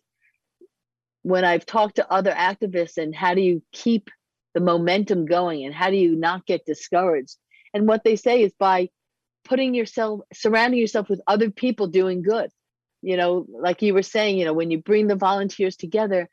when 1.22 1.44
I've 1.44 1.64
talked 1.64 1.96
to 1.96 2.12
other 2.12 2.32
activists 2.32 2.98
and 2.98 3.14
how 3.14 3.34
do 3.34 3.40
you 3.40 3.62
keep 3.72 4.10
the 4.52 4.60
momentum 4.60 5.24
going 5.26 5.64
and 5.64 5.74
how 5.74 5.90
do 5.90 5.96
you 5.96 6.16
not 6.16 6.44
get 6.44 6.66
discouraged? 6.66 7.36
And 7.72 7.88
what 7.88 8.04
they 8.04 8.16
say 8.16 8.42
is 8.42 8.52
by 8.58 8.90
putting 9.44 9.74
yourself, 9.74 10.20
surrounding 10.32 10.80
yourself 10.80 11.08
with 11.08 11.20
other 11.26 11.50
people 11.50 11.86
doing 11.86 12.22
good. 12.22 12.50
You 13.04 13.16
know, 13.16 13.46
like 13.48 13.82
you 13.82 13.94
were 13.94 14.02
saying, 14.02 14.38
you 14.38 14.44
know, 14.44 14.52
when 14.52 14.70
you 14.70 14.78
bring 14.78 15.06
the 15.06 15.16
volunteers 15.16 15.76
together, 15.76 16.28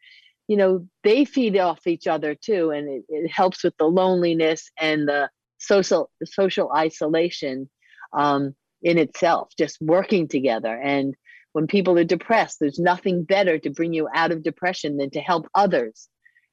you 0.48 0.58
know, 0.58 0.88
they 1.04 1.26
feed 1.26 1.58
off 1.58 1.88
each 1.88 2.08
other 2.08 2.36
too. 2.36 2.72
And 2.72 2.90
it, 2.90 3.04
it 3.10 3.32
helps 3.32 3.64
with 3.64 3.76
the 3.78 3.86
loneliness 3.86 4.70
and 4.80 5.08
the 5.08 5.30
social 5.58 6.10
social 6.26 6.72
isolation. 6.76 7.70
Um, 8.14 8.56
in 8.84 8.98
itself, 8.98 9.50
just 9.58 9.78
working 9.80 10.28
together 10.28 10.76
and 10.76 11.16
when 11.54 11.68
people 11.68 11.98
are 11.98 12.04
depressed, 12.04 12.58
there's 12.60 12.80
nothing 12.80 13.24
better 13.24 13.58
to 13.60 13.70
bring 13.70 13.94
you 13.94 14.08
out 14.14 14.32
of 14.32 14.44
depression 14.44 14.98
than 14.98 15.10
to 15.12 15.20
help 15.20 15.48
others. 15.54 16.08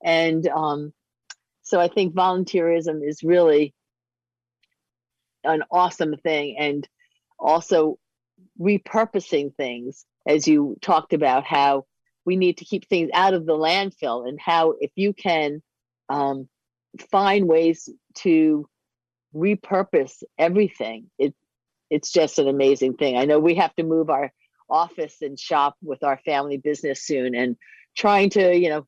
And 0.04 0.46
um, 0.48 0.92
so 1.62 1.80
I 1.80 1.88
think 1.88 2.14
volunteerism 2.14 3.06
is 3.06 3.22
really 3.22 3.74
an 5.44 5.62
awesome 5.70 6.16
thing. 6.16 6.56
And 6.58 6.88
also 7.38 7.98
repurposing 8.61 9.54
things, 9.54 10.04
as 10.26 10.46
you 10.48 10.76
talked 10.80 11.12
about, 11.12 11.44
how 11.44 11.86
we 12.24 12.36
need 12.36 12.59
to 12.59 12.64
keep 12.64 12.88
things 12.88 13.11
out 13.14 13.34
of 13.34 13.46
the 13.46 13.54
landfill, 13.54 14.28
and 14.28 14.38
how 14.40 14.74
if 14.80 14.90
you 14.96 15.12
can 15.12 15.62
um, 16.09 16.48
find 17.11 17.48
ways 17.48 17.88
to 18.16 18.68
repurpose 19.34 20.22
everything, 20.38 21.11
it 21.18 21.34
it's 21.90 22.12
just 22.12 22.38
an 22.38 22.48
amazing 22.48 22.94
thing. 22.94 23.16
I 23.16 23.24
know 23.24 23.38
we 23.38 23.54
have 23.54 23.74
to 23.76 23.82
move 23.82 24.11
our 24.11 24.30
office 24.68 25.22
and 25.22 25.38
shop 25.38 25.76
with 25.82 26.02
our 26.02 26.20
family 26.24 26.59
business 26.59 27.02
soon, 27.02 27.34
and 27.34 27.56
trying 27.97 28.30
to 28.30 28.57
you 28.57 28.68
know 28.68 28.86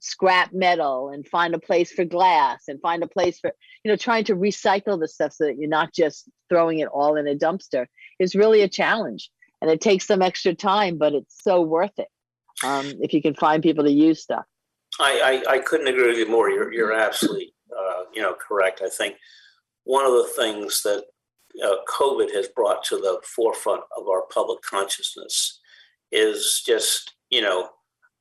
scrap 0.00 0.52
metal 0.52 1.10
and 1.10 1.26
find 1.26 1.54
a 1.54 1.58
place 1.58 1.92
for 1.92 2.04
glass 2.04 2.64
and 2.68 2.80
find 2.80 3.02
a 3.02 3.08
place 3.08 3.38
for 3.40 3.52
you 3.84 3.90
know 3.90 3.96
trying 3.96 4.24
to 4.24 4.34
recycle 4.34 4.98
the 4.98 5.08
stuff 5.08 5.32
so 5.32 5.44
that 5.44 5.58
you're 5.58 5.68
not 5.68 5.92
just 5.92 6.30
throwing 6.48 6.78
it 6.78 6.88
all 6.88 7.16
in 7.16 7.26
a 7.26 7.34
dumpster 7.34 7.86
is 8.18 8.34
really 8.34 8.62
a 8.62 8.68
challenge. 8.68 9.30
And 9.60 9.70
it 9.70 9.80
takes 9.80 10.06
some 10.06 10.22
extra 10.22 10.54
time 10.54 10.98
but 10.98 11.12
it's 11.14 11.42
so 11.42 11.60
worth 11.60 11.98
it 11.98 12.08
um, 12.64 12.86
if 13.00 13.12
you 13.12 13.22
can 13.22 13.34
find 13.34 13.62
people 13.62 13.84
to 13.84 13.92
use 13.92 14.22
stuff. 14.22 14.44
I 15.00 15.42
i, 15.48 15.54
I 15.54 15.58
couldn't 15.58 15.88
agree 15.88 16.08
with 16.08 16.18
you 16.18 16.28
more. 16.28 16.50
You're, 16.50 16.72
you're 16.72 16.92
absolutely 16.92 17.54
uh, 17.76 18.04
you 18.14 18.22
know 18.22 18.34
correct. 18.34 18.82
I 18.84 18.88
think 18.88 19.16
one 19.84 20.04
of 20.04 20.12
the 20.12 20.30
things 20.36 20.82
that 20.82 21.04
uh, 21.64 21.76
covid 21.88 22.32
has 22.32 22.48
brought 22.48 22.82
to 22.84 22.96
the 22.96 23.20
forefront 23.24 23.82
of 23.98 24.08
our 24.08 24.22
public 24.32 24.62
consciousness 24.62 25.60
is 26.10 26.62
just 26.64 27.14
you 27.30 27.40
know 27.40 27.68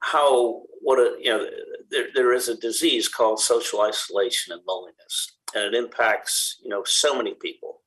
how 0.02 0.62
what 0.82 1.00
a 1.00 1.16
you 1.20 1.30
know 1.30 1.46
there, 1.90 2.08
there 2.16 2.34
is 2.34 2.50
a 2.50 2.58
disease 2.58 3.08
called 3.08 3.40
social 3.40 3.82
isolation 3.82 4.54
and 4.54 4.62
loneliness 4.68 5.32
and 5.56 5.64
it 5.64 5.78
impacts 5.78 6.58
you 6.64 6.70
know 6.70 6.84
so 6.86 7.16
many 7.16 7.34
people. 7.36 7.82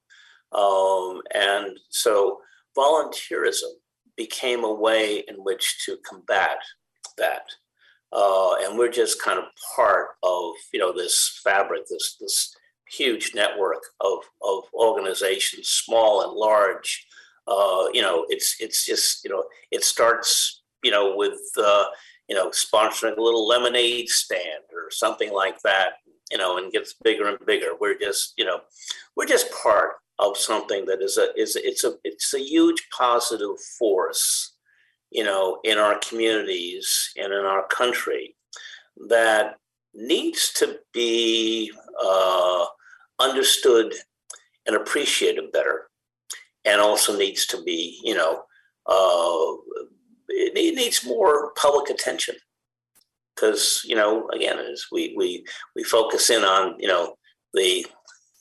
Um, 0.52 1.20
and 1.34 1.78
so 1.88 2.40
volunteerism 2.76 3.72
became 4.16 4.64
a 4.64 4.72
way 4.72 5.24
in 5.26 5.36
which 5.36 5.82
to 5.84 5.96
combat 6.08 6.58
that. 7.18 7.46
Uh, 8.12 8.54
and 8.60 8.78
we're 8.78 8.90
just 8.90 9.20
kind 9.20 9.38
of 9.38 9.46
part 9.74 10.10
of 10.22 10.52
you 10.72 10.80
know 10.80 10.92
this 10.92 11.40
fabric 11.42 11.82
this 11.88 12.16
this 12.20 12.54
huge 12.90 13.32
network 13.34 13.82
of 14.00 14.18
of 14.42 14.64
organizations 14.74 15.68
small 15.68 16.22
and 16.22 16.32
large. 16.32 17.06
Uh, 17.46 17.86
you 17.92 18.02
know 18.02 18.24
it's 18.28 18.56
it's 18.60 18.86
just 18.86 19.24
you 19.24 19.30
know 19.30 19.44
it 19.70 19.84
starts 19.84 20.62
you 20.84 20.90
know, 20.90 21.16
with, 21.16 21.40
uh, 21.56 21.84
you 22.28 22.34
know, 22.34 22.50
sponsoring 22.50 23.16
a 23.16 23.22
little 23.22 23.46
lemonade 23.46 24.08
stand 24.08 24.64
or 24.72 24.90
something 24.90 25.32
like 25.32 25.60
that, 25.62 25.94
you 26.30 26.38
know, 26.38 26.58
and 26.58 26.72
gets 26.72 26.94
bigger 27.02 27.28
and 27.28 27.38
bigger. 27.46 27.70
We're 27.78 27.98
just, 27.98 28.34
you 28.36 28.44
know, 28.44 28.60
we're 29.16 29.26
just 29.26 29.52
part 29.62 29.92
of 30.18 30.36
something 30.36 30.86
that 30.86 31.02
is 31.02 31.18
a, 31.18 31.34
is, 31.36 31.56
it's 31.56 31.84
a, 31.84 31.94
it's 32.04 32.34
a 32.34 32.40
huge 32.40 32.88
positive 32.96 33.60
force, 33.78 34.54
you 35.10 35.24
know, 35.24 35.58
in 35.64 35.78
our 35.78 35.98
communities 35.98 37.10
and 37.16 37.32
in 37.32 37.44
our 37.44 37.66
country 37.68 38.36
that 39.08 39.56
needs 39.94 40.52
to 40.54 40.78
be 40.92 41.72
uh, 42.02 42.66
understood 43.18 43.94
and 44.66 44.76
appreciated 44.76 45.52
better 45.52 45.88
and 46.64 46.80
also 46.80 47.16
needs 47.16 47.46
to 47.46 47.62
be 47.62 48.00
you 48.02 48.14
know 48.14 48.42
uh, 48.86 49.63
it 50.28 50.74
needs 50.74 51.04
more 51.04 51.52
public 51.54 51.90
attention. 51.90 52.34
Because 53.34 53.82
you 53.84 53.96
know 53.96 54.28
again 54.28 54.58
as 54.58 54.86
we 54.92 55.14
we 55.16 55.44
we 55.74 55.82
focus 55.82 56.30
in 56.30 56.44
on 56.44 56.76
you 56.78 56.86
know 56.86 57.16
the 57.52 57.84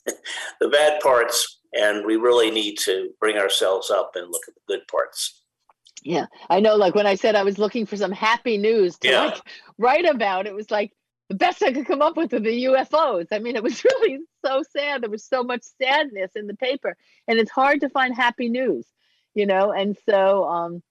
the 0.60 0.68
bad 0.68 1.00
parts 1.00 1.60
and 1.72 2.06
we 2.06 2.16
really 2.16 2.50
need 2.50 2.78
to 2.78 3.10
bring 3.20 3.36
ourselves 3.36 3.90
up 3.90 4.12
and 4.14 4.30
look 4.30 4.42
at 4.46 4.54
the 4.54 4.60
good 4.68 4.86
parts. 4.88 5.42
Yeah 6.04 6.26
i 6.50 6.60
know 6.60 6.76
like 6.76 6.94
when 6.94 7.06
i 7.06 7.14
said 7.14 7.34
i 7.34 7.42
was 7.42 7.58
looking 7.58 7.86
for 7.86 7.96
some 7.96 8.12
happy 8.12 8.58
news 8.58 8.98
to 8.98 9.08
yeah. 9.08 9.24
like 9.24 9.40
write 9.78 10.04
about 10.04 10.46
it 10.46 10.54
was 10.54 10.70
like 10.70 10.92
the 11.30 11.34
best 11.34 11.62
i 11.62 11.72
could 11.72 11.86
come 11.86 12.02
up 12.02 12.16
with 12.16 12.30
were 12.32 12.40
the 12.40 12.64
ufos 12.64 13.26
i 13.32 13.38
mean 13.38 13.56
it 13.56 13.62
was 13.62 13.82
really 14.02 14.18
so 14.44 14.62
sad 14.76 15.02
there 15.02 15.08
was 15.08 15.24
so 15.24 15.42
much 15.42 15.62
sadness 15.80 16.30
in 16.36 16.46
the 16.46 16.56
paper 16.56 16.94
and 17.26 17.38
it's 17.38 17.50
hard 17.50 17.80
to 17.80 17.88
find 17.88 18.14
happy 18.14 18.50
news 18.50 18.86
you 19.34 19.46
know 19.46 19.72
and 19.72 19.96
so 20.06 20.44
um 20.44 20.82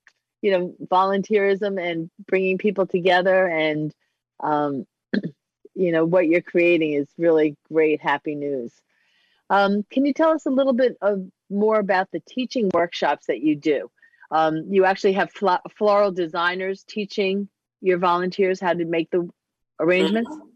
you 0.43 0.51
know 0.51 0.75
volunteerism 0.85 1.81
and 1.81 2.11
bringing 2.27 2.59
people 2.59 2.85
together 2.85 3.47
and 3.47 3.95
um, 4.41 4.85
you 5.73 5.91
know 5.91 6.05
what 6.05 6.27
you're 6.27 6.41
creating 6.41 6.93
is 6.93 7.07
really 7.17 7.55
great 7.71 8.01
happy 8.01 8.35
news 8.35 8.71
um, 9.49 9.83
can 9.89 10.05
you 10.05 10.13
tell 10.13 10.31
us 10.31 10.45
a 10.45 10.51
little 10.51 10.73
bit 10.73 10.97
of 11.01 11.25
more 11.49 11.79
about 11.79 12.09
the 12.11 12.21
teaching 12.27 12.69
workshops 12.73 13.25
that 13.27 13.41
you 13.41 13.55
do 13.55 13.89
um, 14.31 14.65
you 14.69 14.85
actually 14.85 15.13
have 15.13 15.31
fl- 15.31 15.65
floral 15.77 16.11
designers 16.11 16.83
teaching 16.83 17.47
your 17.81 17.97
volunteers 17.97 18.59
how 18.59 18.73
to 18.73 18.85
make 18.85 19.09
the 19.11 19.27
arrangements 19.79 20.29
mm-hmm. 20.29 20.47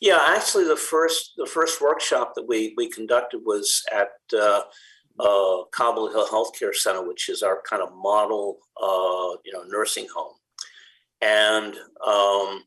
yeah 0.00 0.24
actually 0.30 0.64
the 0.64 0.76
first 0.76 1.34
the 1.36 1.46
first 1.46 1.82
workshop 1.82 2.32
that 2.34 2.48
we 2.48 2.72
we 2.78 2.88
conducted 2.88 3.42
was 3.44 3.82
at 3.92 4.12
uh, 4.40 4.62
uh, 5.18 5.64
Cobble 5.72 6.10
Hill 6.10 6.26
Healthcare 6.26 6.74
Center, 6.74 7.06
which 7.06 7.28
is 7.28 7.42
our 7.42 7.60
kind 7.68 7.82
of 7.82 7.94
model, 7.94 8.58
uh, 8.80 9.36
you 9.44 9.52
know, 9.52 9.64
nursing 9.68 10.06
home, 10.14 10.34
and 11.20 11.74
um, 12.06 12.64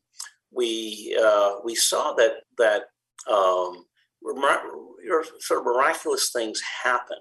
we 0.50 1.16
uh, 1.22 1.56
we 1.64 1.74
saw 1.74 2.14
that 2.14 2.42
that 2.56 2.82
um, 3.30 3.84
sort 5.40 5.60
of 5.60 5.64
miraculous 5.66 6.30
things 6.30 6.60
happen 6.82 7.18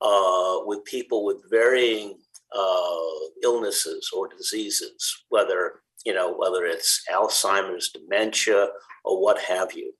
uh, 0.00 0.58
with 0.64 0.84
people 0.84 1.24
with 1.24 1.42
varying 1.50 2.18
uh, 2.56 3.26
illnesses 3.42 4.10
or 4.16 4.28
diseases, 4.28 5.24
whether 5.28 5.80
you 6.04 6.14
know 6.14 6.34
whether 6.36 6.64
it's 6.64 7.02
Alzheimer's, 7.12 7.90
dementia, 7.90 8.68
or 9.04 9.22
what 9.22 9.40
have 9.40 9.72
you. 9.72 9.92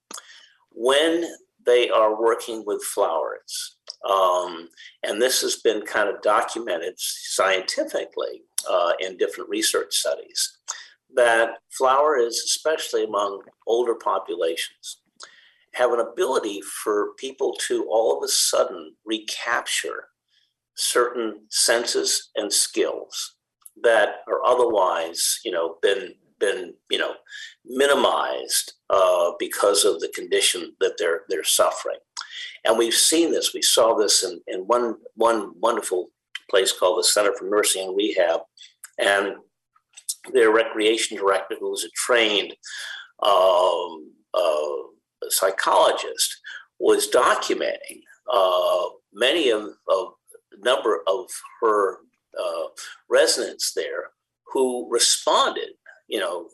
When 0.71 1.25
they 1.65 1.89
are 1.89 2.21
working 2.21 2.63
with 2.65 2.83
flowers, 2.83 3.76
um, 4.09 4.69
and 5.03 5.21
this 5.21 5.41
has 5.41 5.57
been 5.57 5.81
kind 5.81 6.09
of 6.09 6.21
documented 6.21 6.93
scientifically 6.97 8.43
uh, 8.69 8.93
in 8.99 9.17
different 9.17 9.49
research 9.49 9.95
studies 9.95 10.57
that 11.15 11.57
flower 11.71 12.17
is, 12.17 12.41
especially 12.45 13.03
among 13.03 13.41
older 13.65 13.95
populations, 13.95 15.01
have 15.73 15.93
an 15.93 15.99
ability 15.99 16.61
for 16.61 17.13
people 17.17 17.55
to 17.67 17.87
all 17.89 18.17
of 18.17 18.23
a 18.23 18.27
sudden 18.27 18.95
recapture 19.05 20.05
certain 20.75 21.41
senses 21.49 22.29
and 22.35 22.51
skills 22.51 23.35
that 23.83 24.17
are 24.27 24.43
otherwise, 24.45 25.39
you 25.45 25.51
know, 25.51 25.75
been 25.81 26.13
been 26.39 26.71
you 26.91 26.99
know 26.99 27.13
minimized 27.65 28.73
uh, 28.91 29.31
because 29.39 29.85
of 29.85 29.99
the 29.99 30.09
condition 30.09 30.75
that 30.79 30.95
they're 30.97 31.21
they're 31.29 31.43
suffering. 31.43 31.97
And 32.65 32.77
we've 32.77 32.93
seen 32.93 33.31
this. 33.31 33.53
We 33.53 33.61
saw 33.61 33.95
this 33.95 34.23
in, 34.23 34.41
in 34.47 34.61
one, 34.61 34.95
one 35.15 35.51
wonderful 35.59 36.09
place 36.49 36.71
called 36.71 36.99
the 36.99 37.03
Center 37.03 37.33
for 37.33 37.45
Nursing 37.45 37.87
and 37.87 37.97
Rehab. 37.97 38.41
And 38.99 39.35
their 40.33 40.51
recreation 40.51 41.17
director, 41.17 41.55
who 41.59 41.71
was 41.71 41.83
a 41.83 41.89
trained 41.89 42.53
um, 43.23 44.11
uh, 44.33 45.29
psychologist, 45.29 46.39
was 46.79 47.09
documenting 47.09 48.01
uh, 48.31 48.87
many 49.13 49.49
of, 49.49 49.69
of 49.89 50.13
number 50.59 51.01
of 51.07 51.25
her 51.61 51.97
uh, 52.39 52.67
residents 53.09 53.73
there 53.73 54.11
who 54.51 54.87
responded, 54.91 55.69
you 56.07 56.19
know, 56.19 56.47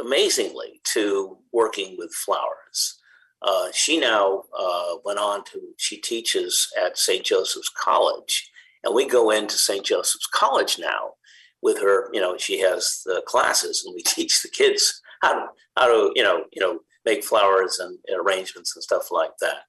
amazingly 0.00 0.80
to 0.84 1.38
working 1.52 1.96
with 1.98 2.12
flowers. 2.12 3.00
Uh, 3.42 3.66
she 3.72 3.98
now 3.98 4.44
uh, 4.58 4.94
went 5.04 5.18
on 5.18 5.42
to, 5.44 5.60
she 5.76 5.96
teaches 5.96 6.68
at 6.80 6.96
St. 6.96 7.24
Joseph's 7.24 7.70
College. 7.70 8.50
And 8.84 8.94
we 8.94 9.06
go 9.06 9.30
into 9.30 9.54
St. 9.54 9.84
Joseph's 9.84 10.26
College 10.26 10.78
now 10.78 11.14
with 11.60 11.80
her, 11.80 12.08
you 12.12 12.20
know, 12.20 12.36
she 12.36 12.58
has 12.60 13.02
the 13.04 13.22
classes 13.26 13.84
and 13.84 13.94
we 13.94 14.02
teach 14.06 14.42
the 14.42 14.48
kids 14.48 15.00
how 15.22 15.34
to, 15.34 15.46
how 15.76 15.86
to, 15.86 16.12
you 16.14 16.22
know, 16.22 16.44
you 16.52 16.60
know, 16.60 16.80
make 17.04 17.24
flowers 17.24 17.78
and, 17.80 17.98
arrangements 18.14 18.76
and 18.76 18.82
stuff 18.82 19.10
like 19.10 19.32
that. 19.40 19.62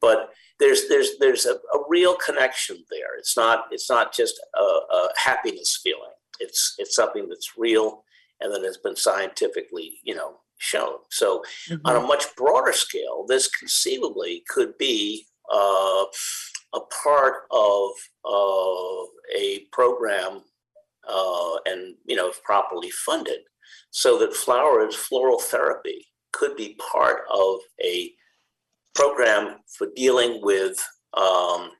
But 0.00 0.30
there's, 0.58 0.88
there's, 0.88 1.18
there's 1.20 1.44
a, 1.44 1.54
a 1.54 1.82
real 1.88 2.16
connection 2.16 2.84
there. 2.90 3.16
It's 3.18 3.36
not, 3.36 3.64
it's 3.70 3.90
not 3.90 4.14
just 4.14 4.40
a, 4.58 4.62
a 4.62 5.08
happiness 5.16 5.80
feeling. 5.82 6.12
It's, 6.40 6.74
it's 6.78 6.94
something 6.94 7.28
that's 7.28 7.58
real 7.58 8.04
and 8.40 8.54
that 8.54 8.64
has 8.64 8.78
been 8.78 8.96
scientifically, 8.96 9.98
you 10.04 10.14
know, 10.14 10.36
shown. 10.58 10.94
So, 11.10 11.42
mm-hmm. 11.68 11.86
on 11.86 11.96
a 11.96 12.06
much 12.06 12.34
broader 12.36 12.72
scale, 12.72 13.24
this 13.26 13.48
conceivably 13.48 14.44
could 14.48 14.76
be 14.78 15.26
uh, 15.52 16.04
a 16.74 16.80
part 17.02 17.34
of 17.50 17.90
uh, 18.24 19.06
a 19.36 19.60
program 19.72 20.42
uh, 21.08 21.56
and 21.66 21.94
you 22.04 22.16
know 22.16 22.28
if 22.28 22.42
properly 22.42 22.90
funded, 22.90 23.40
so 23.90 24.18
that 24.18 24.34
flowers 24.34 24.94
floral 24.94 25.38
therapy 25.38 26.06
could 26.32 26.56
be 26.56 26.78
part 26.92 27.22
of 27.32 27.58
a 27.82 28.12
program 28.94 29.56
for 29.76 29.88
dealing 29.96 30.40
with 30.42 30.76
um, 31.14 31.70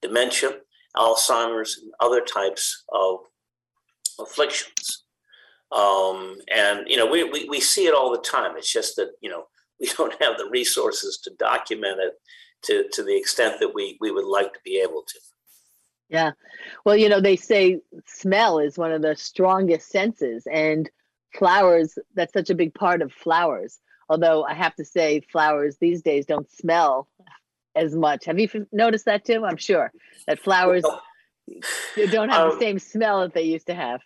dementia, 0.00 0.52
Alzheimer's, 0.96 1.78
and 1.82 1.92
other 2.00 2.22
types 2.22 2.84
of 2.92 3.18
afflictions. 4.18 5.04
Um, 5.72 6.36
and 6.54 6.86
you 6.88 6.96
know, 6.96 7.06
we, 7.06 7.24
we 7.24 7.48
we 7.48 7.60
see 7.60 7.86
it 7.86 7.94
all 7.94 8.10
the 8.10 8.22
time. 8.22 8.56
It's 8.56 8.72
just 8.72 8.96
that 8.96 9.12
you 9.20 9.30
know 9.30 9.44
we 9.80 9.88
don't 9.96 10.20
have 10.22 10.36
the 10.38 10.48
resources 10.50 11.18
to 11.24 11.30
document 11.38 12.00
it 12.00 12.14
to 12.62 12.84
to 12.92 13.02
the 13.02 13.16
extent 13.16 13.60
that 13.60 13.74
we 13.74 13.96
we 14.00 14.10
would 14.10 14.26
like 14.26 14.52
to 14.52 14.60
be 14.64 14.80
able 14.80 15.02
to. 15.06 15.18
Yeah. 16.08 16.32
Well, 16.84 16.96
you 16.96 17.08
know, 17.08 17.20
they 17.20 17.36
say 17.36 17.80
smell 18.04 18.58
is 18.58 18.76
one 18.76 18.90
of 18.90 19.00
the 19.00 19.14
strongest 19.14 19.90
senses, 19.90 20.46
and 20.50 20.90
flowers, 21.38 21.96
that's 22.14 22.32
such 22.32 22.50
a 22.50 22.54
big 22.54 22.74
part 22.74 23.02
of 23.02 23.12
flowers. 23.12 23.78
Although 24.08 24.44
I 24.44 24.54
have 24.54 24.74
to 24.74 24.84
say, 24.84 25.20
flowers 25.30 25.76
these 25.76 26.02
days 26.02 26.26
don't 26.26 26.50
smell 26.50 27.08
as 27.76 27.94
much. 27.94 28.24
Have 28.24 28.40
you 28.40 28.66
noticed 28.72 29.04
that 29.04 29.24
too? 29.24 29.44
I'm 29.44 29.56
sure 29.56 29.92
that 30.26 30.40
flowers 30.40 30.84
don't 32.10 32.28
have 32.28 32.48
um, 32.48 32.50
the 32.50 32.58
same 32.58 32.78
smell 32.80 33.20
that 33.20 33.34
they 33.34 33.42
used 33.42 33.68
to 33.68 33.74
have. 33.74 34.00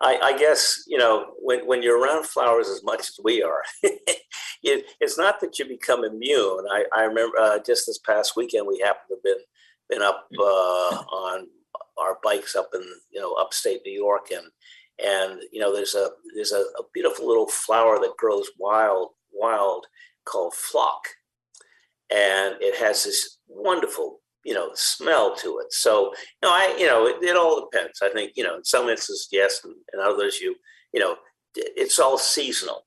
I, 0.00 0.18
I, 0.22 0.38
guess 0.38 0.84
you 0.86 0.98
know 0.98 1.32
when, 1.40 1.66
when 1.66 1.82
you're 1.82 2.00
around 2.00 2.26
flowers 2.26 2.68
as 2.68 2.82
much 2.84 3.00
as 3.00 3.18
we 3.22 3.42
are, 3.42 3.62
it, 3.82 4.86
it's 5.00 5.18
not 5.18 5.40
that 5.40 5.58
you 5.58 5.66
become 5.66 6.04
immune. 6.04 6.66
I, 6.70 6.84
I 6.96 7.02
remember 7.02 7.38
uh, 7.38 7.58
just 7.64 7.86
this 7.86 7.98
past 7.98 8.36
weekend 8.36 8.66
we 8.66 8.78
happened 8.78 9.08
to 9.08 9.14
have 9.16 9.22
been 9.22 9.44
been 9.88 10.02
up 10.02 10.28
uh, 10.38 10.42
on 10.42 11.48
our 11.98 12.18
bikes 12.22 12.54
up 12.54 12.70
in 12.74 12.82
you 13.10 13.20
know 13.20 13.34
upstate 13.34 13.80
New 13.84 13.92
York, 13.92 14.28
and 14.30 14.46
and 15.04 15.40
you 15.52 15.60
know 15.60 15.74
there's 15.74 15.94
a 15.94 16.10
there's 16.34 16.52
a, 16.52 16.60
a 16.78 16.82
beautiful 16.94 17.26
little 17.26 17.48
flower 17.48 17.98
that 17.98 18.16
grows 18.16 18.50
wild 18.58 19.10
wild 19.32 19.86
called 20.24 20.54
phlox, 20.54 21.10
and 22.10 22.56
it 22.60 22.76
has 22.76 23.04
this 23.04 23.38
wonderful 23.48 24.20
you 24.48 24.54
know 24.54 24.70
smell 24.74 25.36
to 25.36 25.58
it. 25.58 25.70
So 25.72 26.12
you 26.42 26.48
know 26.48 26.50
I 26.50 26.74
you 26.78 26.86
know 26.86 27.06
it, 27.06 27.22
it 27.22 27.36
all 27.36 27.68
depends. 27.70 28.00
I 28.02 28.08
think 28.08 28.32
you 28.34 28.44
know 28.44 28.56
in 28.56 28.64
some 28.64 28.88
instances 28.88 29.28
yes, 29.30 29.60
and, 29.62 29.74
and 29.92 30.00
others 30.00 30.40
you 30.40 30.56
you 30.94 31.00
know 31.00 31.16
it's 31.54 31.98
all 31.98 32.16
seasonal. 32.16 32.86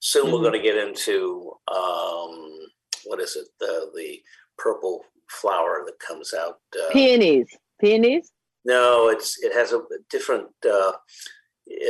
Soon 0.00 0.24
mm-hmm. 0.24 0.34
we're 0.34 0.40
going 0.40 0.60
to 0.60 0.68
get 0.68 0.76
into 0.76 1.52
um, 1.68 2.58
what 3.06 3.20
is 3.20 3.36
it 3.36 3.48
the 3.58 3.90
the 3.94 4.20
purple 4.58 5.02
flower 5.30 5.82
that 5.86 5.98
comes 5.98 6.34
out. 6.34 6.58
Uh, 6.78 6.92
peonies. 6.92 7.48
Peonies. 7.80 8.30
No, 8.64 9.08
it's 9.08 9.42
it 9.42 9.52
has 9.54 9.72
a 9.72 9.80
different. 10.10 10.48
Uh, 10.68 10.92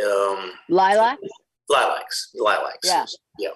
um, 0.06 0.52
lilacs. 0.70 1.28
Lilacs. 1.68 2.30
Lilacs. 2.34 2.88
Yeah. 2.88 3.04
Yeah. 3.38 3.50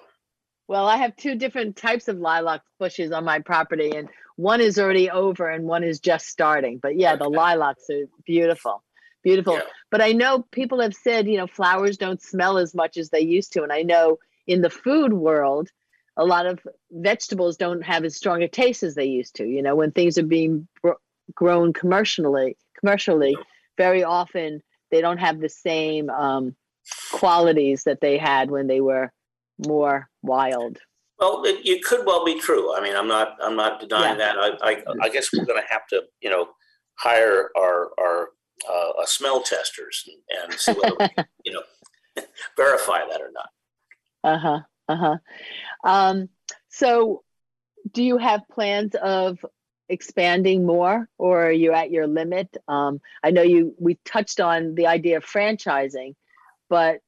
Well, 0.67 0.87
I 0.87 0.97
have 0.97 1.15
two 1.15 1.35
different 1.35 1.75
types 1.75 2.07
of 2.07 2.17
lilac 2.19 2.61
bushes 2.79 3.11
on 3.11 3.25
my 3.25 3.39
property, 3.39 3.91
and 3.95 4.07
one 4.35 4.61
is 4.61 4.79
already 4.79 5.09
over 5.09 5.49
and 5.49 5.65
one 5.65 5.83
is 5.83 5.99
just 5.99 6.27
starting. 6.27 6.79
But 6.79 6.97
yeah, 6.97 7.15
the 7.15 7.29
lilacs 7.29 7.89
are 7.89 8.05
beautiful, 8.25 8.83
beautiful. 9.23 9.55
Yeah. 9.55 9.63
But 9.89 10.01
I 10.01 10.11
know 10.11 10.45
people 10.51 10.81
have 10.81 10.93
said, 10.93 11.27
you 11.27 11.37
know, 11.37 11.47
flowers 11.47 11.97
don't 11.97 12.21
smell 12.21 12.57
as 12.57 12.73
much 12.73 12.97
as 12.97 13.09
they 13.09 13.21
used 13.21 13.53
to. 13.53 13.63
And 13.63 13.71
I 13.71 13.81
know 13.83 14.19
in 14.47 14.61
the 14.61 14.69
food 14.69 15.13
world, 15.13 15.69
a 16.17 16.25
lot 16.25 16.45
of 16.45 16.59
vegetables 16.91 17.57
don't 17.57 17.83
have 17.83 18.03
as 18.03 18.15
strong 18.15 18.43
a 18.43 18.47
taste 18.47 18.83
as 18.83 18.95
they 18.95 19.05
used 19.05 19.35
to. 19.35 19.45
You 19.45 19.61
know, 19.61 19.75
when 19.75 19.91
things 19.91 20.17
are 20.17 20.23
being 20.23 20.67
grown 21.33 21.73
commercially, 21.73 22.57
commercially, 22.79 23.37
very 23.77 24.03
often 24.03 24.61
they 24.91 25.01
don't 25.01 25.19
have 25.19 25.39
the 25.39 25.49
same 25.49 26.09
um, 26.09 26.55
qualities 27.11 27.83
that 27.85 28.01
they 28.01 28.17
had 28.17 28.51
when 28.51 28.67
they 28.67 28.81
were 28.81 29.11
more 29.65 30.09
wild. 30.21 30.79
Well, 31.21 31.43
it, 31.45 31.59
it 31.63 31.83
could 31.83 32.05
well 32.05 32.25
be 32.25 32.39
true. 32.39 32.75
I 32.75 32.81
mean, 32.81 32.95
I'm 32.95 33.07
not, 33.07 33.37
I'm 33.41 33.55
not 33.55 33.79
denying 33.79 34.17
yeah. 34.17 34.33
that. 34.33 34.57
I, 34.63 34.71
I, 34.71 34.83
I, 35.03 35.09
guess 35.09 35.29
we're 35.31 35.45
going 35.45 35.61
to 35.61 35.67
have 35.69 35.85
to, 35.89 36.01
you 36.19 36.31
know, 36.31 36.49
hire 36.95 37.51
our, 37.55 37.91
our 37.99 38.29
uh, 38.67 39.05
smell 39.05 39.41
testers 39.41 40.03
and, 40.07 40.51
and 40.51 40.59
see 40.59 40.73
whether 40.73 40.95
we 40.99 41.07
can, 41.09 41.25
you 41.45 41.53
know, 41.53 41.61
verify 42.57 42.99
that 43.07 43.21
or 43.21 43.31
not. 43.31 43.49
Uh 44.23 44.37
huh. 44.39 44.59
Uh 44.87 44.95
huh. 44.95 45.17
Um, 45.83 46.29
so, 46.69 47.23
do 47.91 48.03
you 48.03 48.17
have 48.17 48.41
plans 48.51 48.95
of 48.95 49.43
expanding 49.89 50.65
more, 50.65 51.07
or 51.17 51.47
are 51.47 51.51
you 51.51 51.73
at 51.73 51.91
your 51.91 52.07
limit? 52.07 52.55
Um, 52.67 52.99
I 53.23 53.31
know 53.31 53.41
you 53.41 53.75
we 53.79 53.99
touched 54.05 54.39
on 54.39 54.75
the 54.75 54.87
idea 54.87 55.17
of 55.17 55.25
franchising, 55.25 56.15
but 56.69 56.99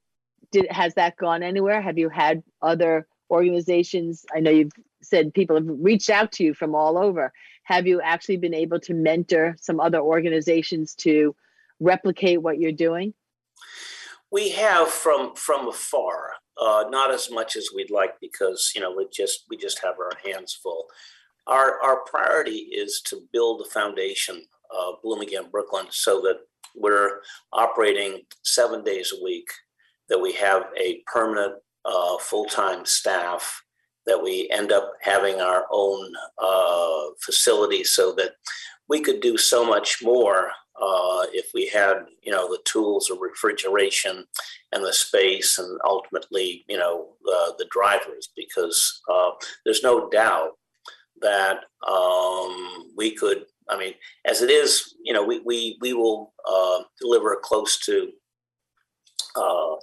did 0.51 0.71
has 0.71 0.93
that 0.95 1.17
gone 1.17 1.43
anywhere? 1.43 1.81
Have 1.81 1.97
you 1.97 2.09
had 2.09 2.43
other 2.61 3.07
organizations? 3.29 4.25
I 4.35 4.39
know 4.39 4.51
you've 4.51 4.71
said 5.01 5.33
people 5.33 5.55
have 5.55 5.65
reached 5.67 6.09
out 6.09 6.31
to 6.33 6.43
you 6.43 6.53
from 6.53 6.75
all 6.75 6.97
over. 6.97 7.31
Have 7.63 7.87
you 7.87 8.01
actually 8.01 8.37
been 8.37 8.53
able 8.53 8.79
to 8.81 8.93
mentor 8.93 9.55
some 9.59 9.79
other 9.79 9.99
organizations 9.99 10.95
to 10.95 11.35
replicate 11.79 12.41
what 12.41 12.59
you're 12.59 12.71
doing? 12.71 13.13
We 14.31 14.49
have 14.49 14.89
from 14.89 15.35
from 15.35 15.67
afar. 15.67 16.31
Uh, 16.59 16.85
not 16.89 17.11
as 17.11 17.31
much 17.31 17.55
as 17.55 17.69
we'd 17.73 17.89
like 17.89 18.13
because 18.21 18.71
you 18.75 18.81
know 18.81 18.93
we 18.95 19.07
just 19.11 19.45
we 19.49 19.57
just 19.57 19.79
have 19.83 19.95
our 19.99 20.11
hands 20.23 20.53
full. 20.53 20.85
Our 21.47 21.81
our 21.81 22.01
priority 22.05 22.69
is 22.71 23.01
to 23.05 23.21
build 23.31 23.59
the 23.59 23.69
foundation 23.69 24.43
of 24.71 25.01
Bloom 25.01 25.21
Again 25.21 25.49
Brooklyn 25.51 25.87
so 25.89 26.21
that 26.21 26.37
we're 26.75 27.21
operating 27.51 28.21
seven 28.43 28.83
days 28.83 29.13
a 29.13 29.23
week, 29.23 29.47
that 30.09 30.19
we 30.19 30.33
have 30.33 30.63
a 30.79 31.01
permanent 31.05 31.55
uh, 31.85 32.17
full 32.17 32.45
time 32.45 32.85
staff, 32.85 33.63
that 34.05 34.21
we 34.21 34.49
end 34.51 34.71
up 34.71 34.93
having 35.01 35.41
our 35.41 35.65
own 35.71 36.11
uh, 36.37 37.05
facility 37.21 37.83
so 37.83 38.13
that 38.13 38.31
we 38.89 39.01
could 39.01 39.21
do 39.21 39.37
so 39.37 39.65
much 39.65 40.03
more 40.03 40.51
uh, 40.81 41.25
if 41.31 41.51
we 41.53 41.67
had, 41.67 42.05
you 42.21 42.31
know, 42.31 42.47
the 42.49 42.59
tools 42.65 43.09
of 43.09 43.19
refrigeration 43.21 44.25
and 44.71 44.83
the 44.83 44.91
space, 44.91 45.59
and 45.59 45.79
ultimately, 45.85 46.65
you 46.67 46.77
know, 46.77 47.09
the 47.57 47.67
drivers, 47.69 48.29
because 48.35 49.01
uh, 49.11 49.31
there's 49.63 49.83
no 49.83 50.09
doubt 50.09 50.51
that 51.21 51.59
um, 51.87 52.91
we 52.97 53.11
could. 53.11 53.45
I 53.69 53.77
mean, 53.77 53.93
as 54.25 54.41
it 54.41 54.49
is, 54.49 54.95
you 55.03 55.13
know, 55.13 55.23
we 55.23 55.39
we 55.39 55.77
we 55.81 55.93
will 55.93 56.33
uh, 56.47 56.83
deliver 56.99 57.37
close 57.41 57.77
to. 57.79 58.09
Uh, 59.35 59.75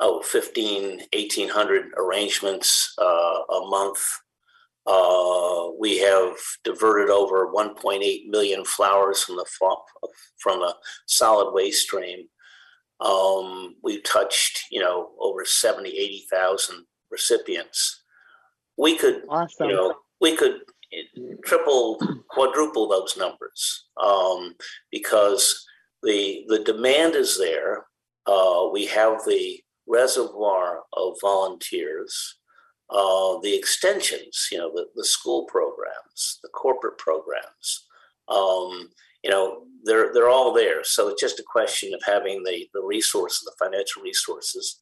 oh, 0.00 0.22
15, 0.22 0.98
1800 1.12 1.92
arrangements 1.96 2.94
uh, 2.98 3.02
a 3.04 3.66
month 3.68 4.00
uh, 4.86 5.70
we 5.78 5.98
have 5.98 6.36
diverted 6.62 7.10
over 7.10 7.52
1.8 7.52 8.28
million 8.28 8.64
flowers 8.64 9.24
from 9.24 9.36
the 9.36 9.44
from 10.38 10.60
the 10.60 10.74
solid 11.06 11.52
waste 11.52 11.82
stream. 11.82 12.26
Um, 13.00 13.74
we've 13.82 14.04
touched, 14.04 14.66
you 14.70 14.80
know, 14.80 15.10
over 15.20 15.44
70, 15.44 15.90
80,000 15.90 16.86
recipients. 17.10 18.04
We 18.78 18.96
could, 18.96 19.22
awesome. 19.28 19.68
you 19.68 19.74
know, 19.74 19.94
we 20.20 20.36
could 20.36 20.60
triple, 21.44 21.98
quadruple 22.30 22.88
those 22.88 23.16
numbers 23.16 23.86
um, 24.02 24.54
because 24.92 25.66
the 26.02 26.44
the 26.46 26.60
demand 26.60 27.16
is 27.16 27.36
there. 27.38 27.86
Uh, 28.26 28.68
we 28.72 28.86
have 28.86 29.18
the 29.26 29.58
reservoir 29.86 30.82
of 30.92 31.16
volunteers 31.20 32.36
uh, 32.90 33.38
the 33.40 33.54
extensions, 33.54 34.48
you 34.52 34.58
know, 34.58 34.70
the, 34.72 34.86
the 34.94 35.04
school 35.04 35.44
programs, 35.46 36.38
the 36.42 36.48
corporate 36.50 36.98
programs, 36.98 37.86
um, 38.28 38.88
you 39.24 39.30
know, 39.30 39.64
they're, 39.82 40.12
they're 40.12 40.28
all 40.28 40.52
there. 40.52 40.84
So 40.84 41.08
it's 41.08 41.20
just 41.20 41.40
a 41.40 41.44
question 41.44 41.92
of 41.94 42.00
having 42.06 42.44
the, 42.44 42.68
the 42.74 42.82
resources, 42.82 43.42
the 43.44 43.64
financial 43.64 44.02
resources, 44.02 44.80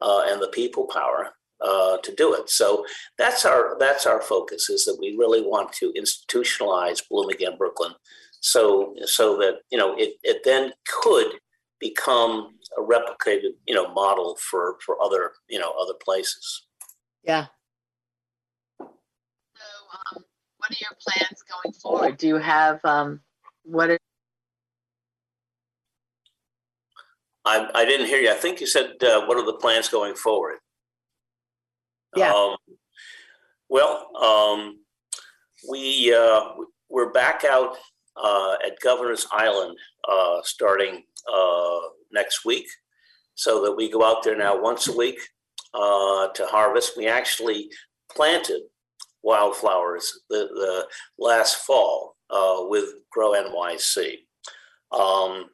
uh, 0.00 0.22
and 0.28 0.40
the 0.40 0.48
people 0.48 0.86
power 0.86 1.30
uh, 1.60 1.98
to 1.98 2.14
do 2.14 2.34
it. 2.34 2.48
So 2.50 2.84
that's 3.18 3.44
our 3.44 3.76
that's 3.78 4.04
our 4.04 4.20
focus 4.20 4.68
is 4.68 4.84
that 4.84 4.98
we 4.98 5.16
really 5.16 5.42
want 5.42 5.72
to 5.74 5.92
institutionalize 5.96 7.02
Bloom 7.08 7.28
Again 7.28 7.56
Brooklyn, 7.56 7.92
so 8.40 8.94
so 9.04 9.36
that 9.38 9.58
you 9.70 9.78
know 9.78 9.94
it, 9.96 10.14
it 10.24 10.42
then 10.44 10.72
could 10.88 11.38
become 11.78 12.54
a 12.78 12.80
replicated 12.80 13.52
you 13.66 13.74
know 13.74 13.92
model 13.92 14.36
for 14.36 14.76
for 14.84 15.00
other 15.02 15.32
you 15.48 15.58
know 15.58 15.72
other 15.80 15.94
places. 16.02 16.66
Yeah. 17.24 17.46
So, 18.78 18.86
um, 18.86 20.24
what 20.58 20.70
are 20.70 20.80
your 20.80 20.96
plans 21.00 21.42
going 21.42 21.74
forward? 21.74 22.16
Do 22.18 22.26
you 22.26 22.36
have 22.36 22.84
um, 22.84 23.20
what? 23.64 23.90
Are- 23.90 23.98
I, 27.44 27.68
I 27.74 27.84
didn't 27.84 28.06
hear 28.06 28.20
you. 28.20 28.30
I 28.30 28.34
think 28.34 28.60
you 28.60 28.68
said, 28.68 29.02
uh, 29.02 29.26
what 29.26 29.36
are 29.36 29.44
the 29.44 29.54
plans 29.54 29.88
going 29.88 30.14
forward? 30.14 30.58
Yeah. 32.14 32.32
Um, 32.32 32.56
well, 33.68 34.10
um, 34.16 34.78
we 35.68 36.14
uh, 36.14 36.50
we're 36.88 37.10
back 37.10 37.44
out 37.44 37.76
uh, 38.22 38.56
at 38.64 38.78
Governor's 38.80 39.26
Island 39.32 39.76
uh, 40.08 40.38
starting 40.44 41.02
uh, 41.32 41.78
next 42.12 42.44
week. 42.44 42.66
So 43.34 43.62
that 43.64 43.72
we 43.72 43.90
go 43.90 44.04
out 44.04 44.22
there 44.22 44.36
now 44.36 44.60
once 44.60 44.88
a 44.88 44.96
week 44.96 45.18
uh, 45.74 46.28
to 46.28 46.46
harvest. 46.46 46.96
We 46.96 47.08
actually 47.08 47.70
planted 48.14 48.62
wildflowers 49.22 50.20
the, 50.28 50.48
the 50.52 50.86
last 51.18 51.56
fall 51.64 52.16
uh, 52.30 52.58
with 52.68 52.88
Grow 53.10 53.32
NYC. 53.32 54.18
Um, 54.90 55.46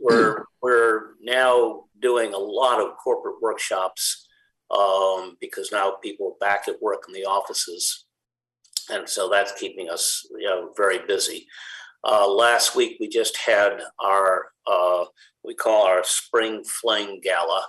we're 0.00 0.44
we're 0.62 1.14
now 1.22 1.84
doing 2.00 2.32
a 2.32 2.38
lot 2.38 2.80
of 2.80 2.96
corporate 3.02 3.36
workshops 3.42 4.26
um, 4.70 5.36
because 5.40 5.70
now 5.70 5.96
people 6.02 6.28
are 6.28 6.46
back 6.46 6.68
at 6.68 6.80
work 6.80 7.04
in 7.08 7.14
the 7.14 7.24
offices, 7.24 8.06
and 8.90 9.08
so 9.08 9.28
that's 9.28 9.52
keeping 9.58 9.90
us 9.90 10.26
you 10.38 10.46
know 10.46 10.72
very 10.76 10.98
busy. 11.06 11.46
Uh, 12.04 12.28
last 12.28 12.76
week 12.76 12.96
we 13.00 13.08
just 13.08 13.36
had 13.36 13.80
our 13.98 14.46
uh, 14.66 15.04
we 15.44 15.54
call 15.54 15.86
our 15.86 16.02
spring 16.04 16.64
fling 16.64 17.20
gala, 17.22 17.66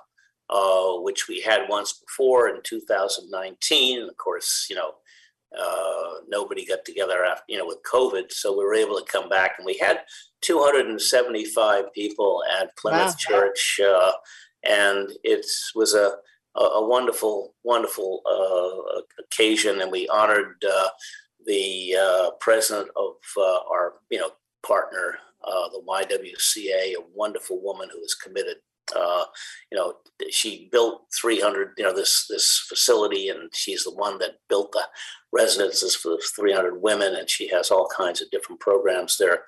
uh, 0.50 1.02
which 1.02 1.28
we 1.28 1.42
had 1.42 1.70
once 1.70 1.94
before 1.94 2.50
in 2.50 2.62
2019. 2.64 4.00
And 4.00 4.10
of 4.10 4.18
course, 4.18 4.68
you 4.70 4.76
know, 4.76 4.92
uh, 5.58 6.20
nobody 6.28 6.66
got 6.66 6.86
together 6.86 7.24
after, 7.26 7.44
you 7.48 7.58
know, 7.58 7.66
with 7.66 7.80
COVID. 7.92 8.32
So 8.32 8.58
we 8.58 8.64
were 8.64 8.74
able 8.74 8.98
to 8.98 9.12
come 9.12 9.30
back 9.30 9.56
and 9.58 9.66
we 9.66 9.78
had 9.78 10.02
275 10.42 11.94
people 11.94 12.44
at 12.60 12.76
Plymouth 12.78 13.08
Wow. 13.08 13.16
Church. 13.18 13.80
Uh, 13.86 14.12
and 14.68 15.10
it 15.24 15.46
was 15.76 15.94
a, 15.94 16.14
a, 16.56 16.62
a 16.62 16.88
wonderful, 16.88 17.54
wonderful 17.64 18.22
uh, 18.26 19.02
occasion. 19.24 19.82
And 19.82 19.92
we 19.92 20.08
honored 20.10 20.64
uh, 20.70 20.90
the 21.46 21.96
uh, 22.00 22.30
president 22.40 22.90
of 22.96 23.14
uh, 23.38 23.60
our, 23.72 23.94
you 24.10 24.20
know, 24.20 24.32
partner, 24.66 25.18
uh, 25.44 25.70
the 25.70 25.82
YWCA, 25.88 26.94
a 26.94 27.04
wonderful 27.14 27.62
woman 27.62 27.90
who 27.92 28.04
is 28.04 28.16
committed. 28.16 28.58
Uh, 28.96 29.26
you 29.72 29.78
know, 29.78 29.96
she 30.30 30.70
built 30.72 31.06
300, 31.20 31.72
you 31.78 31.84
know, 31.84 31.94
this 31.94 32.28
this 32.30 32.66
facility, 32.70 33.30
and 33.30 33.50
she's 33.54 33.84
the 33.84 33.94
one 33.94 34.20
that 34.20 34.36
built 34.48 34.72
the 34.74 34.84
residences 35.34 35.96
for 35.96 36.10
the 36.10 36.24
300 36.36 36.82
women, 36.82 37.16
and 37.16 37.30
she 37.30 37.48
has 37.48 37.72
all 37.72 37.90
kinds 37.96 38.22
of 38.22 38.30
different 38.30 38.62
programs 38.62 39.18
there. 39.18 39.40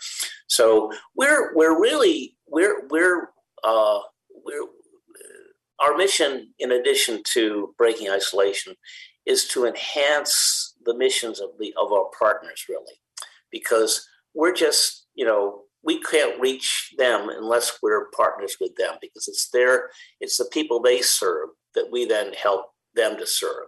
So 0.48 0.92
we're 1.16 1.56
we're 1.56 1.80
really 1.80 2.36
we're 2.48 2.88
we're 2.88 3.30
uh, 3.64 4.00
we're 4.44 4.68
our 5.80 5.96
mission, 5.96 6.54
in 6.60 6.72
addition 6.72 7.22
to 7.34 7.74
breaking 7.78 8.10
isolation, 8.10 8.74
is 9.26 9.48
to 9.50 9.66
enhance 9.66 10.76
the 10.88 10.98
missions 10.98 11.40
of 11.40 11.50
the 11.60 11.74
of 11.80 11.92
our 11.92 12.10
partners, 12.18 12.66
really, 12.68 12.96
because 13.52 14.08
we're 14.34 14.54
just 14.54 15.08
you 15.14 15.26
know 15.26 15.62
we 15.84 16.02
can't 16.02 16.40
reach 16.40 16.94
them 16.98 17.30
unless 17.30 17.80
we're 17.84 18.10
partners 18.12 18.58
with 18.60 18.76
them 18.76 18.96
because 19.02 19.28
it's 19.28 19.50
their 19.52 19.90
it's 20.20 20.38
the 20.38 20.50
people 20.52 20.82
they 20.82 21.02
serve 21.02 21.50
that 21.76 21.90
we 21.92 22.06
then 22.06 22.34
help 22.34 22.72
them 22.96 23.18
to 23.18 23.28
serve. 23.28 23.68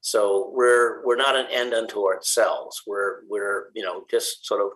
So 0.00 0.52
we're 0.54 1.04
we're 1.04 1.16
not 1.16 1.36
an 1.36 1.46
end 1.50 1.74
unto 1.74 2.06
ourselves. 2.06 2.82
We're 2.86 3.26
we're 3.28 3.70
you 3.74 3.82
know 3.82 4.04
just 4.10 4.46
sort 4.46 4.60
of 4.60 4.68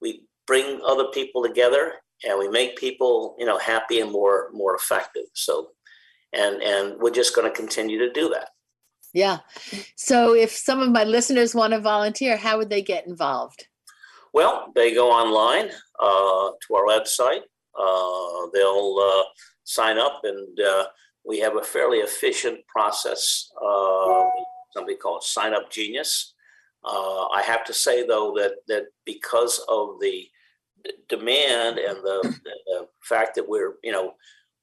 we 0.00 0.22
bring 0.46 0.80
other 0.84 1.08
people 1.12 1.42
together 1.42 1.94
and 2.24 2.38
we 2.38 2.48
make 2.48 2.76
people 2.76 3.36
you 3.38 3.46
know 3.46 3.58
happy 3.58 4.00
and 4.00 4.12
more 4.12 4.50
more 4.52 4.76
effective. 4.76 5.24
So 5.34 5.70
and 6.32 6.62
and 6.62 7.00
we're 7.00 7.10
just 7.10 7.34
going 7.34 7.50
to 7.50 7.56
continue 7.56 7.98
to 7.98 8.12
do 8.12 8.28
that 8.30 8.50
Yeah. 9.12 9.38
So 9.96 10.34
if 10.34 10.50
some 10.50 10.80
of 10.80 10.90
my 10.90 11.04
listeners 11.04 11.54
want 11.54 11.72
to 11.72 11.80
volunteer, 11.80 12.36
how 12.36 12.58
would 12.58 12.70
they 12.70 12.82
get 12.82 13.06
involved? 13.06 13.66
Well, 14.32 14.70
they 14.74 14.94
go 14.94 15.10
online 15.10 15.70
uh, 16.00 16.50
to 16.66 16.74
our 16.76 16.84
website. 16.86 17.42
Uh, 17.78 18.48
they'll 18.52 18.96
uh, 19.00 19.24
sign 19.64 19.98
up, 19.98 20.20
and 20.22 20.60
uh, 20.60 20.84
we 21.24 21.40
have 21.40 21.56
a 21.56 21.62
fairly 21.62 21.98
efficient 21.98 22.58
process. 22.68 23.50
Uh, 23.60 24.28
somebody 24.72 24.96
called 24.96 25.24
Sign 25.24 25.54
Up 25.54 25.70
Genius. 25.70 26.34
Uh, 26.84 27.26
I 27.26 27.42
have 27.42 27.64
to 27.64 27.74
say, 27.74 28.06
though, 28.06 28.32
that 28.36 28.52
that 28.68 28.84
because 29.04 29.60
of 29.68 30.00
the 30.00 30.28
d- 30.84 30.92
demand 31.08 31.78
and 31.78 31.98
the, 31.98 32.38
the 32.66 32.88
fact 33.02 33.34
that 33.34 33.48
we're, 33.48 33.74
you 33.82 33.92
know, 33.92 34.14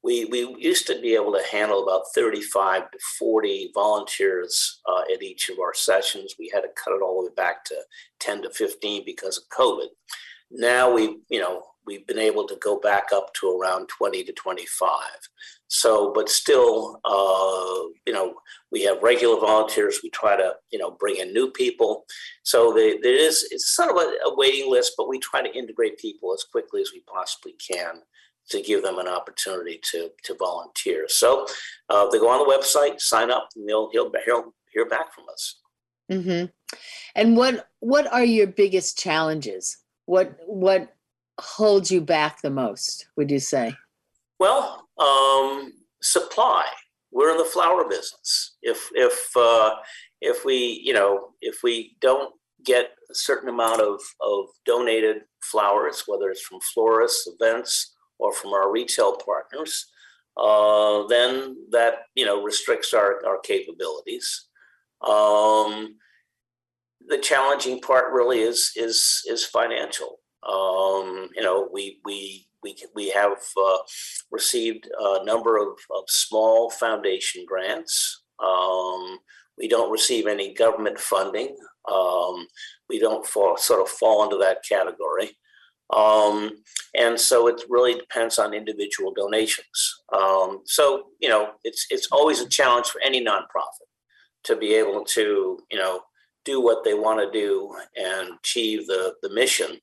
we, 0.02 0.26
we 0.26 0.54
used 0.58 0.86
to 0.86 1.00
be 1.00 1.14
able 1.14 1.32
to 1.32 1.42
handle 1.50 1.82
about 1.82 2.04
35 2.14 2.90
to 2.90 2.98
40 3.18 3.72
volunteers 3.74 4.80
uh, 4.86 5.02
at 5.12 5.22
each 5.22 5.48
of 5.48 5.58
our 5.58 5.74
sessions. 5.74 6.36
We 6.38 6.50
had 6.52 6.60
to 6.60 6.68
cut 6.82 6.94
it 6.94 7.02
all 7.02 7.22
the 7.22 7.28
way 7.28 7.34
back 7.34 7.64
to 7.66 7.74
10 8.20 8.42
to 8.42 8.50
15 8.50 9.04
because 9.04 9.38
of 9.38 9.44
COVID. 9.48 9.88
Now 10.50 10.92
we, 10.92 11.18
you 11.28 11.40
know, 11.40 11.62
we've 11.84 12.06
been 12.06 12.18
able 12.18 12.46
to 12.46 12.56
go 12.56 12.78
back 12.78 13.08
up 13.12 13.32
to 13.34 13.50
around 13.50 13.88
20 13.88 14.22
to 14.24 14.32
25. 14.32 14.90
So, 15.66 16.12
but 16.14 16.30
still, 16.30 17.00
uh, 17.04 17.90
you 18.06 18.12
know, 18.12 18.34
we 18.70 18.82
have 18.84 19.02
regular 19.02 19.38
volunteers. 19.40 20.00
We 20.02 20.10
try 20.10 20.36
to, 20.36 20.54
you 20.70 20.78
know, 20.78 20.92
bring 20.92 21.16
in 21.16 21.32
new 21.32 21.50
people. 21.50 22.04
So 22.44 22.72
there 22.72 22.96
is, 23.04 23.46
it's 23.50 23.74
sort 23.74 23.90
of 23.90 23.96
a, 23.96 24.30
a 24.30 24.36
waiting 24.36 24.70
list, 24.70 24.94
but 24.96 25.08
we 25.08 25.18
try 25.18 25.42
to 25.42 25.54
integrate 25.54 25.98
people 25.98 26.32
as 26.32 26.44
quickly 26.44 26.80
as 26.80 26.92
we 26.94 27.02
possibly 27.12 27.54
can 27.54 28.00
to 28.50 28.62
give 28.62 28.82
them 28.82 28.98
an 28.98 29.08
opportunity 29.08 29.80
to, 29.92 30.10
to 30.24 30.34
volunteer. 30.34 31.06
So 31.08 31.46
uh, 31.88 32.08
they 32.10 32.18
go 32.18 32.28
on 32.28 32.38
the 32.38 32.52
website, 32.52 33.00
sign 33.00 33.30
up, 33.30 33.48
and 33.56 33.68
they'll, 33.68 33.90
he'll, 33.90 34.10
he'll 34.24 34.54
hear 34.72 34.86
back 34.86 35.14
from 35.14 35.24
us. 35.32 35.60
hmm 36.10 36.44
And 37.14 37.36
what 37.36 37.68
what 37.80 38.12
are 38.12 38.24
your 38.24 38.46
biggest 38.46 38.98
challenges? 38.98 39.78
What 40.06 40.36
what 40.46 40.94
holds 41.40 41.90
you 41.90 42.00
back 42.00 42.42
the 42.42 42.50
most? 42.50 43.06
Would 43.16 43.30
you 43.30 43.40
say? 43.40 43.74
Well, 44.38 44.88
um, 44.98 45.72
supply. 46.02 46.64
We're 47.10 47.32
in 47.32 47.38
the 47.38 47.44
flower 47.44 47.88
business. 47.88 48.56
If 48.62 48.88
if 48.94 49.36
uh, 49.36 49.76
if 50.20 50.44
we 50.44 50.82
you 50.84 50.92
know 50.92 51.30
if 51.40 51.62
we 51.62 51.96
don't 52.00 52.34
get 52.64 52.90
a 53.10 53.14
certain 53.14 53.48
amount 53.48 53.80
of 53.80 54.00
of 54.20 54.46
donated 54.64 55.22
flowers, 55.42 56.04
whether 56.06 56.30
it's 56.30 56.42
from 56.42 56.60
florists, 56.74 57.28
events, 57.28 57.94
or 58.18 58.32
from 58.32 58.52
our 58.52 58.70
retail 58.70 59.16
partners, 59.16 59.86
uh, 60.36 61.06
then 61.08 61.56
that 61.70 61.94
you 62.14 62.24
know 62.24 62.42
restricts 62.42 62.94
our 62.94 63.24
our 63.26 63.38
capabilities. 63.40 64.48
Um, 65.06 65.96
the 67.06 67.18
challenging 67.18 67.80
part 67.80 68.12
really 68.12 68.40
is 68.40 68.72
is 68.76 69.22
is 69.26 69.44
financial. 69.44 70.20
Um, 70.42 71.28
you 71.34 71.42
know, 71.42 71.68
we 71.72 72.00
we 72.04 72.46
we 72.62 72.76
we 72.94 73.10
have 73.10 73.38
uh, 73.56 73.78
received 74.30 74.88
a 74.98 75.24
number 75.24 75.58
of, 75.58 75.68
of 75.94 76.04
small 76.08 76.70
foundation 76.70 77.44
grants. 77.46 78.22
Um, 78.42 79.18
we 79.56 79.68
don't 79.68 79.90
receive 79.90 80.26
any 80.26 80.54
government 80.54 80.98
funding. 80.98 81.56
Um, 81.90 82.46
we 82.88 82.98
don't 82.98 83.26
fall, 83.26 83.56
sort 83.56 83.80
of 83.80 83.88
fall 83.88 84.24
into 84.24 84.36
that 84.36 84.58
category. 84.68 85.36
Um, 85.96 86.52
and 86.94 87.18
so 87.18 87.46
it 87.46 87.62
really 87.68 87.94
depends 87.94 88.38
on 88.38 88.52
individual 88.52 89.12
donations. 89.14 90.02
Um, 90.12 90.60
so, 90.66 91.06
you 91.20 91.28
know, 91.28 91.52
it's, 91.64 91.86
it's 91.90 92.08
always 92.12 92.40
a 92.40 92.48
challenge 92.48 92.86
for 92.86 93.00
any 93.00 93.24
nonprofit 93.24 93.88
to 94.44 94.56
be 94.56 94.74
able 94.74 95.04
to, 95.04 95.58
you 95.70 95.78
know, 95.78 96.02
do 96.44 96.60
what 96.60 96.84
they 96.84 96.94
want 96.94 97.20
to 97.20 97.30
do 97.30 97.74
and 97.96 98.32
achieve 98.38 98.86
the, 98.86 99.14
the 99.22 99.30
mission 99.30 99.78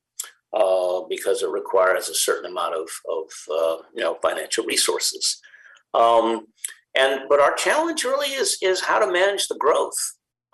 uh, 0.56 1.02
because 1.10 1.44
it 1.44 1.50
requires 1.50 2.10
a 2.10 2.16
certain 2.16 2.50
amount 2.50 2.74
of, 2.74 2.90
of 3.10 3.26
uh, 3.52 3.78
you 3.94 4.02
know 4.02 4.18
financial 4.22 4.64
resources. 4.66 5.42
Um, 5.94 6.48
and 6.98 7.22
but 7.28 7.42
our 7.42 7.54
challenge 7.56 8.04
really 8.04 8.30
is 8.30 8.58
is 8.62 8.82
how 8.82 9.00
to 9.00 9.12
manage 9.12 9.48
the 9.48 9.58
growth. 9.58 9.98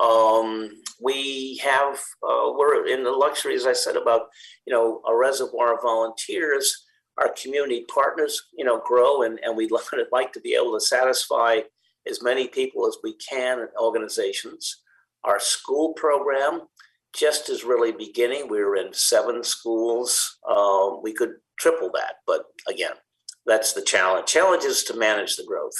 Um, 0.01 0.81
we 0.99 1.57
have 1.63 1.95
uh, 2.23 2.53
we're 2.57 2.87
in 2.87 3.03
the 3.03 3.11
luxury, 3.11 3.55
as 3.55 3.67
I 3.67 3.73
said 3.73 3.95
about 3.95 4.27
you 4.65 4.73
know 4.73 5.01
a 5.07 5.15
reservoir 5.15 5.75
of 5.75 5.83
volunteers. 5.83 6.85
Our 7.17 7.33
community 7.39 7.85
partners, 7.93 8.41
you 8.57 8.65
know, 8.65 8.81
grow, 8.85 9.23
and 9.23 9.39
and 9.43 9.55
we'd 9.55 9.71
like 10.11 10.33
to 10.33 10.41
be 10.41 10.55
able 10.55 10.73
to 10.73 10.85
satisfy 10.85 11.61
as 12.07 12.23
many 12.23 12.47
people 12.47 12.87
as 12.87 12.97
we 13.03 13.15
can 13.17 13.59
in 13.59 13.67
organizations. 13.79 14.81
Our 15.23 15.39
school 15.39 15.93
program 15.93 16.61
just 17.13 17.49
is 17.49 17.63
really 17.63 17.91
beginning. 17.91 18.47
We 18.47 18.63
were 18.63 18.75
in 18.75 18.93
seven 18.93 19.43
schools. 19.43 20.39
Uh, 20.49 20.95
we 21.03 21.13
could 21.13 21.33
triple 21.59 21.91
that, 21.93 22.15
but 22.25 22.45
again, 22.67 22.93
that's 23.45 23.73
the 23.73 23.83
challenge. 23.83 24.27
Challenge 24.27 24.63
is 24.63 24.83
to 24.85 24.97
manage 24.97 25.35
the 25.35 25.43
growth. 25.43 25.75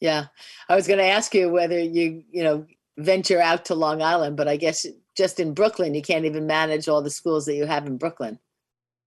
Yeah, 0.00 0.26
I 0.68 0.74
was 0.74 0.88
going 0.88 0.98
to 0.98 1.06
ask 1.06 1.32
you 1.34 1.50
whether 1.50 1.78
you 1.78 2.24
you 2.32 2.42
know 2.42 2.66
venture 2.98 3.40
out 3.40 3.64
to 3.66 3.74
Long 3.74 4.02
Island, 4.02 4.36
but 4.36 4.48
I 4.48 4.56
guess 4.56 4.86
just 5.16 5.40
in 5.40 5.54
Brooklyn, 5.54 5.94
you 5.94 6.02
can't 6.02 6.24
even 6.24 6.46
manage 6.46 6.88
all 6.88 7.02
the 7.02 7.10
schools 7.10 7.46
that 7.46 7.56
you 7.56 7.66
have 7.66 7.86
in 7.86 7.96
Brooklyn. 7.96 8.38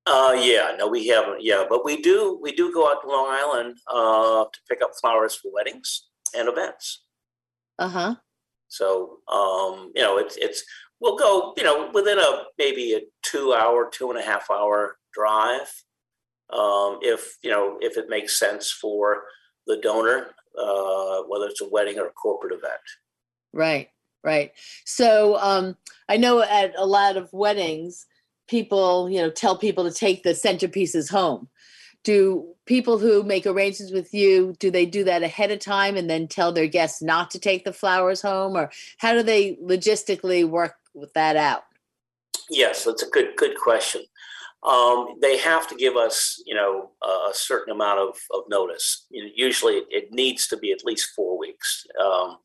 Uh, 0.07 0.37
yeah, 0.39 0.75
no, 0.77 0.87
we 0.87 1.07
haven't. 1.07 1.43
Yeah, 1.43 1.65
but 1.67 1.83
we 1.83 2.01
do. 2.01 2.39
We 2.41 2.51
do 2.51 2.71
go 2.71 2.89
out 2.89 3.01
to 3.01 3.07
Long 3.07 3.27
Island 3.27 3.79
uh, 3.91 4.45
to 4.45 4.59
pick 4.69 4.81
up 4.83 4.91
flowers 5.01 5.35
for 5.35 5.51
weddings 5.51 6.07
and 6.35 6.47
events. 6.47 7.03
Uh 7.79 7.89
huh. 7.89 8.15
So 8.67 9.17
um, 9.27 9.91
you 9.95 10.03
know, 10.03 10.17
it's 10.17 10.37
it's 10.37 10.63
we'll 10.99 11.17
go, 11.17 11.53
you 11.57 11.63
know, 11.63 11.89
within 11.91 12.19
a 12.19 12.43
maybe 12.59 12.93
a 12.93 13.01
two 13.23 13.53
hour, 13.53 13.89
two 13.91 14.11
and 14.11 14.19
a 14.19 14.23
half 14.23 14.51
hour 14.51 14.97
drive. 15.11 15.71
Um, 16.53 16.99
if 17.01 17.37
you 17.41 17.49
know 17.49 17.77
if 17.81 17.97
it 17.97 18.07
makes 18.07 18.37
sense 18.37 18.71
for 18.71 19.23
the 19.65 19.77
donor, 19.77 20.35
uh, 20.59 21.23
whether 21.27 21.47
it's 21.47 21.61
a 21.61 21.69
wedding 21.69 21.97
or 21.97 22.07
a 22.07 22.11
corporate 22.11 22.53
event. 22.53 22.81
Right, 23.55 23.89
right. 24.21 24.51
So 24.83 25.37
um, 25.37 25.77
I 26.09 26.17
know 26.17 26.41
at 26.41 26.73
a 26.77 26.85
lot 26.85 27.15
of 27.15 27.31
weddings, 27.31 28.05
people 28.47 29.09
you 29.09 29.19
know 29.19 29.31
tell 29.31 29.57
people 29.57 29.85
to 29.85 29.91
take 29.91 30.23
the 30.23 30.31
centerpieces 30.31 31.09
home. 31.09 31.47
Do 32.03 32.53
people 32.65 32.99
who 32.99 33.23
make 33.23 33.47
arrangements 33.47 33.93
with 33.93 34.13
you 34.13 34.53
do 34.59 34.69
they 34.69 34.85
do 34.85 35.05
that 35.05 35.23
ahead 35.23 35.51
of 35.51 35.59
time 35.59 35.95
and 35.95 36.07
then 36.09 36.27
tell 36.27 36.51
their 36.51 36.67
guests 36.67 37.01
not 37.01 37.31
to 37.31 37.39
take 37.39 37.63
the 37.63 37.73
flowers 37.73 38.21
home, 38.21 38.57
or 38.57 38.69
how 38.97 39.13
do 39.13 39.23
they 39.23 39.55
logistically 39.55 40.47
work 40.47 40.75
with 40.93 41.13
that 41.13 41.37
out? 41.37 41.63
Yes, 42.49 42.83
that's 42.83 43.03
a 43.03 43.09
good 43.09 43.37
good 43.37 43.57
question. 43.57 44.03
Um, 44.63 45.15
they 45.21 45.37
have 45.37 45.67
to 45.69 45.75
give 45.75 45.95
us, 45.95 46.41
you 46.45 46.55
know, 46.55 46.89
a 47.03 47.33
certain 47.33 47.71
amount 47.71 47.99
of, 47.99 48.17
of 48.33 48.43
notice. 48.49 49.05
Usually, 49.11 49.75
it 49.89 50.11
needs 50.11 50.47
to 50.47 50.57
be 50.57 50.71
at 50.71 50.83
least 50.83 51.11
four 51.15 51.37
weeks 51.37 51.85
um, 52.03 52.37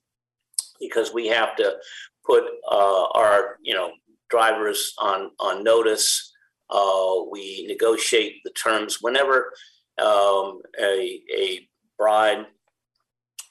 because 0.81 1.13
we 1.13 1.27
have 1.29 1.57
to 1.57 1.77
put 2.25 2.45
uh, 2.71 3.07
our, 3.15 3.57
you 3.63 3.75
know, 3.75 3.91
drivers 4.31 4.95
on 4.99 5.31
on 5.39 5.63
notice. 5.65 6.33
Uh, 6.71 7.25
we 7.31 7.67
negotiate 7.67 8.37
the 8.45 8.51
terms 8.51 8.99
whenever 9.01 9.53
um, 10.01 10.61
a, 10.81 11.21
a 11.37 11.69
bride 11.99 12.47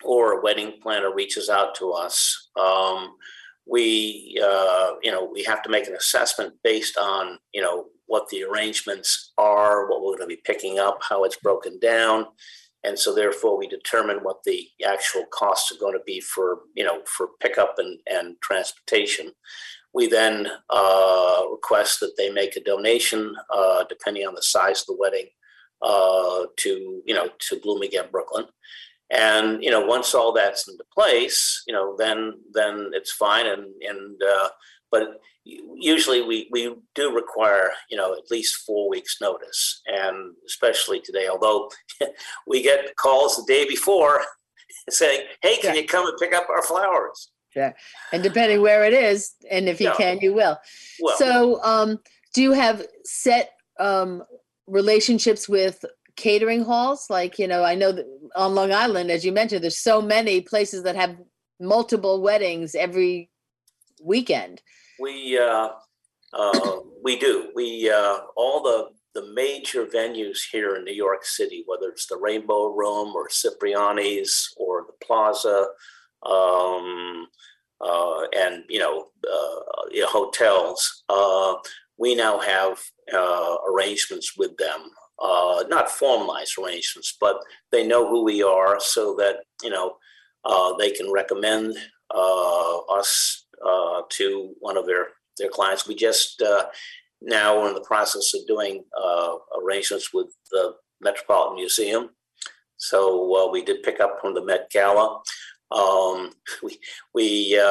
or 0.03 0.39
a 0.39 0.41
wedding 0.41 0.73
planner 0.81 1.13
reaches 1.13 1.49
out 1.49 1.75
to 1.75 1.91
us. 1.91 2.49
Um, 2.59 3.15
we 3.69 4.39
uh, 4.43 4.93
you 5.03 5.11
know 5.11 5.29
we 5.31 5.43
have 5.43 5.61
to 5.63 5.69
make 5.69 5.87
an 5.87 5.95
assessment 5.95 6.53
based 6.63 6.97
on 6.97 7.37
you 7.53 7.61
know 7.61 7.85
what 8.07 8.27
the 8.29 8.43
arrangements 8.43 9.31
are 9.37 9.87
what 9.87 10.01
we're 10.01 10.17
going 10.17 10.27
to 10.29 10.35
be 10.35 10.41
picking 10.43 10.79
up 10.79 10.97
how 11.07 11.23
it's 11.23 11.35
broken 11.37 11.77
down 11.79 12.25
and 12.83 12.97
so 12.97 13.13
therefore 13.13 13.57
we 13.57 13.67
determine 13.67 14.17
what 14.17 14.43
the 14.43 14.67
actual 14.85 15.25
costs 15.31 15.71
are 15.71 15.79
going 15.79 15.93
to 15.93 16.03
be 16.05 16.19
for 16.21 16.59
you 16.75 16.83
know 16.83 17.01
for 17.05 17.29
pickup 17.39 17.75
and, 17.77 17.99
and 18.07 18.35
transportation. 18.41 19.31
We 19.93 20.07
then 20.07 20.47
uh, 20.69 21.43
request 21.51 21.99
that 22.01 22.15
they 22.15 22.29
make 22.31 22.55
a 22.55 22.63
donation 22.63 23.35
uh, 23.53 23.85
depending 23.89 24.27
on 24.27 24.35
the 24.35 24.43
size 24.43 24.81
of 24.81 24.87
the 24.87 24.97
wedding 24.99 25.27
uh, 25.81 26.45
to 26.57 27.01
you 27.05 27.13
know 27.13 27.29
to 27.49 27.59
bloom 27.59 27.81
again 27.81 28.05
brooklyn. 28.11 28.45
And 29.11 29.63
you 29.63 29.71
know 29.71 29.85
once 29.85 30.13
all 30.13 30.31
that's 30.31 30.67
into 30.67 30.83
place 30.93 31.63
you 31.67 31.73
know 31.73 31.95
then 31.97 32.33
then 32.53 32.91
it's 32.93 33.11
fine 33.11 33.47
and 33.47 33.65
and 33.81 34.21
uh, 34.21 34.49
but 34.91 35.19
usually 35.43 36.21
we 36.21 36.47
we 36.51 36.73
do 36.95 37.13
require 37.13 37.71
you 37.89 37.97
know 37.97 38.13
at 38.13 38.29
least 38.29 38.63
four 38.65 38.89
weeks 38.89 39.17
notice 39.21 39.81
and 39.87 40.33
especially 40.47 40.99
today 41.01 41.27
although 41.29 41.69
we 42.47 42.61
get 42.61 42.95
calls 42.97 43.35
the 43.35 43.43
day 43.47 43.67
before 43.67 44.21
saying 44.89 45.25
hey 45.41 45.57
can 45.57 45.73
yeah. 45.73 45.81
you 45.81 45.87
come 45.87 46.07
and 46.07 46.17
pick 46.17 46.33
up 46.33 46.47
our 46.49 46.61
flowers 46.63 47.31
yeah 47.55 47.71
and 48.13 48.21
depending 48.21 48.61
where 48.61 48.83
it 48.83 48.93
is 48.93 49.33
and 49.49 49.67
if 49.67 49.79
you 49.79 49.87
yeah. 49.87 49.95
can 49.95 50.19
you 50.21 50.33
will 50.33 50.57
well, 51.01 51.17
so 51.17 51.63
um 51.63 51.97
do 52.33 52.41
you 52.41 52.51
have 52.51 52.85
set 53.03 53.51
um 53.79 54.23
relationships 54.67 55.49
with 55.49 55.83
catering 56.15 56.63
halls 56.63 57.07
like 57.09 57.39
you 57.39 57.47
know 57.47 57.63
i 57.63 57.73
know 57.73 57.91
that 57.91 58.05
on 58.35 58.53
long 58.53 58.71
island 58.71 59.09
as 59.09 59.25
you 59.25 59.31
mentioned 59.31 59.63
there's 59.63 59.79
so 59.79 60.01
many 60.01 60.41
places 60.41 60.83
that 60.83 60.95
have 60.95 61.15
multiple 61.59 62.21
weddings 62.21 62.75
every 62.75 63.29
weekend 64.03 64.61
we 64.99 65.37
uh, 65.37 65.69
uh, 66.33 66.79
we 67.03 67.17
do. 67.17 67.51
We 67.55 67.89
uh, 67.89 68.19
all 68.35 68.61
the 68.61 68.89
the 69.15 69.33
major 69.33 69.85
venues 69.85 70.37
here 70.51 70.75
in 70.75 70.83
new 70.83 70.93
york 70.93 71.25
city 71.25 71.63
whether 71.65 71.89
it's 71.89 72.05
the 72.05 72.15
rainbow 72.15 72.67
room 72.67 73.15
or 73.15 73.27
cipriani's 73.27 74.53
or 74.55 74.85
the 74.85 75.05
plaza 75.05 75.65
um, 76.23 77.27
uh, 77.81 78.21
and 78.35 78.63
you 78.67 78.79
know, 78.79 79.07
uh, 79.23 80.07
hotels 80.07 81.03
uh, 81.09 81.55
we 81.97 82.15
now 82.15 82.39
have 82.39 82.79
arrangements 83.67 84.37
with 84.37 84.55
them. 84.57 84.91
Uh, 85.21 85.65
not 85.67 85.91
formalized 85.91 86.53
arrangements, 86.57 87.17
but 87.19 87.41
they 87.73 87.85
know 87.85 88.07
who 88.07 88.23
we 88.23 88.41
are 88.41 88.79
so 88.79 89.13
that, 89.17 89.43
you 89.61 89.69
know, 89.69 89.97
uh, 90.45 90.73
they 90.77 90.91
can 90.91 91.11
recommend 91.11 91.75
uh, 92.15 92.77
us 92.85 93.45
uh, 93.65 94.01
to 94.09 94.53
one 94.59 94.77
of 94.77 94.85
their, 94.85 95.07
their 95.37 95.49
clients. 95.49 95.87
We 95.87 95.95
just 95.95 96.41
uh, 96.41 96.65
now 97.21 97.59
are 97.59 97.67
in 97.67 97.73
the 97.73 97.81
process 97.81 98.33
of 98.33 98.47
doing 98.47 98.83
uh, 99.01 99.35
arrangements 99.61 100.13
with 100.13 100.27
the 100.51 100.75
Metropolitan 101.01 101.55
Museum. 101.55 102.09
So 102.77 103.49
we 103.51 103.63
did 103.63 103.83
pick 103.83 103.99
up 103.99 104.19
from 104.21 104.33
the 104.33 104.43
Met 104.43 104.69
Gala. 104.71 105.19
Um, 105.71 106.31
we 106.63 106.79
we 107.13 107.61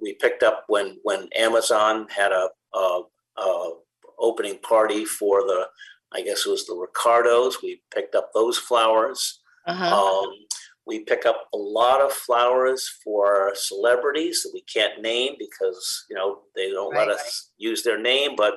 we 0.00 0.14
picked 0.14 0.42
up 0.42 0.64
when 0.68 0.98
when 1.02 1.28
Amazon 1.36 2.06
had 2.08 2.32
a, 2.32 2.48
a, 2.74 3.02
a 3.38 3.70
opening 4.18 4.58
party 4.58 5.04
for 5.04 5.42
the 5.42 5.66
I 6.12 6.22
guess 6.22 6.46
it 6.46 6.50
was 6.50 6.66
the 6.66 6.74
Ricardos. 6.74 7.62
We 7.62 7.82
picked 7.94 8.14
up 8.14 8.30
those 8.32 8.58
flowers. 8.58 9.40
Uh-huh. 9.66 10.24
Um, 10.24 10.32
we 10.86 11.00
pick 11.00 11.26
up 11.26 11.48
a 11.52 11.56
lot 11.56 12.00
of 12.00 12.12
flowers 12.12 12.88
for 13.02 13.52
celebrities 13.54 14.42
that 14.42 14.52
we 14.54 14.62
can't 14.62 15.02
name 15.02 15.34
because 15.38 16.04
you 16.08 16.16
know 16.16 16.38
they 16.54 16.70
don't 16.70 16.94
right, 16.94 17.08
let 17.08 17.16
us 17.16 17.50
use 17.58 17.82
their 17.82 18.00
name. 18.00 18.36
But 18.36 18.54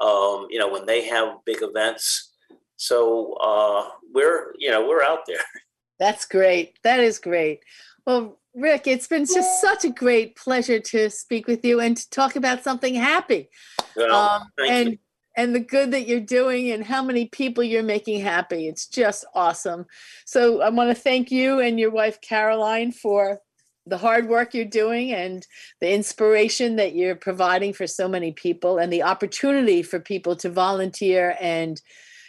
um, 0.00 0.46
you 0.50 0.58
know 0.58 0.68
when 0.68 0.86
they 0.86 1.06
have 1.08 1.44
big 1.44 1.58
events, 1.62 2.32
so 2.76 3.34
uh, 3.34 3.88
we're 4.12 4.54
you 4.58 4.70
know 4.70 4.86
we're 4.86 5.02
out 5.02 5.26
there. 5.26 5.44
That's 5.98 6.24
great. 6.24 6.78
That 6.82 7.00
is 7.00 7.18
great. 7.18 7.60
Well, 8.06 8.38
Rick, 8.54 8.86
it's 8.86 9.06
been 9.06 9.24
just 9.24 9.60
such 9.60 9.84
a 9.84 9.90
great 9.90 10.36
pleasure 10.36 10.78
to 10.78 11.08
speak 11.08 11.46
with 11.46 11.64
you 11.64 11.80
and 11.80 11.96
to 11.96 12.10
talk 12.10 12.36
about 12.36 12.62
something 12.62 12.94
happy. 12.94 13.48
Well, 13.96 14.14
um, 14.14 14.42
and 14.58 14.90
you 14.90 14.98
and 15.36 15.54
the 15.54 15.60
good 15.60 15.90
that 15.92 16.06
you're 16.06 16.20
doing 16.20 16.70
and 16.70 16.84
how 16.84 17.02
many 17.02 17.26
people 17.26 17.64
you're 17.64 17.82
making 17.82 18.20
happy. 18.20 18.68
It's 18.68 18.86
just 18.86 19.24
awesome. 19.34 19.86
So 20.24 20.62
I 20.62 20.70
want 20.70 20.90
to 20.90 21.00
thank 21.00 21.30
you 21.30 21.60
and 21.60 21.78
your 21.78 21.90
wife, 21.90 22.20
Caroline, 22.20 22.92
for 22.92 23.40
the 23.86 23.98
hard 23.98 24.28
work 24.28 24.54
you're 24.54 24.64
doing 24.64 25.12
and 25.12 25.46
the 25.80 25.92
inspiration 25.92 26.76
that 26.76 26.94
you're 26.94 27.16
providing 27.16 27.72
for 27.72 27.86
so 27.86 28.08
many 28.08 28.32
people 28.32 28.78
and 28.78 28.92
the 28.92 29.02
opportunity 29.02 29.82
for 29.82 30.00
people 30.00 30.36
to 30.36 30.48
volunteer 30.48 31.36
and 31.38 31.82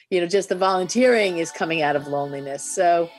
you 0.09 0.19
know 0.19 0.27
just 0.27 0.49
the 0.49 0.55
volunteering 0.55 1.37
is 1.37 1.51
coming 1.51 1.81
out 1.81 1.95
of 1.95 2.07
loneliness. 2.07 2.63
So 2.75 3.09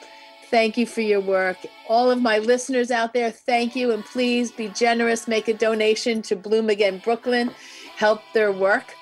thank 0.50 0.76
you 0.76 0.84
for 0.84 1.00
your 1.00 1.20
work. 1.20 1.56
All 1.88 2.10
of 2.10 2.20
my 2.20 2.38
listeners 2.38 2.90
out 2.90 3.14
there 3.14 3.30
thank 3.30 3.74
you. 3.74 3.92
And 3.92 4.04
please 4.04 4.52
be 4.52 4.68
generous. 4.68 5.26
Make 5.26 5.48
a 5.48 5.54
donation 5.54 6.20
to 6.22 6.36
bloom 6.36 6.68
again 6.68 7.00
brooklyn. 7.02 7.50
Help 7.96 8.20
their 8.34 8.52
work 8.52 8.94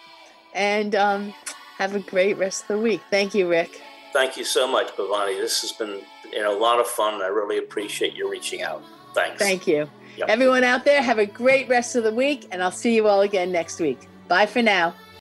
and 0.54 0.94
um, 0.94 1.34
have 1.78 1.94
a 1.94 2.00
great 2.00 2.38
rest 2.38 2.62
of 2.62 2.68
the 2.68 2.78
week. 2.78 3.02
Thank 3.10 3.34
you, 3.34 3.48
Rick. 3.48 3.82
Thank 4.12 4.36
you 4.36 4.44
so 4.44 4.66
much, 4.66 4.88
Bhavani. 4.96 5.38
This 5.40 5.60
has 5.62 5.72
been 5.72 6.00
you 6.32 6.42
know, 6.42 6.56
a 6.56 6.60
lot 6.60 6.80
of 6.80 6.86
fun. 6.86 7.22
I 7.22 7.26
really 7.26 7.58
appreciate 7.58 8.14
you 8.14 8.30
reaching 8.30 8.62
out. 8.62 8.82
Thanks. 9.14 9.38
Thank 9.38 9.66
you. 9.66 9.88
Yep. 10.16 10.28
Everyone 10.28 10.64
out 10.64 10.84
there, 10.84 11.02
have 11.02 11.18
a 11.18 11.26
great 11.26 11.68
rest 11.68 11.96
of 11.96 12.04
the 12.04 12.12
week, 12.12 12.46
and 12.52 12.62
I'll 12.62 12.70
see 12.70 12.94
you 12.94 13.08
all 13.08 13.22
again 13.22 13.50
next 13.50 13.80
week. 13.80 14.08
Bye 14.28 14.46
for 14.46 14.62
now. 14.62 14.94